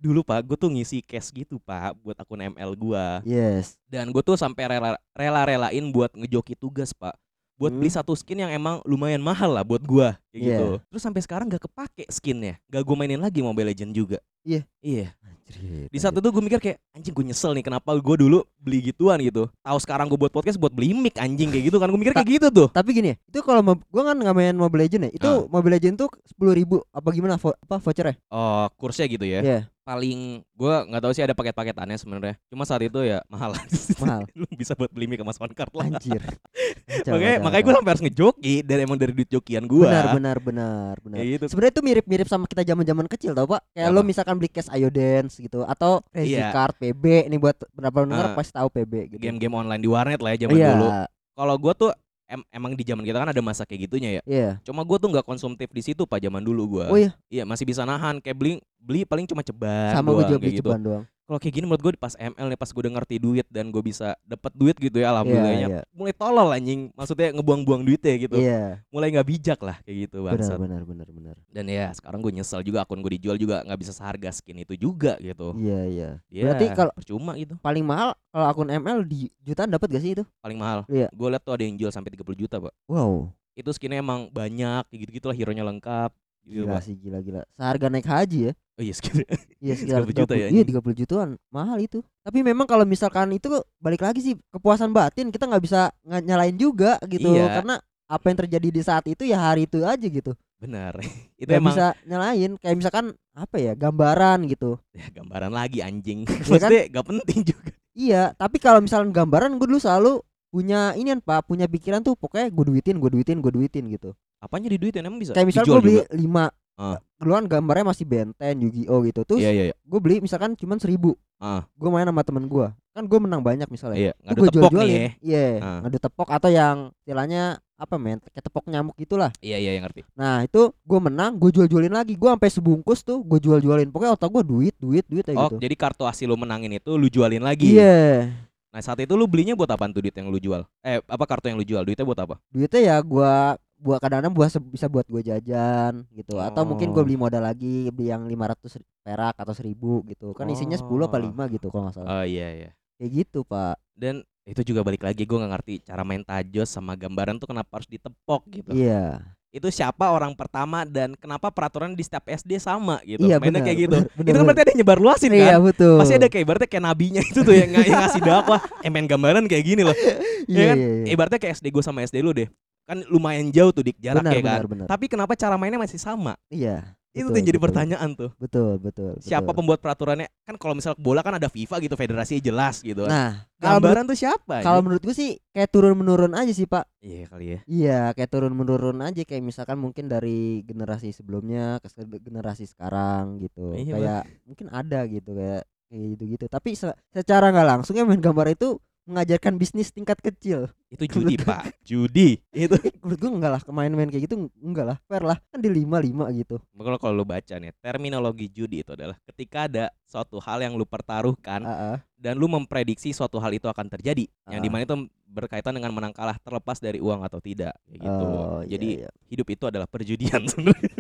Dulu 0.01 0.25
Pak, 0.25 0.41
gue 0.49 0.57
tuh 0.57 0.73
ngisi 0.73 1.05
cash 1.05 1.29
gitu, 1.29 1.61
Pak, 1.61 1.93
buat 2.01 2.17
akun 2.17 2.41
ML 2.41 2.73
gua. 2.73 3.21
yes 3.21 3.77
Dan 3.85 4.09
gue 4.09 4.23
tuh 4.23 4.33
sampai 4.33 4.65
rela 4.65 4.97
rela-relain 5.13 5.85
buat 5.93 6.09
ngejoki 6.15 6.57
tugas, 6.57 6.97
Pak. 6.97 7.13
Buat 7.61 7.77
beli 7.77 7.87
Hmm. 7.87 7.99
satu 8.01 8.17
skin 8.17 8.41
yang 8.41 8.51
emang 8.51 8.81
lumayan 8.83 9.21
mahal 9.21 9.53
lah 9.53 9.61
buat 9.61 9.85
gua 9.85 10.17
kayak 10.27 10.41
Iya. 10.41 10.49
gitu. 10.57 10.69
Terus 10.89 11.03
sampai 11.05 11.21
sekarang 11.21 11.47
gak 11.47 11.61
kepake 11.61 12.09
skinnya. 12.09 12.57
Gak 12.67 12.81
gue 12.81 12.97
mainin 12.97 13.21
lagi 13.21 13.39
Mobile 13.39 13.69
Legend 13.69 13.93
juga. 13.93 14.17
Iya. 14.41 14.65
Iya. 14.81 15.13
Anjir, 15.21 15.91
Di 15.91 15.99
saat 15.99 16.15
itu 16.15 16.25
gue 16.25 16.41
mikir 16.41 16.57
kayak 16.59 16.79
anjing 16.91 17.11
gue 17.11 17.25
nyesel 17.27 17.53
nih 17.53 17.61
kenapa 17.61 17.91
gue 17.93 18.17
dulu 18.17 18.39
beli 18.57 18.81
gituan 18.83 19.19
gitu. 19.19 19.51
Tahu 19.61 19.79
sekarang 19.79 20.07
gue 20.07 20.17
buat 20.17 20.31
podcast 20.31 20.57
buat 20.57 20.71
beli 20.71 20.95
mic 20.95 21.19
anjing 21.19 21.51
kayak 21.51 21.69
gitu 21.69 21.77
kan. 21.77 21.91
Gue 21.91 22.01
mikir 22.01 22.15
kayak 22.15 22.31
gitu 22.31 22.49
tuh. 22.49 22.69
tapi 22.71 22.95
gini 22.95 23.13
ya 23.13 23.17
itu 23.21 23.39
kalau 23.41 23.61
gua 23.85 24.03
kan 24.07 24.17
nggak 24.17 24.33
main 24.33 24.55
Mobile 24.55 24.81
Legend 24.81 25.03
ya 25.07 25.13
itu 25.13 25.27
Ah. 25.29 25.45
Mobile 25.45 25.75
Legend 25.75 25.95
tuh 25.99 26.09
sepuluh 26.25 26.55
ribu 26.55 26.81
apa 26.89 27.09
gimana 27.11 27.35
vo 27.35 27.53
apa 27.53 27.77
vouchernya 27.77 28.15
Oh, 28.31 28.71
kursnya 28.79 29.05
gitu 29.05 29.27
ya. 29.27 29.43
Iya 29.43 29.59
Paling 29.91 30.47
gua 30.55 30.87
nggak 30.87 31.03
tahu 31.03 31.11
sih 31.11 31.19
ada 31.21 31.35
paket-paketannya 31.35 31.99
sebenarnya. 31.99 32.35
Cuma 32.47 32.63
saat 32.63 32.79
itu 32.81 33.03
ya 33.03 33.19
mahal. 33.27 33.59
mahal 34.03 34.23
Lu 34.33 34.47
bisa 34.53 34.73
buat 34.73 34.87
beli 34.89 35.05
mic 35.05 35.19
sama 35.19 35.35
soundcard 35.35 35.73
lah. 35.73 35.91
anjir 35.91 36.23
Kacau, 36.91 37.13
makanya 37.13 37.37
makanya 37.41 37.63
gue 37.63 37.75
sampai 37.75 37.91
harus 37.91 38.03
ngejoki 38.03 38.55
dan 38.63 38.77
emang 38.81 38.95
dari 38.95 39.11
duit 39.11 39.27
jokian 39.27 39.65
gua. 39.65 39.87
benar 39.87 40.07
benar 40.13 40.37
benar 40.39 40.95
benar 41.01 41.17
Kayak 41.17 41.29
gitu. 41.33 41.45
Sebenarnya 41.49 41.73
itu 41.73 41.83
mirip-mirip 41.83 42.27
sama 42.27 42.45
kita 42.47 42.63
zaman-zaman 42.65 43.07
kecil 43.09 43.33
tau 43.33 43.47
pak 43.49 43.63
Kayak 43.73 43.91
lo 43.91 44.01
misalkan 44.03 44.35
beli 44.37 44.47
cash 44.49 44.71
Ayo 44.71 44.87
Dance 44.89 45.35
gitu 45.37 45.63
Atau 45.65 46.07
Crazy 46.09 46.35
Iya. 46.37 46.51
Card 46.51 46.79
PB 46.79 47.05
Nih 47.27 47.39
buat 47.39 47.59
berapa 47.71 47.97
pendengar 48.01 48.27
Ah. 48.27 48.35
pasti 48.37 48.53
tahu 48.53 48.69
PB 48.69 48.93
gitu 49.09 49.21
Game-game 49.21 49.55
online 49.57 49.79
di 49.79 49.89
warnet 49.89 50.19
lah 50.19 50.31
ya 50.31 50.39
zaman 50.41 50.55
Iya 50.55 50.69
dulu. 50.73 50.87
Kalau 51.33 51.55
gua 51.57 51.73
tuh 51.75 51.91
em- 52.31 52.47
emang 52.55 52.73
di 52.79 52.87
zaman 52.87 53.03
kita 53.03 53.19
kan 53.19 53.29
ada 53.35 53.43
masa 53.43 53.67
kayak 53.67 53.91
gitunya 53.91 54.11
ya. 54.17 54.23
Iya 54.25 54.51
Cuma 54.63 54.87
gua 54.87 54.97
tuh 54.97 55.11
nggak 55.11 55.27
konsumtif 55.27 55.67
di 55.75 55.83
situ 55.83 56.07
pak 56.07 56.23
zaman 56.23 56.41
dulu 56.41 56.79
gua. 56.79 56.87
Oh 56.89 56.99
iya 56.99 57.11
Iya 57.27 57.43
masih 57.43 57.67
bisa 57.67 57.83
nahan 57.83 58.23
kayak 58.23 58.39
beli 58.39 58.53
beli 58.79 59.03
paling 59.05 59.27
cuma 59.29 59.43
ceban 59.45 59.93
Sama 59.93 60.17
gue 60.17 60.25
juga 60.25 60.39
beli 60.41 60.57
gitu. 60.57 60.71
ceban 60.71 60.81
doang 60.81 61.05
Kalau 61.31 61.39
kayak 61.39 61.55
gini 61.55 61.65
menurut 61.65 61.79
gue 61.81 61.93
pas 61.95 62.11
ML 62.13 62.43
nih 62.45 62.59
pas 62.59 62.67
gue 62.67 62.83
udah 62.83 62.91
ngerti 62.91 63.17
duit 63.17 63.47
dan 63.47 63.71
gue 63.71 63.79
bisa 63.81 64.19
dapat 64.27 64.51
duit 64.51 64.75
gitu 64.75 64.99
ya 64.99 65.15
alhamdulillahnya. 65.15 65.69
iya. 65.71 65.81
Mulai 65.95 66.11
tolol 66.11 66.51
anjing, 66.51 66.91
maksudnya 66.91 67.31
ngebuang-buang 67.31 67.83
duitnya 67.83 68.15
gitu. 68.19 68.35
Iya 68.35 68.83
Mulai 68.91 69.15
nggak 69.15 69.29
bijak 69.31 69.61
lah 69.61 69.79
kayak 69.81 70.11
gitu 70.11 70.19
Benar 70.21 70.35
bangsat. 70.35 70.59
benar 70.59 70.83
benar 70.83 71.09
benar 71.09 71.37
Dan 71.47 71.71
ya 71.71 71.95
sekarang 71.95 72.19
gue 72.19 72.35
nyesel 72.35 72.61
juga 72.61 72.83
akun 72.83 72.99
gue 72.99 73.15
dijual 73.15 73.39
juga 73.39 73.63
nggak 73.63 73.79
bisa 73.79 73.95
seharga 73.95 74.35
skin 74.35 74.59
itu 74.59 74.75
juga 74.75 75.15
gitu. 75.19 75.55
Iya 75.55 75.81
iya 75.87 76.11
Ya, 76.27 76.51
Berarti 76.51 76.67
kalau- 76.75 76.95
percuma 76.99 77.39
gitu. 77.39 77.55
Paling 77.57 77.87
mahal 77.87 78.11
Kalau 78.29 78.47
akun 78.47 78.67
ML 78.67 78.99
di 79.05 79.31
jutaan 79.41 79.71
dapat 79.71 79.87
gak 79.89 80.03
sih 80.03 80.13
itu 80.13 80.27
Paling 80.41 80.59
mahal. 80.59 80.83
Iya. 80.85 81.15
Gue 81.15 81.31
liat 81.31 81.41
tuh 81.41 81.55
ada 81.55 81.63
yang 81.63 81.79
jual 81.79 81.95
sampai 81.95 82.11
30 82.11 82.27
juta, 82.37 82.59
Pak. 82.59 82.75
Wow 82.85 83.31
Itu 83.55 83.71
skinnya 83.71 84.03
emang 84.03 84.27
banyak 84.29 84.83
kayak 84.83 84.99
gitu-gitu 85.01 85.27
lah 85.27 85.37
hero-nya 85.37 85.63
lengkap. 85.63 86.11
Gitu, 86.41 86.65
Gila 86.65 86.75
Pak. 86.75 86.83
sih 86.83 86.97
gila 86.97 87.21
gila 87.21 87.43
Seharga 87.53 87.87
naik 87.87 88.09
haji 88.09 88.51
ya 88.51 88.53
Oh 88.81 88.83
iya 88.83 88.97
skin. 88.97 89.21
Iya 89.61 89.77
sekitar 89.77 90.09
30 90.09 90.17
juta 90.25 90.33
30 90.33 90.41
ya, 90.41 90.47
Iya 90.49 90.63
anjing. 90.65 90.81
30 90.81 91.01
jutaan 91.05 91.31
Mahal 91.53 91.79
itu 91.85 92.01
Tapi 92.25 92.41
memang 92.41 92.65
kalau 92.65 92.89
misalkan 92.89 93.29
itu 93.31 93.53
Balik 93.77 94.01
lagi 94.01 94.25
sih 94.25 94.35
Kepuasan 94.49 94.89
batin 94.89 95.29
Kita 95.29 95.45
nggak 95.45 95.61
bisa 95.61 95.93
nyalain 96.01 96.57
juga 96.57 96.97
gitu 97.05 97.29
Iya. 97.29 97.61
Karena 97.61 97.77
apa 98.11 98.25
yang 98.27 98.39
terjadi 98.43 98.69
di 98.73 98.81
saat 98.81 99.05
itu 99.05 99.23
ya 99.23 99.37
hari 99.37 99.69
itu 99.69 99.85
aja 99.85 100.01
gitu 100.01 100.33
Benar. 100.57 100.97
itu 101.41 101.45
Gak 101.45 101.61
emang 101.61 101.77
bisa 101.77 101.87
nyalain 102.09 102.57
Kayak 102.57 102.77
misalkan 102.81 103.05
Apa 103.37 103.61
ya 103.61 103.77
Gambaran 103.77 104.49
gitu 104.49 104.81
ya, 104.97 105.07
gambaran 105.13 105.53
lagi 105.53 105.85
anjing. 105.85 106.25
kan? 106.29 106.41
Maksudnya 106.41 106.83
gak 106.89 107.05
penting 107.05 107.39
juga. 107.53 107.69
Iya 107.93 108.23
Tapi 108.33 108.57
kalau 108.57 108.81
misalkan 108.81 109.13
gambaran 109.13 109.61
Gue 109.61 109.69
dulu 109.69 109.77
selalu 109.77 110.25
Punya 110.49 110.97
ini 110.97 111.13
kan 111.13 111.21
pak 111.21 111.45
Punya 111.45 111.69
pikiran 111.69 112.01
tuh 112.01 112.17
Pokoknya 112.17 112.49
gue 112.49 112.65
duitin 112.65 112.97
Gue 112.97 113.13
duitin 113.13 113.45
Gue 113.45 113.53
duitin 113.53 113.93
gitu 113.93 114.17
Apanya 114.41 114.73
di 114.73 114.81
duitin 114.81 115.05
emang 115.05 115.21
bisa? 115.21 115.37
Kayak 115.37 115.53
misal 115.53 115.63
Dijual 115.69 115.79
gue 115.79 115.85
beli 115.85 115.97
juga? 116.01 116.49
5 116.49 116.70
Dulu 117.15 117.33
kan 117.35 117.45
gambarnya 117.47 117.85
masih 117.87 118.05
Benten 118.05 118.55
Yu-Gi-Oh 118.59 119.05
gitu 119.05 119.21
terus 119.23 119.39
Iya 119.39 119.51
iya 119.51 119.65
iya. 119.69 119.75
gue 119.77 119.99
beli 119.99 120.19
misalkan 120.19 120.55
cuman 120.55 120.77
seribu 120.77 121.15
Ah. 121.37 121.65
gue 121.71 121.89
main 121.89 122.05
sama 122.05 122.21
temen 122.21 122.45
gue 122.45 122.69
kan 122.91 123.03
gue 123.03 123.19
menang 123.19 123.41
banyak 123.41 123.65
misalnya 123.67 123.97
Iya, 123.99 124.13
Itu 124.15 124.25
ngadu 124.27 124.37
gue 124.37 124.49
tepok 124.51 124.53
nih 124.53 124.61
ya. 124.61 124.69
jual-jualin 124.71 125.01
iya 125.21 125.45
Ah. 125.59 125.79
ngadu 125.81 125.99
tepok 125.99 126.29
atau 126.29 126.49
yang 126.49 126.77
istilahnya 126.99 127.43
apa 127.75 127.97
men 127.97 128.21
kayak 128.23 128.41
tepok 128.43 128.65
nyamuk 128.67 128.93
gitulah 128.95 129.33
Iya 129.39 129.57
iya 129.57 129.73
yang 129.73 129.85
ngerti. 129.85 130.05
nah 130.15 130.41
itu 130.41 130.69
gue 130.69 131.01
menang 131.03 131.33
gue 131.35 131.49
jual-jualin 131.51 131.89
lagi 131.91 132.13
gue 132.13 132.29
sampai 132.31 132.51
sebungkus 132.51 133.01
tuh 133.01 133.21
gue 133.21 133.39
jual-jualin 133.39 133.89
pokoknya 133.89 134.13
otak 134.13 134.29
gue 134.31 134.43
duit 134.43 134.75
duit 134.77 135.05
duit 135.07 135.25
kayak 135.25 135.37
Oh, 135.39 135.49
gitu 135.49 135.57
jadi 135.61 135.75
kartu 135.75 136.05
hasil 136.05 136.25
lu 136.25 136.37
menangin 136.37 136.73
itu 136.75 136.93
lu 136.93 137.07
jualin 137.07 137.41
lagi. 137.41 137.69
iya 137.71 138.29
Nah, 138.71 138.79
saat 138.79 138.97
itu 138.99 139.11
lu 139.13 139.27
belinya 139.27 139.53
buat 139.53 139.67
apa 139.67 139.83
tuh 139.89 139.99
duit 139.99 140.15
yang 140.15 140.31
lu 140.31 140.39
jual? 140.39 140.63
Eh, 140.81 141.03
apa 141.03 141.25
kartu 141.27 141.51
yang 141.51 141.59
lu 141.59 141.67
jual? 141.67 141.83
Duitnya 141.83 142.07
buat 142.07 142.15
apa? 142.17 142.39
duitnya 142.47 142.79
ya 142.81 142.97
gue 143.03 143.33
buat 143.81 143.97
kadang-kadang 143.99 144.31
buat 144.31 144.49
se- 144.49 144.61
bisa 144.63 144.87
buat 144.87 145.05
gue 145.05 145.25
jajan 145.25 146.05
gitu 146.13 146.37
atau 146.37 146.63
mungkin 146.63 146.91
gue 146.91 147.01
Oh. 147.01 147.03
beli 147.03 147.17
modal 147.17 147.41
lagi 147.41 147.89
beli 147.89 148.09
yang 148.09 148.23
500 148.23 148.77
perak 149.01 149.35
atau 149.35 149.51
1000 149.51 149.73
gitu 150.07 150.31
kan 150.31 150.45
isinya 150.47 150.77
10 150.77 150.85
apa 151.03 151.17
Oh. 151.17 151.25
5 151.25 151.49
gitu 151.51 151.67
kalau 151.67 151.83
nggak 151.85 151.97
salah 151.97 152.09
Oh 152.15 152.25
iya 152.25 152.49
iya. 152.55 152.71
kayak 152.95 153.11
gitu 153.19 153.41
pak 153.43 153.81
Dan 153.91 154.21
itu 154.43 154.61
juga 154.63 154.81
balik 154.81 155.01
lagi 155.01 155.23
gue 155.23 155.33
nggak 155.35 155.53
ngerti 155.55 155.75
cara 155.83 156.03
main 156.03 156.21
tajos 156.21 156.69
sama 156.69 156.93
gambaran 156.93 157.37
tuh 157.37 157.47
kenapa 157.47 157.69
harus 157.75 157.87
ditepok 157.87 158.41
gitu. 158.51 158.71
iya 158.71 159.21
Itu 159.51 159.67
siapa 159.67 160.07
orang 160.07 160.31
pertama 160.33 160.85
dan 160.85 161.13
kenapa 161.13 161.49
peraturan 161.49 161.91
di 161.91 162.01
setiap 162.01 162.23
SD 162.25 162.57
sama 162.57 163.03
gitu. 163.03 163.19
Iya, 163.21 163.37
Mainnya 163.37 163.59
benar, 163.59 163.67
kayak 163.67 163.79
gitu. 163.81 163.97
benar, 163.99 164.15
benar, 164.15 164.23
itu 164.23 164.37
kan 164.37 164.45
berarti 164.47 164.63
ada 164.63 164.75
nyebar 164.75 164.99
luasin 165.01 165.31
iya 165.33 165.47
kan? 165.51 165.61
betul 165.65 165.97
Pasti 165.99 166.15
ada 166.15 166.27
kayak 166.27 166.45
ibaratnya 166.45 166.69
kayak 166.69 166.85
nabinya 166.85 167.19
itu 167.21 167.41
tuh 167.41 167.51
yang, 167.53 167.69
ng- 167.69 167.83
yang 167.83 167.99
ngasih 167.99 168.23
dakwah, 168.23 168.61
eh 168.79 168.89
main 168.89 169.05
gambaran 169.05 169.45
kayak 169.45 169.65
gini 169.67 169.83
loh. 169.83 169.97
iya, 170.47 170.55
ya 170.55 170.65
kan? 170.69 170.77
iya, 170.79 170.87
iya. 171.03 171.07
Ibaratnya 171.11 171.39
kayak 171.39 171.55
SD 171.57 171.67
gue 171.69 171.83
sama 171.83 171.99
SD 172.01 172.17
lu 172.21 172.31
deh. 172.31 172.47
Kan 172.91 173.07
lumayan 173.07 173.55
jauh 173.55 173.71
tuh 173.71 173.87
dik 173.87 174.03
jarak 174.03 174.27
benar, 174.27 174.35
ya 174.35 174.43
kan. 174.43 174.59
benar, 174.59 174.67
benar. 174.67 174.87
Tapi 174.91 175.07
kenapa 175.07 175.39
cara 175.39 175.55
mainnya 175.55 175.79
masih 175.79 176.03
sama? 176.03 176.35
iya 176.51 176.99
Itu 177.11 177.27
betul, 177.27 177.31
tuh 177.31 177.39
yang 177.39 177.47
jadi 177.47 177.59
betul. 177.59 177.67
pertanyaan 177.71 178.11
tuh. 178.15 178.31
betul 178.35 178.71
betul 178.79 179.11
Siapa 179.19 179.47
betul. 179.47 179.57
pembuat 179.63 179.79
peraturannya? 179.79 180.27
Kan 180.43 180.55
kalau 180.59 180.75
misal 180.75 180.99
bola 180.99 181.23
kan 181.23 181.39
ada 181.39 181.47
FIFA 181.47 181.79
gitu, 181.83 181.95
federasi 181.95 182.43
jelas 182.43 182.83
gitu. 182.83 183.07
nah 183.07 183.47
kalau 183.59 183.79
menurut, 183.79 183.83
gambaran 183.83 184.05
tuh 184.11 184.19
siapa? 184.19 184.55
kalau 184.63 184.83
anjing? 184.83 184.85
menurut 184.91 185.03
gue 185.07 185.15
sih 185.15 185.31
kayak 185.51 185.71
turun 185.71 185.95
menurun 185.95 186.35
aja 186.35 186.51
sih 186.51 186.67
pak 186.67 186.87
Iya 186.99 187.31
kali 187.31 187.47
ya. 187.47 187.59
Iya, 187.67 188.01
kayak 188.15 188.31
turun 188.31 188.55
menurun 188.55 188.99
aja 189.03 189.23
kayak 189.23 189.43
misalkan 189.43 189.79
mungkin 189.79 190.11
dari 190.11 190.67
generasi 190.67 191.15
sebelumnya 191.15 191.79
ke 191.79 191.87
generasi 192.19 192.67
sekarang 192.67 193.39
gitu. 193.39 193.71
Iya, 193.75 193.95
kayak 193.95 194.23
mungkin 194.51 194.67
ada 194.71 195.07
gitu 195.07 195.31
kayak 195.35 195.63
kayak 195.91 196.05
gitu-gitu. 196.15 196.45
Tapi 196.47 196.71
se- 196.79 196.99
secara 197.11 197.51
nggak 197.51 197.69
langsung 197.71 197.95
ya 197.99 198.07
main 198.07 198.23
gambar 198.23 198.55
itu 198.55 198.79
mengajarkan 199.09 199.57
bisnis 199.57 199.91
tingkat 199.91 200.21
kecil. 200.21 200.71
Itu 200.91 201.07
judi, 201.07 201.35
Pak. 201.39 201.73
Judi. 201.89 202.39
Itu. 202.51 202.77
Menurut 203.03 203.19
gua 203.19 203.31
enggak 203.31 203.53
lah 203.57 203.63
main-main 203.71 204.09
kayak 204.11 204.29
gitu 204.29 204.49
enggak 204.61 204.87
lah, 204.95 204.97
fair 205.07 205.23
lah. 205.25 205.39
Kan 205.51 205.61
di 205.63 205.71
55 205.71 206.39
gitu. 206.41 206.57
Kalau 206.61 206.99
kalau 206.99 207.15
lu 207.21 207.27
baca 207.27 207.55
nih, 207.59 207.73
terminologi 207.81 208.47
judi 208.51 208.83
itu 208.83 208.93
adalah 208.95 209.17
ketika 209.27 209.67
ada 209.67 209.85
suatu 210.05 210.39
hal 210.43 210.61
yang 210.63 210.75
lu 210.75 210.85
pertaruhkan 210.85 211.63
Heeh. 211.63 211.97
dan 212.19 212.35
lu 212.37 212.47
memprediksi 212.51 213.15
suatu 213.15 213.39
hal 213.39 213.51
itu 213.55 213.67
akan 213.67 213.87
terjadi. 213.89 214.27
Yang 214.51 214.61
Ah. 214.61 214.65
di 214.65 214.71
mana 214.71 214.83
itu 214.85 214.97
berkaitan 215.31 215.73
dengan 215.79 215.95
menang 215.95 216.11
kalah 216.11 216.35
terlepas 216.43 216.83
dari 216.83 216.99
uang 216.99 217.23
atau 217.23 217.39
tidak 217.39 217.79
kayak 217.87 218.01
gitu. 218.03 218.25
Oh, 218.27 218.61
iya, 218.67 218.71
Jadi 218.75 218.89
iya. 219.07 219.11
hidup 219.31 219.47
itu 219.47 219.65
adalah 219.71 219.87
perjudian 219.87 220.43
sebenarnya. 220.51 220.91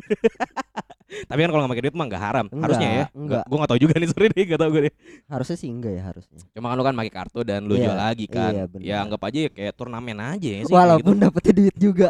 Tapi 1.10 1.38
kan 1.38 1.50
kalau 1.50 1.60
nggak 1.60 1.72
pakai 1.72 1.84
duit 1.84 1.96
mah 1.96 2.06
nggak 2.06 2.22
haram. 2.22 2.46
Enggak, 2.46 2.62
Harusnya 2.62 2.88
ya. 2.88 3.04
enggak. 3.10 3.42
Gue 3.44 3.56
nggak 3.58 3.70
tahu 3.70 3.80
juga 3.80 3.94
nih 3.98 4.08
sorry 4.08 4.26
deh, 4.30 4.44
nggak 4.46 4.60
tahu 4.60 4.70
gue 4.70 4.82
deh. 4.86 4.94
harusnya 5.26 5.56
sih 5.56 5.68
enggak 5.68 5.92
ya 5.92 6.02
harusnya. 6.06 6.38
Cuma 6.50 6.66
kan 6.66 6.76
lu 6.78 6.84
kan 6.84 6.94
pakai 6.94 7.12
kartu 7.12 7.40
dan 7.42 7.60
lu 7.64 7.74
Iya, 7.74 7.84
jual 7.84 7.98
lagi 7.98 8.26
kan. 8.26 8.52
iya, 8.52 8.64
ya 8.78 8.96
anggap 9.02 9.20
aja 9.22 9.38
kayak 9.48 9.72
turnamen 9.74 10.18
aja 10.18 10.48
ya 10.48 10.60
sih. 10.62 10.70
Walaupun 10.70 11.14
gitu. 11.14 11.24
dapetnya 11.24 11.52
duit 11.52 11.76
juga. 11.76 12.08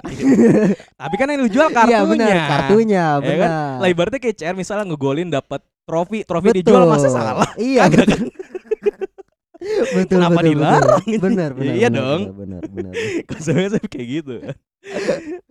Tapi 1.00 1.14
kan 1.16 1.26
yang 1.28 1.40
lu 1.40 1.48
jual 1.48 1.68
kartunya. 1.70 1.96
Iya 1.96 2.00
benar, 2.04 2.36
kartunya 2.46 3.04
Ya 3.04 3.18
benar. 3.18 3.38
kan? 3.40 3.50
Lah 3.80 3.88
ibaratnya 3.88 4.20
kayak 4.20 4.36
CR 4.36 4.54
misalnya 4.54 4.84
ngegolin 4.86 5.28
dapat 5.28 5.60
trofi, 5.82 6.18
trofi 6.22 6.48
dijual 6.54 6.84
masa 6.84 7.08
salah. 7.08 7.48
Iya, 7.56 7.88
Kagak 7.88 8.06
betul. 8.06 8.20
betul, 9.96 10.06
Kenapa 10.08 10.40
betul, 10.40 10.48
dilarang? 10.50 11.02
Betul. 11.04 11.20
Benar, 11.20 11.50
benar. 11.52 11.74
Iya 11.74 11.88
dong. 11.90 12.20
Benar, 12.32 12.62
benar. 12.66 12.92
Konsepnya 13.28 13.68
sih 13.70 13.82
kayak 13.86 14.06
gitu. 14.08 14.34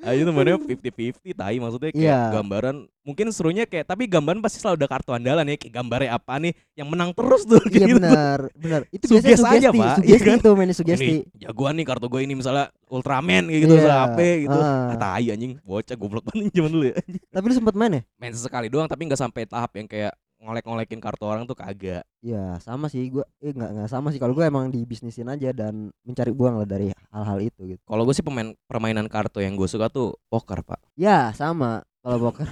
Ayo 0.01 0.25
tuh 0.25 0.33
mana 0.33 0.57
50-50 0.57 1.37
tai 1.37 1.57
maksudnya 1.57 1.91
kayak 1.93 2.01
Iya. 2.01 2.19
gambaran 2.33 2.75
mungkin 3.03 3.29
serunya 3.29 3.63
kayak 3.63 3.85
tapi 3.85 4.05
gambaran 4.05 4.39
pasti 4.39 4.57
selalu 4.57 4.81
ada 4.81 4.89
kartu 4.89 5.11
andalan 5.11 5.45
ya 5.45 5.55
kayak 5.55 5.73
gambarnya 5.75 6.09
apa 6.11 6.33
nih 6.37 6.53
yang 6.73 6.87
menang 6.87 7.13
terus 7.13 7.45
tuh 7.45 7.61
Iya 7.63 7.85
gitu. 7.85 7.97
benar, 7.97 8.39
benar. 8.53 8.81
Itu 8.89 9.05
biasanya 9.05 9.29
aja, 9.29 9.37
sugesti, 9.37 9.77
Pak. 9.77 9.95
sugesti 9.95 10.09
Iya 10.09 10.17
kan? 10.19 10.37
itu 10.37 10.49
mainnya 10.53 10.75
sugesti. 10.75 11.05
Ini 11.05 11.15
jagoan 11.39 11.73
nih 11.77 11.85
kartu 11.85 12.05
gue 12.07 12.21
ini 12.21 12.33
misalnya 12.33 12.65
Ultraman 12.85 13.43
kayak 13.45 13.61
gitu 13.61 13.69
Iya, 13.69 13.79
misalnya 13.79 13.99
HP 14.03 14.19
gitu. 14.43 14.57
ah. 14.57 14.89
Ah, 14.89 14.97
tai 14.97 15.25
anjing, 15.29 15.51
bocah 15.61 15.95
goblok 15.95 16.23
banget 16.25 16.49
zaman 16.51 16.71
dulu 16.71 16.85
ya. 16.89 16.95
Tapi 17.29 17.43
lu 17.45 17.53
sempet 17.53 17.75
main 17.75 17.91
ya? 17.93 18.01
Main 18.17 18.33
sesekali 18.33 18.67
doang 18.67 18.87
tapi 18.87 19.01
nggak 19.05 19.19
sampai 19.19 19.43
tahap 19.45 19.71
yang 19.73 19.85
kayak 19.85 20.13
ngolek-ngolekin 20.39 20.99
kartu 21.03 21.27
orang 21.27 21.43
tuh 21.43 21.55
kagak. 21.55 22.03
Ya 22.23 22.59
sama 22.63 22.87
sih 22.87 23.07
gua 23.11 23.27
eh 23.43 23.51
enggak 23.51 23.71
enggak 23.75 23.89
sama 23.91 24.11
sih 24.11 24.19
kalau 24.19 24.35
gua 24.35 24.47
emang 24.47 24.71
dibisnisin 24.71 25.27
aja 25.27 25.51
dan 25.51 25.91
mencari 26.03 26.31
uang 26.31 26.63
lah 26.63 26.67
dari 26.67 26.91
hal-hal 27.11 27.39
itu 27.41 27.61
gitu. 27.75 27.81
Kalau 27.85 28.03
gue 28.05 28.15
sih 28.15 28.25
pemain 28.25 28.53
permainan 28.69 29.09
kartu 29.09 29.41
yang 29.41 29.57
gue 29.57 29.65
suka 29.65 29.89
tuh 29.89 30.15
poker, 30.29 30.61
Pak. 30.61 30.79
Ya, 30.93 31.33
sama. 31.33 31.81
Kalau 31.99 32.17
poker. 32.31 32.47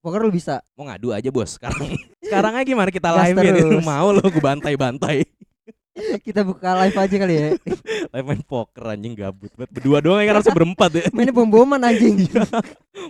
Poker 0.00 0.20
lu 0.24 0.32
bisa. 0.32 0.62
Mau 0.78 0.88
ngadu 0.88 1.12
aja, 1.12 1.28
Bos. 1.28 1.58
Sekarang 1.58 1.90
sekarang 2.26 2.52
aja 2.58 2.66
gimana 2.66 2.90
kita 2.90 3.10
live 3.12 3.36
ya 3.38 3.52
terus. 3.54 3.82
mau 3.84 4.08
lo 4.14 4.22
gue 4.24 4.42
bantai-bantai. 4.42 5.26
Kita 6.26 6.44
buka 6.44 6.76
live 6.84 6.96
aja 6.96 7.16
kali 7.16 7.34
ya. 7.34 7.48
Live 8.12 8.26
main 8.26 8.42
poker 8.42 8.84
anjing 8.86 9.12
gabut 9.12 9.50
banget. 9.52 9.70
Berdua 9.72 9.98
doang 9.98 10.20
ya 10.20 10.26
kan 10.26 10.34
harusnya 10.38 10.54
berempat 10.54 10.90
ya. 10.92 11.02
Mainnya 11.10 11.32
bom-boman 11.32 11.80
anjing. 11.80 12.28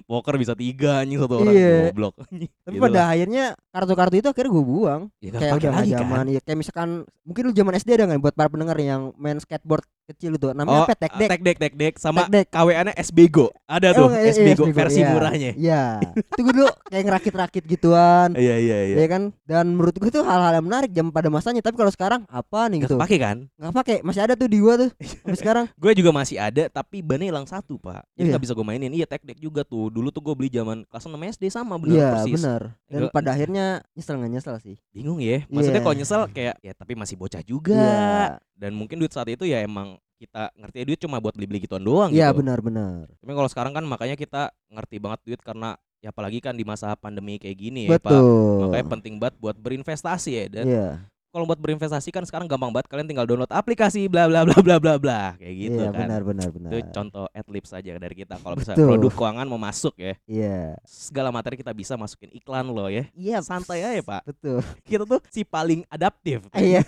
Poker 0.04 0.34
bisa 0.36 0.54
tiga 0.54 1.02
anjing 1.02 1.18
satu 1.18 1.42
orang 1.42 1.52
Iya. 1.52 1.90
goblok. 1.90 2.14
Anjing. 2.26 2.50
Tapi 2.62 2.74
Gitu 2.74 2.82
pada 2.82 2.94
lah. 2.96 3.06
akhirnya 3.10 3.44
kartu-kartu 3.70 4.14
itu 4.16 4.28
akhirnya 4.28 4.50
gue 4.50 4.64
buang. 4.64 5.02
Ya, 5.18 5.30
kayak 5.32 5.54
udah 5.56 5.70
lagi 5.72 5.90
kan. 5.90 6.00
zaman 6.00 6.24
ya 6.28 6.40
kayak 6.40 6.58
misalkan 6.58 6.88
mungkin 7.22 7.42
lu 7.44 7.52
zaman 7.52 7.72
SD 7.74 7.88
ada 7.92 8.04
nggak 8.06 8.22
buat 8.22 8.34
para 8.34 8.48
pendengar 8.48 8.78
yang 8.78 9.10
main 9.16 9.38
skateboard 9.38 9.84
kecil 10.06 10.30
itu 10.32 10.46
namanya 10.48 10.70
Oh, 10.72 10.84
apa 10.84 10.94
tek 10.94 11.12
dek 11.12 11.28
tek 11.28 11.40
dek 11.42 11.56
tek 11.58 11.74
dek 11.74 11.94
sama 11.96 12.24
Tek 12.24 12.30
dek. 12.32 12.46
KWA-nya 12.48 12.92
SBGO. 12.96 13.50
Ada 13.66 13.88
tuh 13.90 14.06
Emang, 14.06 14.14
iya, 14.14 14.22
iya, 14.22 14.32
SBGO 14.32 14.64
SBGO, 14.64 14.74
versi 14.74 15.00
iya. 15.00 15.08
murahnya. 15.10 15.50
Iya. 15.52 15.82
itu 16.14 16.40
gue 16.40 16.54
dulu 16.54 16.68
kayak 16.86 17.02
ngerakit-rakit 17.04 17.62
gituan. 17.66 18.28
Iya 18.32 18.56
iya 18.56 18.78
iya. 18.86 18.96
ya 18.96 19.06
kan 19.06 19.22
dan 19.42 19.66
menurut 19.68 19.92
gue 19.92 20.06
itu 20.06 20.20
hal-hal 20.20 20.52
yang 20.52 20.64
menarik 20.64 20.90
jam 20.90 21.10
pada 21.10 21.26
masanya 21.26 21.58
tapi 21.58 21.74
kalau 21.74 21.90
sekarang 21.90 22.22
apa 22.26 22.60
nih 22.66 22.78
Gak 22.78 22.84
gitu 22.84 22.94
kepake 22.96 23.16
kan? 23.18 23.36
nggak 23.52 23.72
pakai 23.74 23.96
masih 24.00 24.20
ada 24.22 24.34
tuh 24.34 24.46
di 24.46 24.58
gua 24.58 24.74
tuh 24.76 24.90
sampai 25.20 25.36
sekarang 25.36 25.64
Gue 25.74 25.92
juga 25.92 26.10
masih 26.10 26.36
ada 26.36 26.62
tapi 26.66 27.02
bannya 27.02 27.26
hilang 27.26 27.44
satu 27.44 27.76
pak. 27.76 28.06
Jadi 28.12 28.22
Iya. 28.22 28.30
nggak 28.30 28.42
bisa 28.42 28.52
gue 28.52 28.64
mainin. 28.64 28.90
Iya 28.90 29.06
tek 29.06 29.22
dek 29.22 29.38
juga 29.38 29.62
tuh. 29.62 29.90
Dulu 29.90 30.08
tuh 30.08 30.22
gue 30.22 30.34
beli 30.34 30.48
zaman 30.48 30.86
kelas 30.86 31.04
6 31.04 31.18
SD 31.34 31.44
sama 31.48 31.74
bener 31.76 31.96
iya 31.96 32.08
persis. 32.14 32.38
benar 32.38 32.62
dan 32.86 33.00
Enggak. 33.02 33.12
pada 33.12 33.28
akhirnya 33.32 33.64
nyesel 33.92 34.14
nggak 34.16 34.32
nyesel 34.32 34.56
sih 34.60 34.76
Bingung 34.88 35.18
ya. 35.18 35.42
Maksudnya 35.48 35.74
Iya. 35.74 35.84
kalau 35.84 35.96
nyesel 35.96 36.20
kayak 36.30 36.54
ya 36.60 36.72
tapi 36.72 36.92
masih 36.94 37.16
bocah 37.16 37.42
juga. 37.42 38.38
Dan 38.56 38.72
mungkin 38.72 38.96
duit 38.96 39.12
saat 39.12 39.28
itu 39.28 39.44
ya 39.44 39.60
emang 39.60 40.00
kita 40.16 40.48
ngerti 40.56 40.78
duit 40.88 41.00
cuma 41.04 41.20
buat 41.20 41.36
beli-beli 41.36 41.68
gituan 41.68 41.84
doang 41.84 42.08
iya 42.08 42.32
gitu. 42.32 42.40
benar 42.40 42.64
benar 42.64 43.04
Tapi 43.20 43.32
kalau 43.36 43.48
sekarang 43.52 43.72
kan 43.76 43.84
makanya 43.84 44.16
kita 44.16 44.48
ngerti 44.72 44.96
banget 44.96 45.20
duit 45.28 45.40
karena 45.44 45.76
ya 46.00 46.08
apalagi 46.08 46.40
kan 46.40 46.56
di 46.56 46.64
masa 46.64 46.96
pandemi 46.96 47.36
kayak 47.36 47.56
gini 47.60 47.84
ya 47.84 48.00
Pak. 48.00 48.16
Makanya 48.64 48.86
penting 48.96 49.20
banget 49.20 49.36
buat 49.36 49.56
berinvestasi 49.60 50.30
ya 50.32 50.44
dan 50.48 50.64
iya 50.64 50.88
kalau 51.36 51.44
buat 51.44 51.60
berinvestasi 51.60 52.08
kan 52.08 52.24
sekarang 52.24 52.48
gampang 52.48 52.72
banget 52.72 52.88
kalian 52.88 53.04
tinggal 53.04 53.28
download 53.28 53.52
aplikasi 53.52 54.08
bla 54.08 54.24
bla 54.24 54.48
bla 54.48 54.56
bla 54.56 54.76
bla 54.80 54.94
bla 54.96 55.20
kayak 55.36 55.52
gitu 55.68 55.76
iya 55.84 55.92
kan. 55.92 56.00
benar 56.08 56.20
benar 56.24 56.48
benar 56.48 56.70
Itu 56.72 56.78
contoh 56.96 57.28
adlibs 57.36 57.68
saja 57.68 57.92
dari 57.92 58.16
kita 58.16 58.40
kalau 58.40 58.56
misalnya 58.56 58.80
Betul. 58.80 58.90
produk 58.96 59.12
keuangan 59.12 59.44
mau 59.44 59.60
masuk 59.60 59.92
ya. 60.00 60.16
iya 60.24 60.80
Segala 60.88 61.28
materi 61.28 61.60
kita 61.60 61.76
bisa 61.76 61.92
masukin 62.00 62.32
iklan 62.32 62.64
loh 62.64 62.88
ya. 62.88 63.04
iya 63.12 63.44
Santai 63.44 63.84
aja, 63.84 64.00
Pak. 64.00 64.24
betul 64.24 64.64
Kita 64.80 65.04
tuh 65.04 65.20
si 65.28 65.44
paling 65.44 65.84
adaptif. 65.92 66.48
iya 66.56 66.80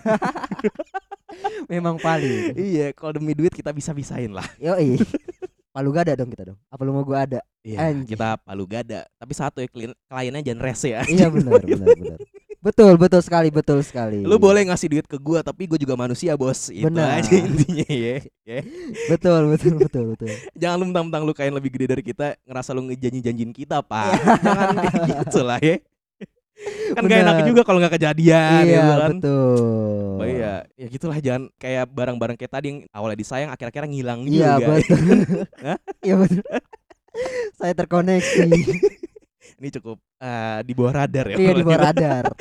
memang 1.69 2.01
paling 2.01 2.57
iya, 2.57 2.97
kalau 2.97 3.21
demi 3.21 3.37
duit 3.37 3.53
kita 3.53 3.69
bisa-bisain 3.69 4.33
lah. 4.33 4.49
yo 4.57 4.73
palu 5.69 5.93
gada 5.93 6.17
dong 6.17 6.33
kita 6.33 6.51
dong 6.51 6.59
apa 6.73 6.81
lu 6.83 6.97
mau 6.97 7.05
gua 7.05 7.29
ada 7.29 7.41
Iya, 7.69 7.93
Anjing. 7.93 8.17
kita 8.17 8.41
palu 8.41 8.65
gada. 8.65 9.05
Tapi 9.21 9.33
satu 9.37 9.61
ya 9.61 9.69
klien, 9.69 9.93
kliennya 10.09 10.41
jangan 10.41 10.63
rese 10.65 10.89
ya. 10.97 11.05
iya 11.05 11.29
benar 11.29 11.61
benar 11.69 11.93
benar 11.93 12.19
betul 12.59 12.99
betul 12.99 13.23
sekali 13.23 13.49
betul 13.49 13.79
sekali 13.81 14.27
Lu 14.27 14.37
boleh 14.37 14.67
ngasih 14.67 14.89
duit 14.91 15.07
ke 15.07 15.15
gua 15.17 15.41
tapi 15.41 15.65
gua 15.65 15.79
juga 15.79 15.95
manusia, 15.95 16.35
Bos. 16.35 16.69
Itu 16.69 16.91
Benar. 16.91 17.23
aja 17.23 17.33
intinya 17.47 17.87
ya. 17.87 18.19
Ya. 18.43 18.61
betul 19.07 19.53
betul 19.53 19.75
betul 19.79 20.05
betul 20.13 20.29
Jangan 20.61 20.77
lu 20.77 20.85
mentang-mentang 20.91 21.23
lu 21.23 21.33
kayak 21.33 21.53
lebih 21.55 21.71
gede 21.71 21.87
dari 21.89 22.03
kita, 22.03 22.35
ngerasa 22.43 22.71
lu 22.73 22.89
ngejanji-janjin 22.89 23.51
kita, 23.53 23.79
Pak. 23.81 24.11
Jangan 24.45 24.69
kayak 24.77 24.99
gitu 25.07 25.41
lah 25.47 25.61
ya. 25.63 25.77
Kan 26.91 27.07
gak 27.07 27.23
enak 27.23 27.47
juga 27.47 27.63
kalau 27.63 27.79
nggak 27.79 27.95
kejadian 27.95 28.67
iya 28.67 28.83
gitu 28.83 28.95
kan. 28.99 29.11
betul 29.15 30.19
Oh 30.19 30.27
iya, 30.27 30.67
ya 30.75 30.87
gitulah 30.91 31.19
jangan 31.23 31.43
kayak 31.55 31.87
barang-barang 31.87 32.35
kayak 32.35 32.51
tadi 32.51 32.67
yang 32.67 32.79
awalnya 32.91 33.15
disayang 33.15 33.55
akhir-akhirnya 33.55 33.87
ngilang 33.87 34.27
Iya 34.27 34.59
juga. 34.59 34.67
betul. 34.75 34.99
Hah? 35.63 35.79
Iya 36.03 36.15
betul. 36.19 36.43
Saya 37.55 37.73
terkoneksi. 37.79 38.51
Ini 39.55 39.69
cukup 39.79 40.03
eh, 40.19 40.59
di 40.67 40.73
bawah 40.75 40.93
radar 41.05 41.27
ya. 41.33 41.37
iya 41.39 41.53
di 41.55 41.65
bawah 41.65 41.81
radar. 41.91 42.25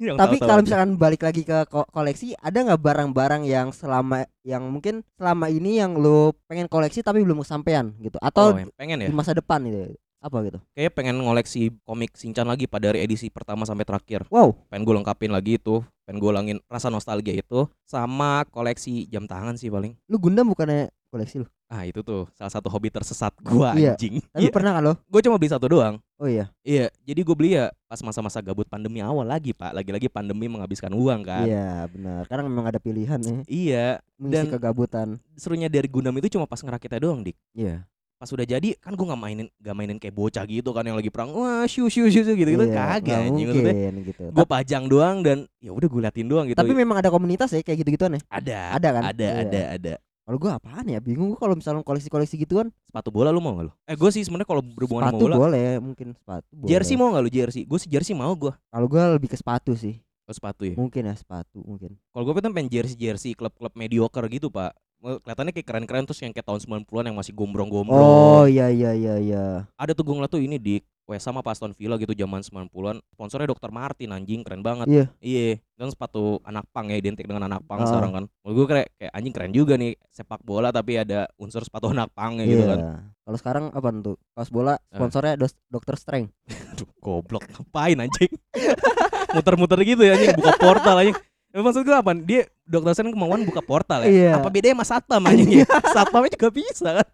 Yang 0.00 0.16
Tapi 0.18 0.36
kalau 0.42 0.60
aja. 0.60 0.64
misalkan 0.66 0.90
balik 0.98 1.22
lagi 1.22 1.42
ke 1.46 1.58
ko- 1.70 1.88
koleksi, 1.90 2.34
ada 2.38 2.58
nggak 2.62 2.80
barang-barang 2.80 3.42
yang 3.46 3.70
selama 3.70 4.26
yang 4.42 4.66
mungkin 4.66 5.06
selama 5.18 5.46
ini 5.50 5.78
yang 5.78 5.94
lo 5.98 6.34
pengen 6.50 6.66
koleksi 6.66 7.02
tapi 7.02 7.22
belum 7.22 7.42
kesampaian 7.42 7.94
gitu 8.02 8.18
oh, 8.18 8.26
atau 8.26 8.54
yang 8.54 8.72
pengen 8.74 8.98
ya. 9.06 9.08
di 9.10 9.14
masa 9.14 9.34
depan 9.34 9.62
gitu. 9.66 9.94
Apa 10.24 10.40
gitu? 10.40 10.58
Kayak 10.72 10.96
pengen 10.96 11.20
ngoleksi 11.20 11.68
komik 11.84 12.16
Shinchan 12.16 12.48
lagi 12.48 12.64
pada 12.64 12.88
dari 12.88 13.04
edisi 13.04 13.28
pertama 13.28 13.68
sampai 13.68 13.84
terakhir. 13.84 14.24
Wow. 14.32 14.56
Pengen 14.72 14.88
gue 14.88 14.94
lengkapin 14.96 15.28
lagi 15.28 15.60
itu, 15.60 15.84
pengen 16.08 16.16
gue 16.16 16.30
ulangin 16.32 16.58
rasa 16.64 16.88
nostalgia 16.88 17.36
itu 17.36 17.68
sama 17.84 18.48
koleksi 18.48 19.04
jam 19.12 19.28
tangan 19.28 19.60
sih 19.60 19.68
paling. 19.68 19.92
Lu 20.08 20.16
Gundam 20.16 20.48
bukannya 20.48 20.88
koleksi 21.12 21.44
lu? 21.44 21.46
Ah 21.74 21.82
itu 21.82 22.06
tuh 22.06 22.30
salah 22.30 22.48
satu 22.48 22.70
hobi 22.70 22.86
tersesat 22.86 23.34
gua 23.42 23.74
Iya. 23.74 23.98
anjing. 23.98 24.22
Tapi 24.30 24.46
Iya. 24.46 24.54
pernah 24.54 24.70
kan 24.70 24.82
lo? 24.84 24.94
Gue 25.10 25.18
cuma 25.20 25.34
beli 25.34 25.50
satu 25.50 25.66
doang. 25.66 25.98
Oh 26.14 26.30
iya. 26.30 26.46
Iya, 26.62 26.86
jadi 27.02 27.20
gue 27.20 27.34
beli 27.34 27.58
ya 27.58 27.74
pas 27.84 27.98
masa-masa 27.98 28.38
gabut 28.38 28.62
pandemi 28.64 29.02
awal 29.02 29.26
lagi 29.26 29.50
pak. 29.50 29.74
Lagi-lagi 29.74 30.06
pandemi 30.06 30.46
menghabiskan 30.46 30.94
uang 30.94 31.26
kan. 31.26 31.42
Iya, 31.42 31.90
benar. 31.90 32.30
Karena 32.30 32.46
memang 32.46 32.64
ada 32.64 32.78
pilihan 32.78 33.18
nih 33.18 33.42
Iya, 33.44 33.86
mengisi 34.14 34.38
Dan- 34.38 34.54
kegabutan. 34.54 35.08
serunya 35.34 35.66
dari 35.66 35.90
Gundam 35.90 36.14
itu 36.14 36.30
cuma 36.30 36.46
pas 36.46 36.62
ngerakitnya 36.62 37.02
doang 37.02 37.26
dik. 37.26 37.34
Iya. 37.52 37.82
Pas 38.14 38.30
udah 38.30 38.46
jadi 38.46 38.78
kan 38.78 38.94
gue 38.94 39.04
nggak 39.04 39.20
mainin 39.20 39.46
nggak 39.58 39.74
mainin 39.74 39.98
kayak 39.98 40.14
bocah 40.14 40.46
gitu 40.46 40.70
kan 40.70 40.80
yang 40.80 40.94
lagi 40.94 41.10
perang 41.10 41.34
wah 41.34 41.66
shu 41.66 41.90
shu 41.90 42.06
shu 42.06 42.22
gitu 42.22 42.46
gitu 42.46 42.62
Iya, 42.62 43.02
kagak 43.02 43.18
anjing 43.26 43.48
mungkin 43.50 43.94
gitu. 44.06 44.22
Gue 44.30 44.46
pajang 44.46 44.86
doang 44.86 45.20
dan 45.20 45.50
ya 45.58 45.74
udah 45.74 45.88
gue 45.90 46.00
liatin 46.00 46.30
doang 46.30 46.46
gitu. 46.46 46.54
Tapi 46.54 46.70
memang 46.72 47.02
ada 47.02 47.10
komunitas 47.10 47.50
ya 47.50 47.60
kayak 47.60 47.82
gitu-gituan 47.82 48.14
ya. 48.14 48.20
ada, 48.30 48.58
Ada 48.78 48.88
kan? 48.94 49.02
ada, 49.10 49.26
Iya. 49.26 49.42
ada, 49.42 49.62
ada. 49.74 49.94
Kalau 50.24 50.40
gua 50.40 50.56
apaan 50.56 50.88
ya? 50.88 51.04
Bingung 51.04 51.36
gua 51.36 51.38
kalau 51.38 51.52
misalnya 51.52 51.84
koleksi-koleksi 51.84 52.40
gituan. 52.40 52.72
Sepatu 52.88 53.12
bola 53.12 53.28
lu 53.28 53.44
mau 53.44 53.52
gak 53.60 53.68
lu? 53.68 53.72
Eh 53.84 53.92
gue 53.92 54.08
sih 54.08 54.24
sebenarnya 54.24 54.48
kalau 54.48 54.62
berhubungan 54.64 55.04
sama 55.04 55.12
Sepatu 55.12 55.24
bola, 55.28 55.36
boleh, 55.36 55.70
mungkin 55.84 56.06
sepatu 56.16 56.48
boleh. 56.56 56.68
jersey 56.72 56.94
mau 56.96 57.12
gak 57.12 57.24
lu 57.28 57.30
jersey? 57.30 57.62
Gue 57.68 57.76
sih 57.76 57.90
jersey 57.92 58.16
mau 58.16 58.32
gue. 58.32 58.52
Kalau 58.72 58.86
gua 58.88 59.20
lebih 59.20 59.28
ke 59.28 59.36
sepatu 59.36 59.76
sih. 59.76 60.00
Oh, 60.24 60.32
sepatu 60.32 60.64
ya. 60.64 60.72
Mungkin 60.80 61.04
ya 61.04 61.12
sepatu, 61.12 61.60
mungkin. 61.60 62.00
Kalau 62.08 62.24
gue 62.24 62.32
pengen 62.40 62.56
pengen 62.56 62.72
jersey 62.72 62.96
jersey 62.96 63.36
klub-klub 63.36 63.76
mediocre 63.76 64.24
gitu 64.32 64.48
pak. 64.48 64.72
Kelihatannya 65.04 65.52
kayak 65.52 65.68
keren-keren 65.68 66.04
terus 66.08 66.24
yang 66.24 66.32
kayak 66.32 66.48
tahun 66.48 66.60
90-an 66.64 67.04
yang 67.12 67.16
masih 67.16 67.36
gombrong-gombrong. 67.36 67.92
Oh 67.92 68.44
iya 68.48 68.72
iya 68.72 68.96
iya 68.96 69.14
iya. 69.20 69.44
Ada 69.76 69.92
tuh 69.92 70.00
gue 70.02 70.14
ngeliat 70.16 70.32
tuh 70.32 70.40
ini 70.40 70.56
di 70.56 70.80
West 71.04 71.28
sama 71.28 71.44
pas 71.44 71.52
Aston 71.52 71.76
Villa 71.76 72.00
gitu 72.00 72.16
zaman 72.16 72.40
90-an. 72.40 72.96
Sponsornya 73.12 73.52
Dr. 73.52 73.68
Martin 73.68 74.16
anjing 74.16 74.40
keren 74.40 74.64
banget. 74.64 74.88
Iya. 74.88 75.04
Iya, 75.20 75.60
kan 75.76 75.92
sepatu 75.92 76.40
anak 76.40 76.64
pang 76.72 76.88
ya 76.88 76.96
identik 76.96 77.28
dengan 77.28 77.44
anak 77.44 77.60
pang 77.68 77.84
Ah. 77.84 77.86
sekarang 77.86 78.16
kan. 78.16 78.24
Menurut 78.40 78.56
gue 78.56 78.66
kayak, 78.72 78.88
kayak 78.96 79.12
anjing 79.12 79.34
keren 79.36 79.52
juga 79.52 79.76
nih 79.76 79.92
sepak 80.08 80.40
bola 80.40 80.72
tapi 80.72 80.96
ada 80.96 81.28
unsur 81.36 81.60
sepatu 81.60 81.92
anak 81.92 82.08
pang 82.16 82.40
ya 82.40 82.48
gitu 82.48 82.64
Iya. 82.64 82.72
kan. 82.72 82.78
Kalau 83.20 83.36
sekarang 83.36 83.64
apa 83.76 83.88
tuh? 84.00 84.16
Kaos 84.32 84.48
bola 84.48 84.80
sponsornya 84.88 85.36
dos 85.36 85.52
Dokter 85.68 86.00
Strength. 86.00 86.32
Aduh, 86.72 86.88
goblok 87.04 87.44
ngapain 87.52 88.00
anjing? 88.00 88.32
Muter-muter 89.36 89.78
gitu 89.84 90.00
ya 90.00 90.16
anjing 90.16 90.32
buka 90.40 90.56
portal 90.56 91.04
anjing. 91.04 91.16
Ya, 91.54 91.62
maksud 91.62 91.86
gue 91.86 91.94
apa? 91.94 92.10
Dia 92.18 92.50
dokter 92.66 92.98
Sen 92.98 93.14
kemauan 93.14 93.46
buka 93.46 93.62
portal 93.62 94.02
ya. 94.02 94.10
Iya. 94.10 94.30
Apa 94.42 94.50
bedanya 94.50 94.74
sama 94.74 94.86
satpam 94.90 95.22
anjing 95.22 95.62
ya? 95.62 95.66
Satpamnya 95.86 96.34
juga 96.34 96.50
bisa 96.50 96.88
kan? 96.98 97.08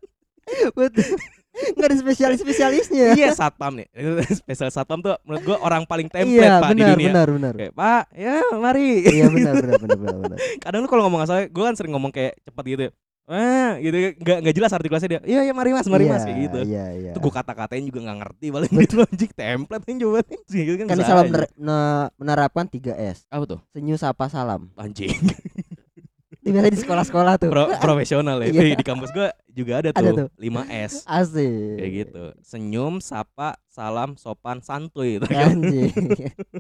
Betul. 0.73 1.21
Enggak 1.51 1.93
ada 1.93 1.97
spesialis-spesialisnya. 1.99 3.07
iya 3.15 3.37
satpam 3.37 3.77
nih. 3.77 3.87
Spesial 4.41 4.73
satpam 4.73 5.05
tuh 5.05 5.13
menurut 5.29 5.43
gua 5.45 5.57
orang 5.61 5.85
paling 5.85 6.09
template 6.09 6.41
Iya, 6.41 6.57
pak 6.57 6.73
di 6.73 6.81
benar 6.81 6.89
dunia. 6.97 7.09
benar 7.13 7.29
benar. 7.29 7.53
Kayak 7.53 7.73
Pak, 7.77 8.03
ya 8.17 8.35
mari. 8.57 8.89
Iya 9.05 9.27
benar 9.29 9.53
benar 9.59 9.77
benar 9.77 9.99
benar. 9.99 10.17
benar. 10.25 10.39
Kadang 10.65 10.81
lu 10.81 10.89
kalau 10.89 11.03
ngomong 11.05 11.21
asal, 11.21 11.45
gua 11.53 11.65
kan 11.69 11.77
sering 11.77 11.93
ngomong 11.93 12.09
kayak 12.09 12.41
cepet 12.41 12.65
gitu. 12.65 12.83
Ah, 13.31 13.79
gitu 13.79 13.95
nggak 13.95 14.39
nggak 14.43 14.55
jelas 14.59 14.75
artikulasinya 14.75 15.11
dia. 15.15 15.21
Iya 15.23 15.41
iya 15.47 15.55
mari 15.55 15.71
mas, 15.71 15.87
mari 15.87 16.11
mas 16.11 16.21
Iya, 16.21 16.27
kayak 16.27 16.39
gitu. 16.51 16.59
Iya 16.67 16.87
iya. 16.99 17.11
Itu 17.15 17.19
gua 17.23 17.33
kata-katain 17.39 17.87
juga 17.87 18.03
nggak 18.03 18.19
ngerti 18.27 18.47
paling 18.51 18.71
gitu 18.75 18.95
anjing 19.07 19.31
template 19.31 19.85
yang. 19.87 19.99
Kayak 20.03 20.65
gitu 20.67 20.77
kan, 20.83 20.87
kan 20.91 20.99
aja. 20.99 21.15
mener- 21.23 21.53
ne- 21.55 22.11
menerapkan 22.19 22.67
3S. 22.67 23.31
Apa 23.31 23.45
tuh? 23.47 23.61
Senyum 23.71 23.95
sapa 23.95 24.27
salam. 24.27 24.67
Anjing. 24.75 25.15
Biasanya 26.41 26.73
di 26.75 26.81
sekolah-sekolah 26.83 27.33
tuh. 27.39 27.51
Pro- 27.55 27.71
profesional 27.79 28.43
ya. 28.43 28.51
Iya. 28.51 28.61
Wih, 28.67 28.75
di 28.75 28.83
kampus 28.83 29.15
gua 29.15 29.31
juga 29.47 29.79
ada 29.79 29.95
Ada 29.95 30.11
tuh, 30.11 30.17
tuh. 30.27 30.29
5S. 30.35 31.07
Asik. 31.07 31.77
Kayak 31.79 31.91
gitu. 31.95 32.25
Senyum, 32.43 32.99
sapa, 32.99 33.55
salam, 33.71 34.19
sopan, 34.19 34.59
santuy 34.59 35.23
gitu 35.23 35.31
kan. 35.31 35.55
Anjing. 35.55 35.95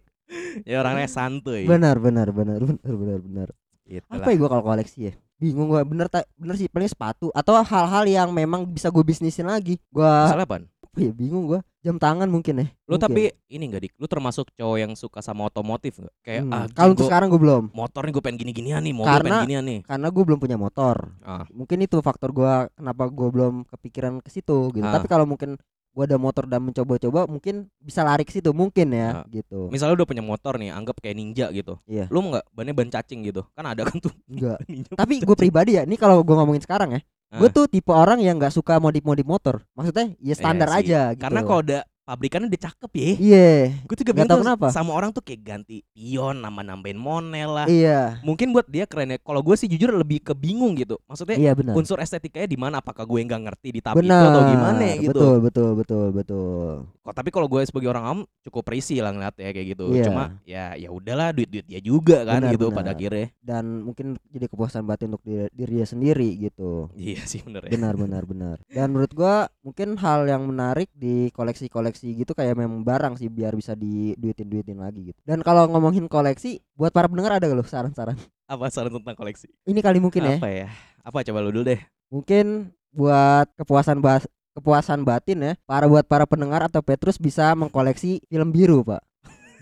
ya 0.70 0.78
orangnya 0.78 1.10
santuy. 1.10 1.66
benar 1.66 1.98
benar 1.98 2.30
benar 2.30 2.62
benar 2.62 2.94
benar 2.94 3.18
benar. 3.18 3.48
Gitu 3.90 4.06
Apa 4.06 4.30
ya 4.30 4.36
gua 4.36 4.48
kalau 4.48 4.64
koleksi 4.64 5.10
ya? 5.10 5.12
Bingung 5.36 5.66
gua 5.66 5.82
bener 5.82 6.06
tak 6.06 6.30
bener 6.36 6.54
sih 6.54 6.68
paling 6.68 6.86
sepatu 6.86 7.32
atau 7.32 7.58
hal-hal 7.58 8.04
yang 8.04 8.28
memang 8.30 8.62
bisa 8.64 8.86
gue 8.86 9.02
bisnisin 9.02 9.44
lagi. 9.44 9.82
Gua 9.90 10.30
apaan? 10.30 10.70
apa 10.80 10.98
ya 10.98 11.10
bingung 11.10 11.46
gua. 11.46 11.60
Jam 11.80 11.96
tangan 11.96 12.26
mungkin 12.26 12.60
ya. 12.60 12.66
Lu 12.84 12.94
Mungkin. 12.94 13.00
tapi 13.00 13.22
ini 13.48 13.64
enggak 13.64 13.82
dik, 13.82 13.92
lu 13.96 14.04
termasuk 14.04 14.52
cowok 14.52 14.76
yang 14.76 14.92
suka 14.92 15.18
sama 15.18 15.48
otomotif 15.48 15.96
enggak? 15.96 16.12
Kayak 16.20 16.42
Hmm. 16.44 16.52
ah 16.52 16.66
kalau 16.68 16.92
untuk 16.92 17.08
sekarang 17.08 17.32
gue 17.32 17.40
belum 17.40 17.64
motor 17.72 18.02
nih 18.04 18.12
gue 18.12 18.20
pengen 18.20 18.38
gini-ginian 18.38 18.82
nih, 18.82 18.92
mobil 18.92 19.08
Karena- 19.08 19.24
pengen 19.32 19.46
ginian 19.48 19.64
nih. 19.64 19.80
karena 19.88 20.06
gue 20.06 20.22
belum 20.22 20.38
punya 20.38 20.56
motor. 20.56 20.96
Ah. 21.24 21.48
Mungkin 21.48 21.78
itu 21.80 21.96
faktor 22.00 22.30
gua 22.30 22.68
kenapa 22.70 23.08
gue 23.08 23.28
belum 23.32 23.64
kepikiran 23.64 24.20
ke 24.20 24.28
situ 24.28 24.68
gitu. 24.70 24.84
Ah. 24.84 24.92
Tapi 24.92 25.08
kalau 25.08 25.24
mungkin 25.24 25.56
gua 25.90 26.06
ada 26.06 26.16
motor 26.16 26.46
dan 26.46 26.62
mencoba-coba 26.62 27.26
mungkin 27.26 27.66
bisa 27.76 28.00
lari 28.00 28.22
ke 28.22 28.30
situ 28.30 28.50
mungkin 28.50 28.90
ya 28.90 29.20
Ah. 29.20 29.24
gitu. 29.28 29.66
Misalnya 29.68 29.92
lu 29.92 29.98
udah 29.98 30.08
punya 30.08 30.22
motor 30.22 30.54
nih, 30.54 30.70
anggap 30.70 30.96
kayak 30.98 31.14
ninja 31.14 31.50
gitu. 31.50 31.76
Iya. 31.84 32.06
Lu 32.08 32.22
enggak 32.22 32.46
bannya 32.50 32.72
ban 32.72 32.88
cacing 32.88 33.20
gitu. 33.24 33.42
Kan 33.52 33.66
ada 33.66 33.82
kan 33.82 33.98
tuh 33.98 34.14
Enggak. 34.24 34.58
Tapi 35.00 35.14
gue 35.18 35.36
pribadi 35.36 35.74
ya, 35.74 35.82
ini 35.82 35.94
kalau 35.94 36.22
gue 36.22 36.30
ngomongin 36.32 36.62
sekarang 36.62 36.94
ya, 36.94 37.00
gue 37.32 37.48
Ah. 37.48 37.52
tuh 37.52 37.66
tipe 37.66 37.90
orang 37.90 38.22
yang 38.22 38.38
nggak 38.38 38.50
suka 38.50 38.78
modif-modif 38.78 39.26
motor. 39.26 39.66
Maksudnya 39.74 40.14
ya 40.16 40.34
standar 40.34 40.70
Iya 40.70 40.74
sih. 40.74 40.82
aja 40.86 41.00
gitu. 41.10 41.20
Karena 41.20 41.40
kalau 41.42 41.60
udah 41.60 41.80
pabrikannya 42.10 42.50
udah 42.50 42.62
cakep 42.66 42.90
ya. 42.98 43.10
Iya. 43.22 43.50
Gue 43.86 43.94
juga 44.02 44.10
bingung 44.18 44.30
tahu 44.34 44.42
tuh 44.42 44.46
kenapa. 44.50 44.66
sama 44.74 44.90
orang 44.98 45.10
tuh 45.14 45.22
kayak 45.22 45.40
ganti 45.46 45.86
pion, 45.94 46.42
nama 46.42 46.60
nambahin 46.66 46.98
monel 46.98 47.50
lah. 47.62 47.66
Iya. 47.70 48.18
Mungkin 48.26 48.50
buat 48.50 48.66
dia 48.66 48.90
keren 48.90 49.14
ya. 49.14 49.18
Kalau 49.22 49.46
gue 49.46 49.54
sih 49.54 49.70
jujur 49.70 49.94
lebih 49.94 50.18
ke 50.18 50.34
bingung 50.34 50.74
gitu. 50.74 50.98
Maksudnya 51.06 51.38
Iya 51.38 51.52
benar. 51.54 51.78
unsur 51.78 52.02
estetikanya 52.02 52.50
di 52.50 52.58
mana? 52.58 52.82
Apakah 52.82 53.06
gue 53.06 53.22
nggak 53.22 53.42
ngerti 53.46 53.68
di 53.70 53.78
itu 53.78 53.94
Benar. 53.94 54.26
atau 54.26 54.42
gimana 54.50 54.86
gitu? 54.98 55.14
Betul, 55.14 55.34
betul, 55.38 55.70
betul, 55.78 56.06
betul. 56.10 56.70
Kok 57.06 57.14
tapi 57.14 57.30
kalau 57.30 57.46
gue 57.46 57.62
sebagai 57.62 57.88
orang 57.94 58.04
awam 58.04 58.20
cukup 58.42 58.64
risih 58.74 59.06
lah 59.06 59.14
ngeliat 59.14 59.34
ya 59.38 59.50
kayak 59.54 59.66
gitu. 59.78 59.86
Iya. 59.94 60.04
Cuma 60.10 60.24
ya 60.42 60.64
ya 60.74 60.88
udahlah 60.90 61.30
duit-duit 61.30 61.64
dia 61.70 61.78
juga 61.78 62.26
kan 62.26 62.42
Benar, 62.42 62.52
gitu 62.58 62.66
benar. 62.74 62.78
pada 62.82 62.90
akhirnya. 62.98 63.26
Dan 63.38 63.64
mungkin 63.86 64.18
jadi 64.34 64.50
kepuasan 64.50 64.82
batin 64.82 65.14
untuk 65.14 65.22
diri, 65.22 65.46
diri 65.54 65.72
dia 65.78 65.86
sendiri 65.86 66.30
gitu. 66.42 66.90
Iya 66.98 67.22
sih 67.22 67.40
bener 67.46 67.70
ya. 67.70 67.78
Benar, 67.78 67.94
benar, 67.94 68.22
benar. 68.26 68.56
Dan 68.66 68.90
menurut 68.90 69.12
gua 69.14 69.46
mungkin 69.62 69.94
hal 70.02 70.26
yang 70.26 70.42
menarik 70.50 70.90
di 70.96 71.30
koleksi-koleksi 71.30 71.99
gitu 72.00 72.32
kayak 72.32 72.56
memang 72.56 72.80
barang 72.80 73.20
sih 73.20 73.28
biar 73.28 73.52
bisa 73.52 73.76
diduitin-duitin 73.76 74.80
lagi 74.80 75.12
gitu. 75.12 75.20
Dan 75.22 75.44
kalau 75.44 75.68
ngomongin 75.68 76.08
koleksi, 76.08 76.64
buat 76.72 76.90
para 76.90 77.06
pendengar 77.06 77.36
ada 77.36 77.44
gak 77.44 77.58
lo 77.58 77.64
saran-saran? 77.64 78.16
Apa 78.48 78.72
saran 78.72 78.96
tentang 78.96 79.16
koleksi? 79.16 79.52
Ini 79.68 79.80
kali 79.84 80.00
mungkin 80.00 80.24
ya. 80.24 80.36
Apa 80.40 80.48
ya? 80.48 80.68
Apa 81.04 81.20
coba 81.20 81.44
lu 81.44 81.52
dulu 81.52 81.68
deh. 81.68 81.80
Mungkin 82.08 82.72
buat 82.90 83.46
kepuasan 83.54 84.02
bahas 84.02 84.26
kepuasan 84.50 85.06
batin 85.06 85.38
ya 85.38 85.52
para 85.62 85.86
buat 85.86 86.02
para 86.02 86.26
pendengar 86.26 86.66
atau 86.66 86.82
Petrus 86.82 87.16
bisa 87.16 87.54
mengkoleksi 87.54 88.18
film 88.26 88.50
biru 88.50 88.82
pak 88.82 88.98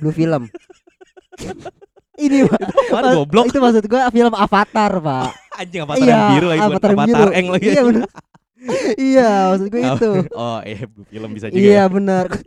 blue 0.01 0.16
film 0.16 0.48
ini 2.24 2.48
pak 2.48 2.61
goblok 3.12 3.53
itu 3.53 3.61
maksud 3.61 3.85
gua 3.85 4.09
film 4.09 4.33
Avatar 4.33 4.96
pak 4.96 5.31
anjing 5.61 5.83
avatar 5.85 6.07
yang 6.09 6.22
biru 6.33 6.46
lagi 6.48 6.61
Avatar 6.62 6.90
avatar 6.94 7.29
biru. 7.29 7.31
eng 7.37 7.46
lagi. 7.53 7.66
iya 7.68 7.81
bener 7.85 8.09
iya 8.98 9.48
maksud 9.48 9.66
gua 9.68 9.80
Oh, 9.80 9.94
itu 9.94 10.10
Oh, 10.38 10.58
eh 10.62 10.80
film 11.06 11.30
bisa 11.32 11.46
juga. 11.48 11.58
iya 11.58 11.82
benar 11.86 12.26
ya. 12.28 12.42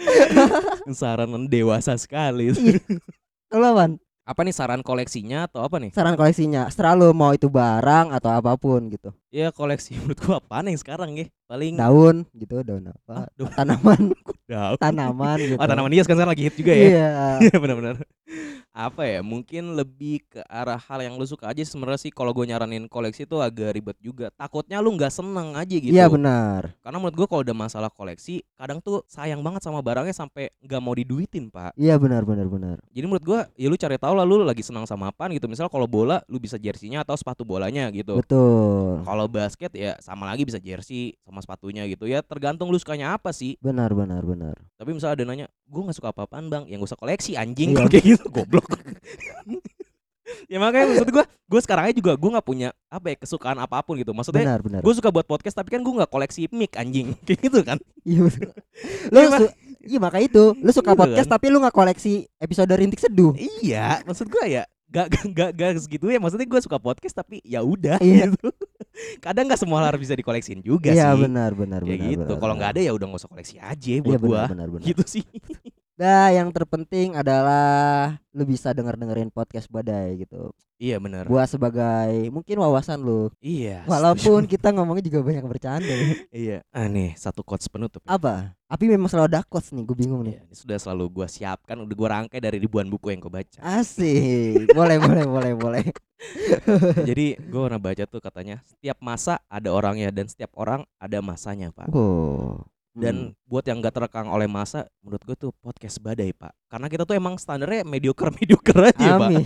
Saran 0.92 1.46
dewasa 1.46 1.92
sekali. 1.94 2.52
kalau 3.46 3.74
man 3.74 3.90
apa 4.22 4.40
nih 4.40 4.54
saran 4.54 4.80
koleksinya 4.80 5.44
atau 5.44 5.60
apa 5.60 5.76
nih? 5.76 5.90
saran 5.90 6.14
koleksinya 6.14 6.70
selalu 6.70 7.10
mau 7.10 7.34
itu 7.34 7.50
barang 7.50 8.14
atau 8.14 8.30
apa 8.30 8.54
pun 8.54 8.86
gitu 8.88 9.10
Ya 9.28 9.50
koleksi 9.50 9.94
menurut 9.98 10.18
gua 10.18 10.38
apaan 10.38 10.66
yang 10.66 10.78
sekarang 10.78 11.10
ya? 11.14 11.26
Paling 11.44 11.74
daun 11.74 12.16
gitu 12.32 12.62
daun 12.62 12.86
apa 12.86 13.26
Aduh, 13.28 13.50
tanaman 13.50 14.14
daun. 14.46 14.76
tanaman 14.78 15.36
gitu 15.40 15.58
Oh, 15.58 15.66
tanaman 15.66 15.90
hias 15.90 16.06
kan 16.06 16.14
sekarang 16.14 16.30
lagi 16.30 16.44
hit 16.46 16.54
juga 16.54 16.72
ya. 16.72 16.84
iya 16.86 17.08
Iya 17.42 17.56
benar-benar. 17.58 17.94
Apa 18.70 19.02
ya? 19.06 19.20
Mungkin 19.20 19.74
lebih 19.74 20.22
ke 20.30 20.40
arah 20.46 20.78
hal 20.78 21.02
yang 21.02 21.18
lu 21.18 21.26
suka 21.26 21.50
aja 21.50 21.60
sebenarnya 21.66 22.00
sih 22.08 22.12
kalau 22.14 22.30
gue 22.30 22.46
nyaranin 22.46 22.86
koleksi 22.86 23.26
itu 23.26 23.36
agak 23.42 23.74
ribet 23.74 23.98
juga. 23.98 24.30
Takutnya 24.34 24.78
lu 24.78 24.94
nggak 24.94 25.10
seneng 25.10 25.58
aja 25.58 25.74
gitu. 25.76 25.90
iya 25.92 26.06
benar 26.06 26.74
Karena 26.80 26.98
menurut 27.02 27.16
gue 27.18 27.26
kalau 27.26 27.42
udah 27.42 27.56
masalah 27.56 27.90
koleksi, 27.90 28.42
kadang 28.54 28.78
tuh 28.78 29.02
sayang 29.10 29.42
banget 29.42 29.66
sama 29.66 29.82
barangnya 29.82 30.14
sampai 30.14 30.54
nggak 30.62 30.80
mau 30.80 30.94
diduitin 30.94 31.50
pak. 31.50 31.74
iya 31.74 31.98
benar 31.98 32.22
benar 32.22 32.46
benar 32.46 32.76
Jadi 32.94 33.04
menurut 33.06 33.24
gue, 33.26 33.40
ya 33.58 33.66
lu 33.68 33.76
cari 33.76 33.96
tahu 33.98 34.14
lah 34.14 34.24
lu 34.24 34.42
lagi 34.46 34.62
senang 34.62 34.86
sama 34.86 35.10
apa 35.10 35.26
gitu. 35.34 35.50
Misal 35.50 35.66
kalau 35.66 35.90
bola, 35.90 36.22
lu 36.30 36.38
bisa 36.38 36.56
jersinya 36.56 37.02
atau 37.02 37.18
sepatu 37.18 37.42
bolanya 37.42 37.90
gitu. 37.90 38.16
betul 38.22 39.02
Kalau 39.02 39.26
basket 39.26 39.72
ya 39.74 39.98
sama 39.98 40.30
lagi 40.30 40.46
bisa 40.46 40.62
jersey 40.62 41.18
sama 41.26 41.42
sepatunya 41.42 41.84
gitu 41.90 42.06
ya. 42.06 42.22
Tergantung 42.22 42.70
lu 42.70 42.78
sukanya 42.78 43.18
apa 43.18 43.34
sih. 43.34 43.58
benar 43.60 43.92
benar 43.92 44.22
benar 44.24 44.56
Tapi 44.78 44.90
misalnya 44.96 45.14
ada 45.20 45.24
nanya, 45.26 45.46
gue 45.70 45.80
nggak 45.80 45.96
suka 45.96 46.10
apa-apaan 46.10 46.46
bang, 46.46 46.64
yang 46.66 46.78
gue 46.78 46.86
usah 46.86 46.98
koleksi 46.98 47.34
anjing 47.34 47.70
Iya. 47.72 47.86
kayak 47.92 48.04
gitu 48.08 48.26
goblok. 48.28 48.66
ya 50.46 50.58
makanya 50.58 50.86
maksud 50.88 51.08
gue, 51.08 51.24
gue 51.24 51.60
sekarang 51.60 51.84
aja 51.86 51.94
juga 51.96 52.12
gue 52.14 52.30
nggak 52.30 52.44
punya 52.44 52.68
apa 52.86 53.06
ya 53.08 53.16
kesukaan 53.16 53.56
apa 53.56 53.78
pun 53.80 53.94
gitu. 53.94 54.10
Maksudnya 54.10 54.42
benar 54.42 54.60
benar 54.60 54.80
gue 54.80 54.94
suka 54.94 55.08
buat 55.08 55.24
podcast 55.24 55.54
tapi 55.54 55.70
kan 55.70 55.80
gue 55.80 55.90
nggak 55.92 56.10
koleksi 56.10 56.50
mic 56.50 56.74
anjing 56.74 57.14
kayak 57.26 57.38
gitu 57.40 57.58
kan. 57.62 57.78
Iya. 58.02 58.26
Lu 59.08 59.18
Iya, 59.18 59.50
Iya 59.80 59.96
maka 59.96 60.20
itu 60.20 60.52
Lu 60.54 60.70
suka 60.70 60.92
Gitu 60.92 61.00
podcast 61.00 61.24
kan. 61.24 61.34
tapi 61.34 61.46
lu 61.48 61.56
gak 61.56 61.72
koleksi 61.72 62.12
episode 62.36 62.68
rintik 62.68 63.00
seduh 63.00 63.32
Iya, 63.32 64.04
maksud 64.04 64.28
gue 64.28 64.44
ya 64.50 64.68
gak 64.90 65.06
gak 65.08 65.26
gak, 65.30 65.50
gak 65.54 65.70
segitu 65.78 66.06
ya 66.06 66.18
maksudnya 66.18 66.44
gue 66.44 66.60
suka 66.60 66.76
podcast 66.76 67.14
tapi 67.14 67.38
ya 67.42 67.62
udah 67.62 67.96
Iya. 67.98 68.28
gitu 68.28 68.50
kadang 69.24 69.46
nggak 69.46 69.56
semua 69.56 69.78
hal 69.78 69.86
harus 69.88 70.00
bisa 70.00 70.12
dikoleksin 70.12 70.60
juga 70.60 70.90
Iya 70.90 71.14
sih 71.14 71.22
benar 71.22 71.54
benar 71.54 71.80
kayak 71.80 71.94
benar. 71.96 72.10
gitu 72.12 72.32
kalau 72.36 72.54
nggak 72.54 72.70
ada 72.74 72.80
ya 72.80 72.92
udah 72.92 73.06
nggak 73.06 73.20
usah 73.20 73.30
koleksi 73.30 73.56
aja 73.56 73.88
Iya 73.88 74.02
buat 74.02 74.18
benar 74.18 74.26
gua 74.26 74.42
benar 74.50 74.68
benar. 74.68 74.84
gitu 74.84 75.02
sih 75.04 75.24
Nah, 76.00 76.32
yang 76.32 76.48
terpenting 76.48 77.12
adalah 77.12 78.16
lu 78.32 78.48
bisa 78.48 78.72
denger 78.72 78.96
dengerin 78.96 79.28
podcast 79.28 79.68
badai 79.68 80.16
gitu. 80.18 80.48
iya 80.80 80.96
benar 80.96 81.28
Gua 81.28 81.44
sebagai 81.44 82.32
mungkin 82.32 82.56
wawasan 82.56 82.96
lu. 82.98 83.28
iya 83.38 83.84
Walaupun 83.84 84.48
kita 84.48 84.72
ngomongnya 84.72 85.04
juga 85.04 85.20
banyak 85.20 85.44
bercanda. 85.44 85.84
ya. 85.84 86.00
iya 86.32 86.58
ah 86.72 86.88
nih 86.88 87.12
satu 87.14 87.44
quotes 87.44 87.68
penutup 87.68 88.00
ya. 88.00 88.16
Apa? 88.16 88.56
Tapi 88.64 88.88
memang 88.88 89.12
selalu 89.12 89.28
ada 89.28 89.40
quotes 89.44 89.76
nih, 89.76 89.84
gue 89.84 89.92
bingung 89.92 90.24
nih. 90.24 90.40
Iya, 90.40 90.48
ini 90.48 90.56
sudah 90.56 90.78
selalu 90.80 91.04
gua 91.12 91.28
siapkan 91.28 91.76
udah 91.76 91.92
gua 91.92 92.08
rangkai 92.16 92.40
dari 92.40 92.56
ribuan 92.56 92.88
buku 92.88 93.12
yang 93.12 93.20
gua 93.20 93.44
baca 93.44 93.60
Asik. 93.60 94.72
boleh 94.78 94.96
boleh 94.96 95.24
boleh 95.28 95.52
boleh. 95.52 95.84
jadi 97.12 97.36
gua 97.44 97.68
pernah 97.68 97.82
baca 97.82 98.04
tuh 98.08 98.24
katanya 98.24 98.64
setiap 98.64 98.96
masa 99.04 99.36
ada 99.52 99.68
orangnya 99.68 100.08
dan 100.08 100.32
setiap 100.32 100.56
orang 100.56 100.88
ada 100.96 101.20
masanya 101.20 101.68
pak 101.70 101.92
Oh. 101.92 102.64
Dan 102.94 103.32
buat 103.46 103.62
yang 103.66 103.78
gak 103.78 103.94
terekang 104.02 104.26
oleh 104.30 104.50
masa 104.50 104.86
menurut 105.04 105.22
gue 105.22 105.36
tuh 105.38 105.50
podcast 105.62 106.02
badai 106.02 106.34
pak. 106.34 106.50
Karena 106.66 106.86
kita 106.90 107.06
tuh 107.06 107.14
emang 107.14 107.38
standarnya 107.38 107.86
mediocre 107.86 108.34
mediocre 108.34 108.90
aja 108.90 109.18
pak. 109.18 109.30
Amin. 109.30 109.44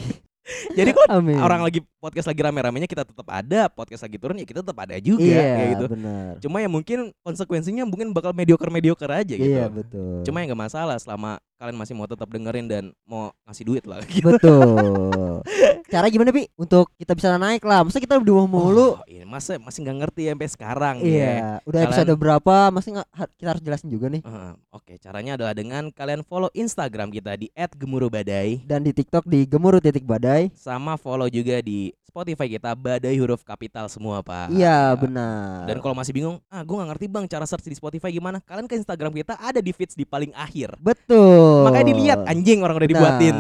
Jadi 0.73 0.91
kalau 0.93 1.09
Amin. 1.19 1.37
orang 1.37 1.61
lagi 1.61 1.81
podcast 1.99 2.27
lagi 2.27 2.41
rame-ramenya 2.41 2.85
kita 2.85 3.03
tetap 3.03 3.25
ada 3.27 3.67
podcast 3.67 4.03
lagi 4.03 4.17
turun 4.17 4.37
ya 4.37 4.45
kita 4.45 4.61
tetap 4.61 4.77
ada 4.77 4.97
juga 4.99 5.25
iya, 5.25 5.41
kayak 5.55 5.69
gitu 5.73 5.85
benar. 5.91 6.33
cuma 6.39 6.57
ya 6.59 6.69
mungkin 6.69 6.99
konsekuensinya 7.21 7.83
mungkin 7.83 8.13
bakal 8.13 8.31
mediocre 8.31 8.69
mediocre 8.69 9.09
aja 9.09 9.35
gitu 9.35 9.45
Iya, 9.47 9.67
betul. 9.69 10.21
cuma 10.23 10.39
ya 10.39 10.47
nggak 10.47 10.63
masalah 10.63 10.97
selama 10.97 11.37
kalian 11.55 11.77
masih 11.77 11.95
mau 11.95 12.05
tetap 12.05 12.29
dengerin 12.29 12.67
dan 12.67 12.85
mau 13.05 13.33
ngasih 13.45 13.65
duit 13.65 13.85
lah 13.85 14.05
gitu. 14.11 14.37
betul. 14.37 15.41
Cara 15.87 16.11
gimana, 16.11 16.29
Pi? 16.29 16.51
Untuk 16.55 16.91
kita 16.95 17.15
bisa 17.15 17.39
naik 17.39 17.63
lah. 17.63 17.87
Masa 17.87 18.03
kita 18.03 18.19
udah 18.19 18.45
mulu? 18.45 18.99
Oh, 18.99 19.07
ini 19.07 19.23
masa 19.23 19.57
masih 19.57 19.81
nggak 19.81 19.99
ngerti 20.03 20.23
sampai 20.27 20.49
sekarang 20.51 20.97
ya. 20.99 21.07
Iya, 21.07 21.35
udah 21.63 21.79
Kalian- 21.79 21.89
episode 21.95 22.13
berapa? 22.19 22.55
Masih 22.69 22.91
ha- 22.99 23.31
kita 23.33 23.49
harus 23.49 23.63
jelasin 23.63 23.89
juga 23.89 24.11
nih. 24.11 24.21
Heeh, 24.21 24.53
Oke, 24.75 24.93
caranya 24.99 25.39
adalah 25.39 25.55
dengan 25.55 25.89
kalian 25.89 26.21
follow 26.21 26.51
Instagram 26.53 27.09
kita 27.09 27.39
di 27.39 27.47
@gemurubadai 27.55 28.67
Dan 28.67 28.83
di 28.83 28.91
TikTok 28.91 29.23
di 29.25 29.47
gemuruh 29.47 29.79
titik 29.79 30.03
badai. 30.03 30.34
Sama 30.55 30.95
follow 30.95 31.27
juga 31.27 31.59
di 31.59 31.79
Spotify 32.05 32.47
kita 32.49 32.73
Badai 32.73 33.19
huruf 33.19 33.43
kapital 33.43 33.87
semua, 33.89 34.23
Pak. 34.23 34.47
Iya, 34.49 34.95
benar. 34.95 35.67
Dan 35.67 35.77
kalau 35.79 35.93
masih 35.93 36.15
bingung, 36.15 36.39
ah 36.47 36.63
gue 36.63 36.71
gak 36.73 36.89
ngerti 36.89 37.07
bang 37.07 37.27
cara 37.27 37.43
search 37.43 37.67
di 37.67 37.75
Spotify 37.75 38.09
gimana? 38.09 38.39
Kalian 38.41 38.65
ke 38.65 38.75
Instagram 38.75 39.11
kita 39.13 39.35
ada 39.35 39.59
di 39.59 39.71
feeds 39.71 39.93
di 39.93 40.07
paling 40.07 40.31
akhir. 40.33 40.79
betul. 40.79 41.67
Makanya 41.67 41.87
dilihat 41.89 42.19
anjing 42.25 42.63
orang 42.63 42.77
udah 42.77 42.87
dibuatin. 42.89 43.35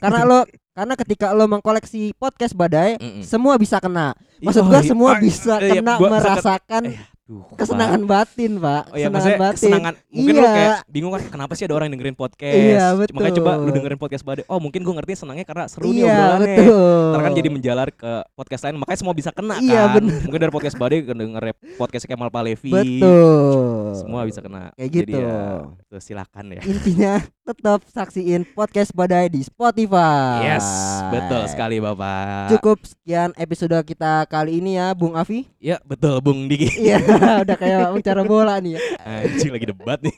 Karena 0.00 0.20
lo 0.22 0.40
karena 0.72 0.94
ketika 0.96 1.30
lo 1.30 1.44
mengkoleksi 1.46 2.16
podcast 2.16 2.50
badai, 2.52 2.96
Mm-mm. 2.96 3.22
semua 3.22 3.54
bisa 3.54 3.76
kena. 3.76 4.16
Maksud 4.40 4.62
Oh, 4.62 4.68
gua 4.68 4.80
iya. 4.80 4.88
semua 4.88 5.10
bisa 5.16 5.54
iya, 5.60 5.78
kena 5.78 5.92
gua 5.94 6.08
bisa 6.08 6.08
ke- 6.08 6.16
merasakan 6.16 6.82
Eh, 6.88 6.96
Duh, 7.24 7.40
kesenangan 7.56 8.04
batin, 8.04 8.60
Pak. 8.60 8.92
Oh 8.92 9.00
ya 9.00 9.08
kesenangan 9.08 9.40
batin. 9.40 9.56
kesenangan 9.56 9.94
Mungkin 10.12 10.34
lu 10.36 10.42
Iya. 10.44 10.52
kayak 10.52 10.76
bingung 10.92 11.08
kan 11.08 11.22
Kenapa 11.24 11.56
sih 11.56 11.64
ada 11.64 11.72
orang 11.72 11.88
yang 11.88 11.96
dengerin 11.96 12.12
podcast 12.14 12.52
Iya, 12.52 12.84
Makanya 13.00 13.34
coba 13.40 13.50
lu 13.50 13.60
betul. 13.64 13.74
dengerin 13.80 13.96
podcast 13.96 14.22
badai 14.22 14.44
Oh 14.44 14.60
mungkin 14.60 14.84
gue 14.84 14.92
ngerti 14.92 15.12
senangnya 15.16 15.48
karena 15.48 15.64
seru 15.64 15.88
nih 15.88 16.04
Iya, 16.04 16.12
obrolannya 16.12 16.56
betul. 16.60 17.08
Ntar 17.08 17.20
kan 17.24 17.32
jadi 17.32 17.48
menjalar 17.48 17.88
ke 17.90 18.12
podcast 18.36 18.62
lain 18.62 18.76
Makanya 18.76 18.98
semua 19.00 19.14
bisa 19.16 19.30
kena 19.32 19.54
Iya, 19.56 19.80
kan 19.82 19.94
bener. 19.96 20.20
Mungkin 20.20 20.36
dari 20.38 20.52
podcast 20.52 20.76
badai 20.76 20.98
Denger 21.00 21.44
podcast 21.80 22.04
Kemal 22.04 22.28
Palevi 22.28 22.72
Betul. 22.76 23.96
Semua 23.96 24.20
bisa 24.28 24.40
kena 24.40 24.62
Kayak 24.76 24.90
Jadi 24.92 25.08
gitu. 25.08 25.24
ya, 25.24 25.40
tuh, 25.88 26.00
silakan 26.04 26.44
ya 26.50 26.60
Intinya 26.60 27.12
tetap 27.44 27.84
saksiin 27.92 28.48
podcast 28.56 28.88
badai 28.96 29.28
di 29.28 29.44
Spotify. 29.44 30.40
Yes 30.48 30.64
Betul 31.12 31.44
sekali 31.44 31.76
Bapak 31.76 32.48
Cukup 32.56 32.80
sekian 32.88 33.36
episode 33.36 33.76
kita 33.84 34.24
kali 34.24 34.64
ini 34.64 34.80
ya, 34.80 34.96
Bung 34.96 35.12
Afi. 35.12 35.44
Ya 35.60 35.76
betul 35.84 36.24
Bung 36.24 36.48
Diki 36.48 36.72
Iya, 36.88 37.04
udah 37.44 37.56
kayak 37.60 37.92
bicara 38.00 38.24
bola 38.24 38.56
nih 38.64 38.80
ya. 38.80 38.80
Anjing 39.04 39.52
lagi 39.52 39.66
debat 39.68 40.00
nih 40.00 40.16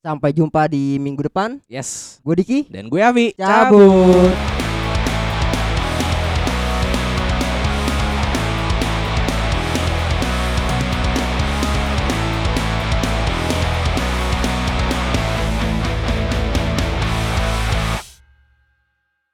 Sampai 0.00 0.32
jumpa 0.32 0.64
di 0.72 0.96
minggu 0.96 1.28
depan. 1.28 1.60
Yes 1.68 2.24
Gue 2.24 2.40
Diki. 2.40 2.58
Dan 2.72 2.88
gue 2.88 3.04
Avi 3.04 3.36
Cabut. 3.36 4.32